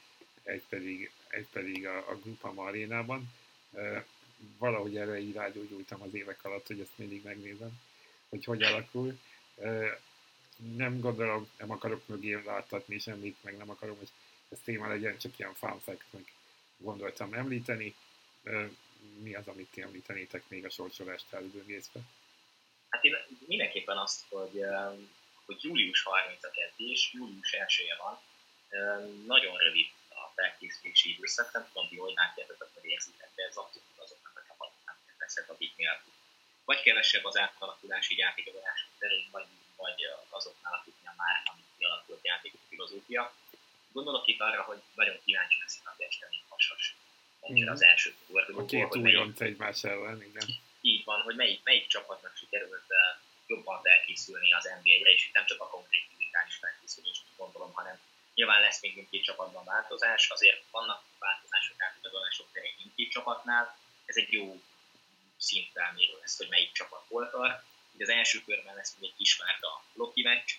egy 0.44 0.64
pedig, 0.70 1.12
egy 1.28 1.48
pedig 1.52 1.88
a, 1.88 1.98
a 1.98 2.20
Grupama 2.24 2.64
arénában. 2.64 3.34
Uh, 3.72 4.04
valahogy 4.58 4.98
erre 4.98 5.20
így 5.20 5.34
rágyógyultam 5.34 6.02
az 6.02 6.14
évek 6.14 6.46
alatt, 6.46 6.68
hogy 6.68 6.80
ezt 6.80 6.98
mindig 6.98 7.24
megnézem, 7.24 7.80
hogy 8.30 8.44
hogy 8.44 8.64
alakul. 8.64 9.20
Nem 10.76 11.00
gondolom, 11.00 11.48
nem 11.58 11.72
akarok 11.72 12.08
mögé 12.08 12.42
láttatni 12.46 13.00
semmit, 13.00 13.38
meg 13.42 13.58
nem 13.58 13.70
akarom, 13.70 13.98
hogy 13.98 14.10
ez 14.50 14.60
téma 14.64 14.88
legyen, 14.88 15.18
csak 15.18 15.40
ilyen 15.40 15.54
fun 15.54 15.80
fact 15.80 16.06
gondoltam 16.78 17.34
említeni. 17.34 17.96
Mi 19.20 19.36
az, 19.36 19.48
amit 19.48 19.72
ti 19.72 19.82
említenétek 19.82 20.50
még 20.50 20.66
a 20.66 20.70
sorsolást 20.70 21.34
elbőgészve? 21.34 22.00
Hát 22.90 23.04
én 23.04 23.16
mindenképpen 23.48 23.98
azt, 23.98 24.26
hogy, 24.30 24.62
hogy 25.46 25.64
július 25.64 26.04
30 26.04 26.44
a 26.44 26.50
kezdés, 26.50 27.12
július 27.14 27.52
1 27.52 27.94
van, 27.98 28.20
nagyon 29.26 29.58
rövid 29.58 29.88
a 30.10 30.32
felkészülési 30.36 31.14
időszak, 31.14 31.54
nem 31.54 31.68
tudom, 31.68 31.88
hogy 31.88 31.98
hogy 31.98 32.14
látjátok, 32.16 32.70
hogy 32.74 32.90
érzitek, 32.90 33.30
de 33.36 33.44
ez 33.44 33.56
abszolút 33.56 33.88
leszek, 35.18 35.50
akiknél 35.50 36.02
vagy 36.66 36.82
kevesebb 36.82 37.24
az 37.24 37.38
átalakulás 37.38 38.10
így 38.10 38.18
játékadások 38.18 38.90
terén, 39.00 39.28
vagy, 39.32 39.46
vagy 39.76 40.00
azoknál, 40.30 40.74
akiknél 40.74 41.14
már 41.18 41.36
amit 41.52 41.66
kialakult 41.78 42.26
játékok 42.26 42.60
filozófia. 42.70 43.34
Gondolok 43.98 44.28
itt 44.28 44.42
arra, 44.42 44.62
hogy 44.62 44.82
nagyon 44.96 45.18
kíváncsi 45.26 45.58
leszek 45.62 45.88
a 45.88 45.96
este, 45.98 46.28
mint 46.30 46.44
hasas. 46.48 46.96
Mm. 47.52 47.68
az 47.68 47.84
első 47.84 48.16
fordulóból. 48.28 48.64
A 48.64 48.68
két 48.68 49.02
újonc 49.02 49.42
egymás 49.42 49.84
ellen, 49.84 50.24
igen. 50.24 50.48
Így 50.82 51.04
van, 51.04 51.22
hogy 51.22 51.36
melyik, 51.36 51.64
melyik 51.64 51.88
csapatnak 51.88 52.36
sikerült 52.36 52.86
jobban 53.48 53.82
felkészülni 53.82 54.54
az 54.54 54.64
NBA-re, 54.64 55.12
és 55.12 55.28
itt 55.28 55.34
nem 55.34 55.46
csak 55.46 55.62
a 55.62 55.68
konkrét 55.68 56.06
fizikális 56.10 56.56
felkészülést 56.56 57.24
gondolom, 57.38 57.72
hanem 57.74 58.00
nyilván 58.34 58.62
lesz 58.62 58.82
még 58.82 58.96
mindkét 58.96 59.24
csapatban 59.24 59.64
változás, 59.66 60.30
azért 60.30 60.64
vannak 60.72 61.04
változások 61.20 61.82
átigazolások 61.82 62.48
terén 62.54 62.76
mindkét 62.78 63.12
csapatnál, 63.12 63.78
ez 64.06 64.16
egy 64.16 64.32
jó 64.32 64.62
szintfelmérő 65.38 66.18
lesz, 66.20 66.38
hogy 66.38 66.50
melyik 66.50 66.72
csapat 66.72 67.04
hol 67.08 67.30
tart. 67.30 67.64
Ugye 67.94 68.04
az 68.04 68.10
első 68.10 68.42
körben 68.46 68.76
lesz 68.76 68.96
még 69.00 69.10
egy 69.10 69.16
kisvárda 69.18 69.84
Loki 69.94 70.22
meccs, 70.22 70.52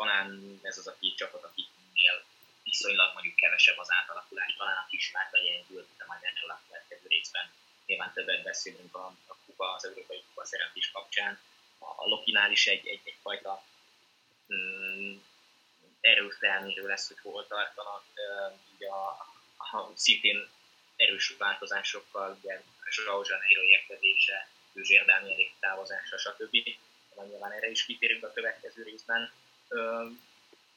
talán 0.00 0.58
ez 0.62 0.78
az 0.78 0.86
a 0.86 0.96
két 1.00 1.16
csapat, 1.16 1.44
akiknél 2.00 2.24
viszonylag 2.62 3.12
mondjuk 3.12 3.34
kevesebb 3.34 3.78
az 3.78 3.90
átalakulás, 3.90 4.54
talán 4.56 4.76
a 4.76 4.86
kisvárda 4.90 5.38
gyengült, 5.42 5.88
de 5.98 6.04
majd 6.06 6.22
erről 6.22 6.50
a 6.50 6.62
következő 6.66 7.06
részben 7.08 7.50
nyilván 7.86 8.12
többet 8.12 8.42
beszélünk 8.42 8.96
a, 8.96 9.06
a 9.26 9.36
kupa, 9.46 9.72
az 9.74 9.86
európai 9.86 10.22
kupa 10.26 10.44
szereplés 10.44 10.90
kapcsán. 10.90 11.38
A 11.78 12.08
Lokinál 12.08 12.50
is 12.50 12.66
egy, 12.66 12.86
egy, 12.86 13.00
egyfajta 13.04 13.64
mm, 14.54 15.16
erőfelmérő 16.00 16.86
lesz, 16.86 17.08
hogy 17.08 17.18
hol 17.22 17.46
tartanak, 17.46 18.04
így 18.72 18.84
a, 18.84 19.08
a, 19.56 19.92
szintén 19.94 20.48
erős 20.96 21.34
változásokkal, 21.38 22.38
ugye 22.42 22.62
Joao 22.96 23.22
Janeiro 23.24 23.62
érkezése, 23.62 24.48
Őzsér 24.72 25.04
Dánielik 25.04 25.52
távozása, 25.60 26.18
stb. 26.18 26.56
Nyilván 27.28 27.52
erre 27.52 27.70
is 27.70 27.84
kitérünk 27.84 28.24
a 28.24 28.32
következő 28.32 28.82
részben. 28.82 29.32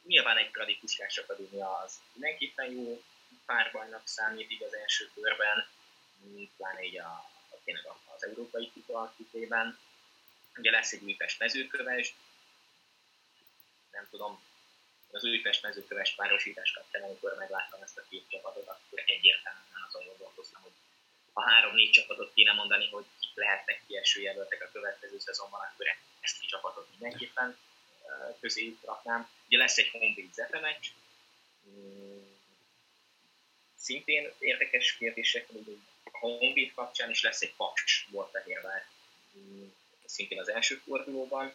Nyilván 0.06 0.38
egy 0.38 0.50
Fradi 0.52 0.76
Puskás 0.76 1.18
Akadémia 1.18 1.78
az 1.78 2.00
mindenképpen 2.14 2.72
jó 2.72 3.04
párbajnak 3.46 4.08
számít 4.08 4.52
így 4.52 4.64
az 4.64 4.76
első 4.76 5.10
körben, 5.14 5.68
pláne 6.58 6.84
így 6.84 6.98
a, 6.98 7.30
a, 7.50 7.56
tényleg 7.64 7.86
az 8.16 8.24
európai 8.24 8.72
kupa 8.72 9.14
kitében. 9.18 9.80
Ugye 10.58 10.72
lesz 10.72 10.92
egy 10.92 11.04
Újpest 11.04 11.40
mezőköves, 11.40 12.14
nem 13.92 14.08
tudom, 14.10 14.42
az 15.12 15.24
Újpest 15.24 15.62
mezőköves 15.62 16.16
párosítás 16.16 16.72
kapcsán, 16.72 17.04
amikor 17.04 17.36
megláttam 17.38 17.82
ezt 17.82 17.98
a 17.98 18.04
két 18.10 18.30
csapatot, 18.30 18.68
akkor 18.68 19.04
egyértelműen 19.06 19.86
azon 19.88 20.06
gondolkoztam, 20.06 20.62
hogy 20.62 20.72
ha 21.34 21.42
három-négy 21.42 21.92
csapatot 21.92 22.34
kéne 22.34 22.54
mondani, 22.54 22.90
hogy 22.90 23.06
lehetnek 23.34 23.82
kieső 23.88 24.22
jelöltek 24.22 24.64
a 24.64 24.72
következő 24.72 25.20
szezonban, 25.20 25.70
akkor 25.74 25.86
ezt 26.22 26.42
a 26.42 26.46
csapatot 26.46 26.88
mindenképpen 26.92 27.58
közéjük 28.40 28.82
raknám. 28.86 29.30
Ugye 29.48 29.58
lesz 29.58 29.78
egy 29.78 29.90
Honvéd 29.90 30.34
Zepe 30.34 30.60
meccs, 30.60 30.88
szintén 33.76 34.32
érdekes 34.40 34.98
kérdések, 34.98 35.48
a 36.04 36.18
Honvéd 36.18 36.74
kapcsán 36.74 37.10
is 37.10 37.22
lesz 37.22 37.42
egy 37.42 37.54
Paks 37.56 38.08
Borfehérvár, 38.10 38.88
szintén 40.06 40.40
az 40.40 40.50
első 40.50 40.76
fordulóban. 40.76 41.54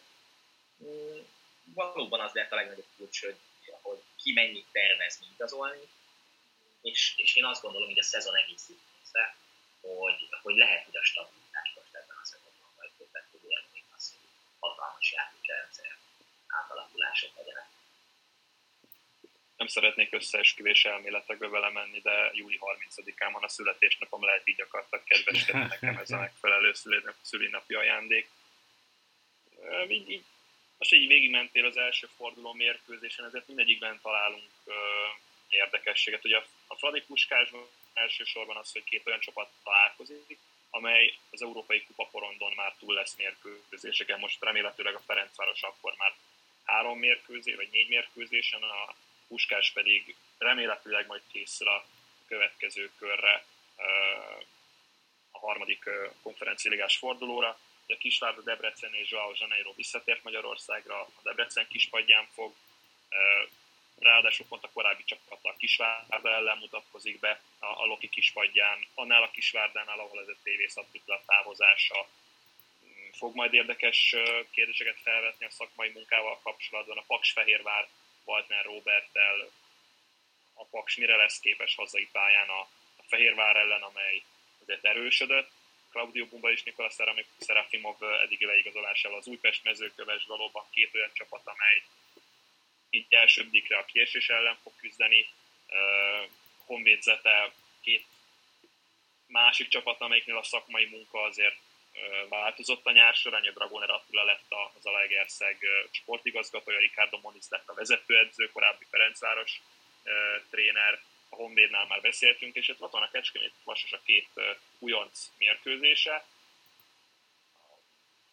Valóban 1.63 2.19
az 2.19 2.33
lehet 2.33 2.51
a 2.51 2.55
legnagyobb 2.55 2.87
kulcs, 2.97 3.21
hogy, 3.25 3.37
hogy 3.81 3.99
ki 4.15 4.33
mennyit 4.33 4.65
tervez 4.71 5.19
igazolni, 5.33 5.87
és, 6.81 7.13
és 7.17 7.35
én 7.35 7.45
azt 7.45 7.61
gondolom, 7.61 7.87
hogy 7.87 7.99
a 7.99 8.03
szezon 8.03 8.35
egész 8.35 8.67
része 8.67 9.35
hogy, 9.81 10.27
hogy 10.41 10.55
lehet, 10.55 10.85
hogy 10.85 10.97
a 10.97 11.03
stabilitás 11.03 11.73
most 11.75 11.95
ebben 11.95 12.17
a 12.23 12.25
szezonban 12.25 12.71
majd 12.77 12.91
többet 12.97 13.25
tud 13.31 13.41
érni, 13.47 13.83
az, 13.95 14.09
hogy 14.09 14.29
hatalmas 14.59 15.11
játékrendszer 15.11 15.97
átalakulások 16.49 17.35
legyenek. 17.35 17.67
Nem 19.57 19.67
szeretnék 19.67 20.13
összeesküvés 20.13 20.85
elméletekbe 20.85 21.47
vele 21.47 21.69
menni, 21.69 21.99
de 21.99 22.31
júli 22.33 22.59
30-án 22.61 23.29
van 23.31 23.43
a 23.43 23.47
születésnapom, 23.49 24.23
lehet 24.23 24.47
így 24.47 24.61
akartak 24.61 25.03
kedveskedni 25.03 25.61
nekem 25.61 25.97
ez 25.97 26.11
a 26.11 26.17
megfelelő 26.27 26.73
szülinapi 27.21 27.73
ajándék. 27.73 28.29
Így, 29.87 30.09
így, 30.09 30.23
most 30.77 30.93
így 30.93 31.07
végigmentél 31.07 31.65
az 31.65 31.77
első 31.77 32.07
forduló 32.15 32.53
mérkőzésen, 32.53 33.25
ezért 33.25 33.47
mindegyikben 33.47 33.99
találunk 34.01 34.51
uh, 34.63 34.73
érdekességet. 35.49 36.25
Ugye 36.25 36.37
a, 36.37 36.45
a 36.67 36.75
Fradi 36.75 37.01
Puskásban 37.01 37.67
elsősorban 37.93 38.57
az, 38.57 38.71
hogy 38.71 38.83
két 38.83 39.07
olyan 39.07 39.19
csapat 39.19 39.49
találkozik, 39.63 40.39
amely 40.69 41.17
az 41.31 41.41
Európai 41.41 41.83
Kupa 41.83 42.07
porondon 42.11 42.53
már 42.55 42.75
túl 42.79 42.93
lesz 42.93 43.15
mérkőzéseken. 43.15 44.19
Most 44.19 44.43
remélhetőleg 44.43 44.95
a 44.95 45.03
Ferencváros 45.05 45.61
akkor 45.61 45.93
már 45.97 46.13
három 46.69 46.99
mérkőzés, 46.99 47.55
vagy 47.55 47.69
négy 47.71 47.87
mérkőzésen, 47.87 48.61
a 48.61 48.95
Puskás 49.27 49.71
pedig 49.71 50.15
remélhetőleg 50.37 51.07
majd 51.07 51.21
készül 51.31 51.67
a 51.67 51.85
következő 52.27 52.91
körre, 52.97 53.45
a 55.31 55.39
harmadik 55.39 55.83
konferenciáligás 56.21 56.97
fordulóra. 56.97 57.59
A 57.87 57.97
Kisvárda, 57.97 58.41
Debrecen 58.41 58.93
és 58.93 59.09
Joao 59.09 59.31
Janeiro 59.35 59.73
visszatért 59.75 60.23
Magyarországra, 60.23 61.01
a 61.01 61.21
Debrecen 61.23 61.67
kispadján 61.67 62.27
fog 62.33 62.53
ráadásul 63.99 64.45
pont 64.45 64.63
a 64.63 64.69
korábbi 64.73 65.03
csapat 65.03 65.39
a 65.41 65.55
Kisvárda 65.57 66.29
ellen 66.29 66.57
mutatkozik 66.57 67.19
be 67.19 67.41
a, 67.59 67.65
a 67.65 67.85
Loki 67.85 68.09
kispadján, 68.09 68.87
annál 68.93 69.23
a 69.23 69.31
Kisvárdánál, 69.31 69.99
ahol 69.99 70.19
ez 70.19 70.27
a 70.27 70.35
TV 70.43 70.81
a 71.11 71.21
távozása 71.25 72.07
fog 73.19 73.35
majd 73.35 73.53
érdekes 73.53 74.15
kérdéseket 74.51 74.99
felvetni 75.03 75.45
a 75.45 75.49
szakmai 75.49 75.89
munkával 75.89 76.39
kapcsolatban. 76.43 76.97
A 76.97 77.03
Paks 77.07 77.31
Fehérvár 77.31 77.87
Waltner 78.23 78.65
Roberttel 78.65 79.49
Paks 80.69 80.95
mire 80.95 81.15
lesz 81.15 81.39
képes 81.39 81.75
hazai 81.75 82.09
pályán 82.11 82.49
a, 82.49 82.59
a 82.97 83.03
Fehérvár 83.07 83.55
ellen, 83.55 83.81
amely 83.81 84.23
azért 84.61 84.85
erősödött. 84.85 85.51
Claudio 85.89 86.25
Bumba 86.25 86.51
és 86.51 86.63
Nikola 86.63 86.89
Serafimov 87.39 88.03
eddigi 88.23 88.45
leigazolásával 88.45 89.17
az 89.17 89.27
Újpest 89.27 89.63
mezőköves 89.63 90.25
valóban 90.25 90.65
két 90.71 90.95
olyan 90.95 91.11
csapat, 91.13 91.41
amely 91.47 91.83
így 92.89 93.05
elsődikre 93.09 93.77
a 93.77 93.85
kiesés 93.85 94.29
ellen 94.29 94.57
fog 94.63 94.73
küzdeni. 94.75 95.29
Honvédzete 96.65 97.53
két 97.81 98.05
másik 99.25 99.67
csapat, 99.67 100.01
amelyiknél 100.01 100.37
a 100.37 100.43
szakmai 100.43 100.85
munka 100.85 101.21
azért 101.21 101.57
változott 102.29 102.85
a 102.85 102.91
nyár 102.91 103.13
során, 103.13 103.45
a 103.45 103.51
Dragoner 103.51 103.89
Attila 103.89 104.23
lett 104.23 104.51
a 104.51 104.71
Zalaegerszeg 104.81 105.57
sportigazgatója, 105.91 106.79
Ricardo 106.79 107.19
Moniz 107.21 107.49
lett 107.49 107.69
a 107.69 107.73
vezetőedző, 107.73 108.49
korábbi 108.51 108.85
Ferencváros 108.89 109.61
tréner, 110.49 111.01
a 111.29 111.35
Honvédnál 111.35 111.85
már 111.85 112.01
beszéltünk, 112.01 112.55
és 112.55 112.67
itt 112.67 112.81
ott 112.81 112.91
van 112.91 113.03
a 113.03 113.09
Kecskemét 113.11 113.53
Vasas 113.63 113.91
a 113.91 114.01
két 114.03 114.29
újonc 114.79 115.31
mérkőzése. 115.37 116.25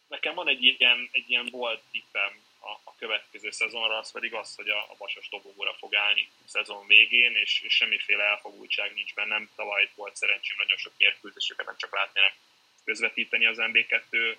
Nekem 0.09 0.35
van 0.35 0.49
egy 0.49 0.65
ilyen, 0.65 1.09
egy 1.13 1.31
ilyen 1.31 1.49
bold 1.51 1.81
tippem 1.91 2.45
a, 2.61 2.71
a 2.85 2.95
következő 2.99 3.51
szezonra, 3.51 3.99
az 3.99 4.13
pedig 4.13 4.35
az, 4.35 4.55
hogy 4.55 4.69
a, 4.69 4.79
a 4.79 4.95
Vasas 4.99 5.29
dobogóra 5.29 5.75
fog 5.75 5.95
állni 5.95 6.31
a 6.45 6.49
szezon 6.49 6.87
végén, 6.87 7.37
és, 7.37 7.61
és 7.61 7.75
semmiféle 7.75 8.25
elfogultság 8.25 8.95
nincs 8.95 9.15
bennem. 9.15 9.51
Tavaly 9.57 9.91
volt 9.95 10.17
szerencsém 10.17 10.57
nagyon 10.59 10.79
sok 10.79 10.93
mérkőzéseket 10.99 11.67
nem 11.67 11.77
csak 11.77 11.95
látni, 11.95 12.21
hanem 12.21 12.35
közvetíteni 12.87 13.47
az 13.47 13.57
MB2 13.61 14.37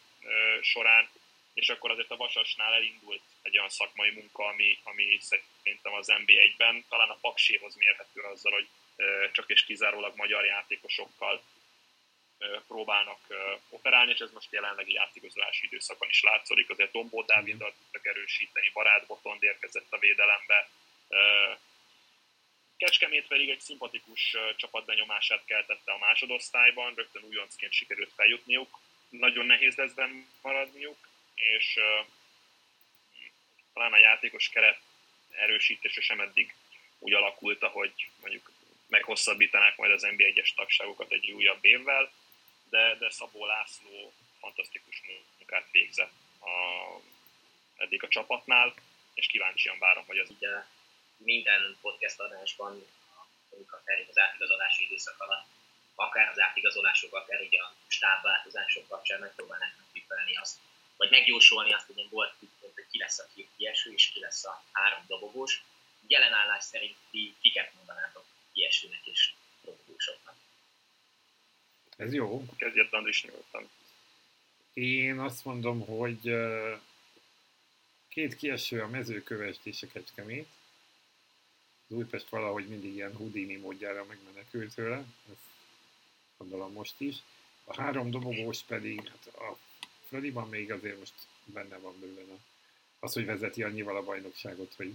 során, 0.61 1.09
és 1.53 1.69
akkor 1.69 1.91
azért 1.91 2.11
a 2.11 2.15
Vasasnál 2.15 2.73
elindult 2.73 3.21
egy 3.41 3.57
olyan 3.57 3.69
szakmai 3.69 4.11
munka, 4.11 4.45
ami, 4.45 4.79
ami 4.83 5.17
szerintem 5.19 5.93
az 5.93 6.07
NB1-ben 6.09 6.85
talán 6.89 7.09
a 7.09 7.17
Pakséhoz 7.21 7.75
mérhető 7.75 8.21
azzal, 8.21 8.51
hogy 8.51 8.67
csak 9.31 9.49
és 9.49 9.63
kizárólag 9.65 10.15
magyar 10.15 10.45
játékosokkal 10.45 11.43
próbálnak 12.67 13.19
operálni, 13.69 14.11
és 14.11 14.19
ez 14.19 14.31
most 14.31 14.51
jelenlegi 14.51 14.93
játékozási 14.93 15.65
időszakon 15.65 16.09
is 16.09 16.21
látszik. 16.21 16.69
Azért 16.69 16.91
Dombó 16.91 17.21
Dáviddal 17.21 17.73
tudtak 17.77 18.05
erősíteni, 18.05 18.69
Barát 18.73 19.05
Botond 19.05 19.43
érkezett 19.43 19.93
a 19.93 19.97
védelembe, 19.97 20.69
Kecskemét 22.77 23.27
pedig 23.27 23.49
egy 23.49 23.61
szimpatikus 23.61 24.35
csapatbenyomását 24.55 25.45
keltette 25.45 25.91
a 25.91 25.97
másodosztályban, 25.97 26.93
rögtön 26.95 27.23
újoncként 27.23 27.71
sikerült 27.73 28.13
feljutniuk. 28.15 28.79
Nagyon 29.09 29.45
nehéz 29.45 29.75
lesz 29.75 29.93
maradniuk, 30.41 31.07
és 31.35 31.75
uh, 31.75 32.07
talán 33.73 33.93
a 33.93 33.97
játékos 33.97 34.49
keret 34.49 34.79
erősítése 35.31 36.01
sem 36.01 36.19
eddig 36.19 36.55
úgy 36.99 37.13
alakult, 37.13 37.63
hogy 37.63 38.09
mondjuk 38.21 38.51
meghosszabbítanák 38.87 39.77
majd 39.77 39.91
az 39.91 40.07
NBA-es 40.15 40.53
tagságokat 40.53 41.11
egy 41.11 41.31
újabb 41.31 41.65
évvel, 41.65 42.11
de, 42.69 42.95
de 42.95 43.09
Szabó 43.09 43.45
László 43.45 44.13
fantasztikus 44.39 45.01
munkát 45.37 45.67
végzett 45.71 46.13
a, 46.39 46.49
eddig 47.75 48.03
a 48.03 48.07
csapatnál, 48.07 48.73
és 49.13 49.27
kíváncsian 49.27 49.79
várom, 49.79 50.05
hogy 50.05 50.17
az 50.17 50.29
ugye 50.29 50.49
minden 51.17 51.77
podcast 51.81 52.19
adásban, 52.19 52.71
mondjuk 53.49 53.73
akár 53.73 54.05
az 54.09 54.17
átigazolási 54.17 54.83
időszak 54.83 55.19
alatt, 55.19 55.45
akár 55.95 56.29
az 56.29 56.39
átigazolások, 56.39 57.13
akár 57.13 57.41
így 57.41 57.55
a 57.55 57.73
stábváltozások 57.87 58.87
kapcsán 58.87 59.19
megpróbálnánk 59.19 59.77
megtippelni 59.77 60.35
azt, 60.35 60.57
vagy 60.97 61.09
megjósolni 61.09 61.73
azt, 61.73 61.85
hogy 61.85 62.09
volt 62.09 62.33
hogy 62.75 62.85
ki 62.91 62.97
lesz 62.97 63.19
a 63.19 63.27
két 63.35 63.49
kieső, 63.57 63.93
és 63.93 64.07
ki 64.07 64.19
lesz 64.19 64.45
a 64.45 64.63
három 64.71 65.03
dobogós. 65.07 65.63
Jelen 66.07 66.33
állás 66.33 66.63
szerint 66.63 66.95
ti 67.11 67.35
kiket 67.41 67.73
mondanátok 67.73 68.25
kiesőnek 68.53 69.05
és 69.05 69.33
dobogósoknak? 69.61 70.35
Ez 71.97 72.13
jó. 72.13 72.45
Kezdjét 72.57 72.93
Andris 72.93 73.23
nyugodtan. 73.23 73.69
Én 74.73 75.19
azt 75.19 75.45
mondom, 75.45 75.85
hogy 75.85 76.21
két 78.09 78.35
kieső 78.35 78.81
a 78.81 78.87
mezőkövest 78.87 79.59
és 79.63 79.81
a 79.81 79.87
kecskemét, 79.87 80.47
az 81.87 81.95
Újpest 81.95 82.29
valahogy 82.29 82.67
mindig 82.67 82.93
ilyen 82.93 83.15
Houdini 83.15 83.55
módjára 83.55 84.05
megmenekült 84.05 84.73
tőle, 84.75 84.97
ezt 85.29 85.37
gondolom 86.37 86.71
most 86.71 87.01
is. 87.01 87.15
A 87.63 87.81
három 87.81 88.11
dobogós 88.11 88.61
pedig, 88.61 89.09
hát 89.09 89.35
a 89.35 89.57
Fradiban 90.07 90.49
még 90.49 90.71
azért 90.71 90.99
most 90.99 91.13
benne 91.45 91.77
van 91.77 91.99
bőven 91.99 92.39
az, 92.99 93.13
hogy 93.13 93.25
vezeti 93.25 93.63
annyival 93.63 93.95
a 93.95 94.03
bajnokságot, 94.03 94.73
hogy 94.73 94.93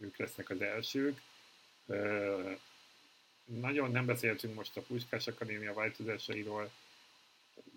ők 0.00 0.16
lesznek 0.16 0.50
az 0.50 0.60
elsők. 0.60 1.20
Ö, 1.86 2.52
nagyon 3.44 3.90
nem 3.90 4.06
beszéltünk 4.06 4.54
most 4.54 4.76
a 4.76 4.82
Puskás 4.82 5.26
Akadémia 5.26 5.74
változásairól, 5.74 6.70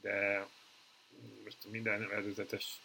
de 0.01 0.47
most 1.43 1.57
minden 1.69 2.11
előzetes 2.11 2.79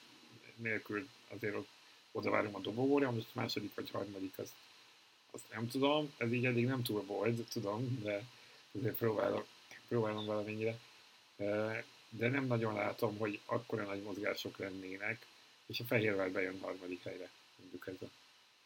nélkül 0.56 1.08
azért 1.28 1.54
ott 1.54 1.68
oda 2.12 2.30
várom 2.30 2.54
a 2.54 2.60
dobogóra, 2.60 3.10
most 3.10 3.34
második 3.34 3.74
vagy 3.74 3.90
harmadik, 3.90 4.38
azt 4.38 4.52
azt 5.34 5.50
nem 5.50 5.68
tudom, 5.68 6.14
ez 6.16 6.32
így 6.32 6.46
eddig 6.46 6.66
nem 6.66 6.82
túl 6.82 7.04
volt, 7.04 7.48
tudom, 7.52 8.02
de 8.02 8.22
azért 8.78 8.96
próbálom, 8.96 9.44
próbálom 9.88 10.26
valamennyire. 10.26 10.78
De 12.08 12.28
nem 12.28 12.44
nagyon 12.44 12.74
látom, 12.74 13.18
hogy 13.18 13.40
akkora 13.44 13.84
nagy 13.84 14.02
mozgások 14.02 14.58
lennének, 14.58 15.26
és 15.66 15.80
a 15.80 15.84
Fehérvár 15.84 16.30
bejön 16.30 16.60
harmadik 16.60 17.02
helyre, 17.02 17.30
mondjuk 17.56 17.86
ez 17.86 18.08
a, 18.08 18.10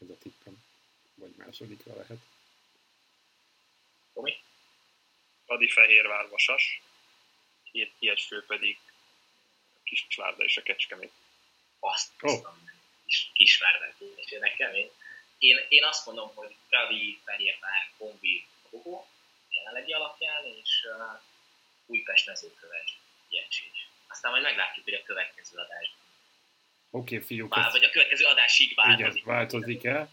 ez 0.03 0.09
a 0.11 0.19
tippem, 0.19 0.63
vagy 1.15 1.35
másodikra 1.37 1.95
lehet. 1.95 2.19
Tomi? 4.13 4.37
Adi 5.47 5.69
Fehérvár 5.69 6.29
Vasas, 6.29 6.83
két 7.73 7.93
kieső 7.99 8.45
pedig 8.47 8.79
Kisvárda 9.83 10.45
és 10.45 10.57
a 10.57 10.63
Kecskemét. 10.63 11.13
Azt 11.79 12.11
oh. 12.21 12.47
kis, 13.05 13.31
Kisvárda 13.35 13.95
nekem, 14.41 14.75
én 14.75 14.91
én, 15.39 15.57
én 15.69 15.85
azt 15.85 16.07
mondom, 16.07 16.31
hogy 16.35 16.55
Ravi, 16.69 17.21
Fehérvár, 17.25 17.91
Kombi, 17.99 18.47
Kogó 18.71 19.07
jelenlegi 19.51 19.93
alapján, 19.93 20.45
és 20.63 20.87
uh, 20.99 21.21
Újpest 21.87 22.27
mezőköves 22.27 22.99
Jecsés. 23.29 23.89
Aztán 24.09 24.31
majd 24.31 24.43
meglátjuk, 24.43 24.85
hogy 24.85 24.95
a 24.95 25.03
következő 25.03 25.57
adásban. 25.57 26.07
Oké, 26.91 27.15
okay, 27.15 27.27
fiúk. 27.27 27.55
Vál, 27.55 27.71
vagy 27.71 27.85
a 27.85 27.91
következő 27.91 28.25
adásig 28.25 28.75
változik. 28.75 29.23
Igen, 29.23 29.35
változik-e? 29.35 30.09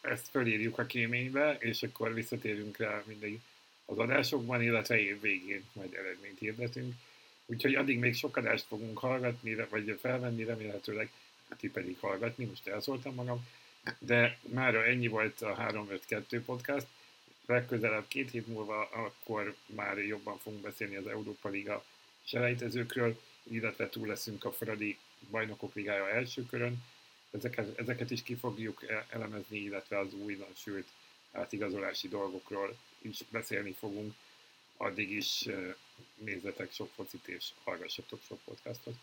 Ezt 0.00 0.28
felírjuk 0.28 0.78
a 0.78 0.86
kéménybe, 0.86 1.56
és 1.58 1.82
akkor 1.82 2.14
visszatérünk 2.14 2.76
rá 2.76 3.02
mindig 3.06 3.40
az 3.84 3.98
adásokban, 3.98 4.62
illetve 4.62 5.00
év 5.00 5.20
végén 5.20 5.70
majd 5.72 5.94
eredményt 5.94 6.38
hirdetünk. 6.38 6.94
Úgyhogy 7.46 7.74
addig 7.74 7.98
még 7.98 8.14
sok 8.14 8.36
adást 8.36 8.64
fogunk 8.64 8.98
hallgatni, 8.98 9.54
vagy 9.54 9.98
felvenni 10.00 10.44
remélhetőleg, 10.44 11.12
ti 11.58 11.70
pedig 11.70 11.98
hallgatni, 12.00 12.44
most 12.44 12.66
elszóltam 12.66 13.14
magam 13.14 13.46
de 13.98 14.38
már 14.42 14.74
ennyi 14.74 15.06
volt 15.06 15.42
a 15.42 15.54
352 15.54 16.42
podcast. 16.42 16.86
Legközelebb 17.46 18.08
két 18.08 18.30
hét 18.30 18.46
múlva 18.46 18.88
akkor 18.90 19.54
már 19.66 19.98
jobban 19.98 20.38
fogunk 20.38 20.62
beszélni 20.62 20.96
az 20.96 21.06
Európa 21.06 21.48
Liga 21.48 21.84
selejtezőkről, 22.24 23.20
illetve 23.42 23.88
túl 23.88 24.06
leszünk 24.06 24.44
a 24.44 24.52
Fradi 24.52 24.98
Bajnokok 25.30 25.74
Ligája 25.74 26.10
első 26.10 26.46
körön. 26.46 26.84
Ezeket, 27.30 27.78
ezeket 27.78 28.10
is 28.10 28.22
ki 28.22 28.34
fogjuk 28.34 28.82
e- 28.88 29.06
elemezni, 29.10 29.58
illetve 29.58 29.98
az 29.98 30.14
újdonsült 30.14 30.88
átigazolási 31.32 32.08
dolgokról 32.08 32.76
is 32.98 33.18
beszélni 33.30 33.72
fogunk. 33.72 34.14
Addig 34.76 35.10
is 35.10 35.48
nézzetek 36.14 36.72
sok 36.72 36.90
focit 36.94 37.28
és 37.28 37.44
hallgassatok 37.64 38.20
sok 38.26 38.40
podcastot. 38.44 38.94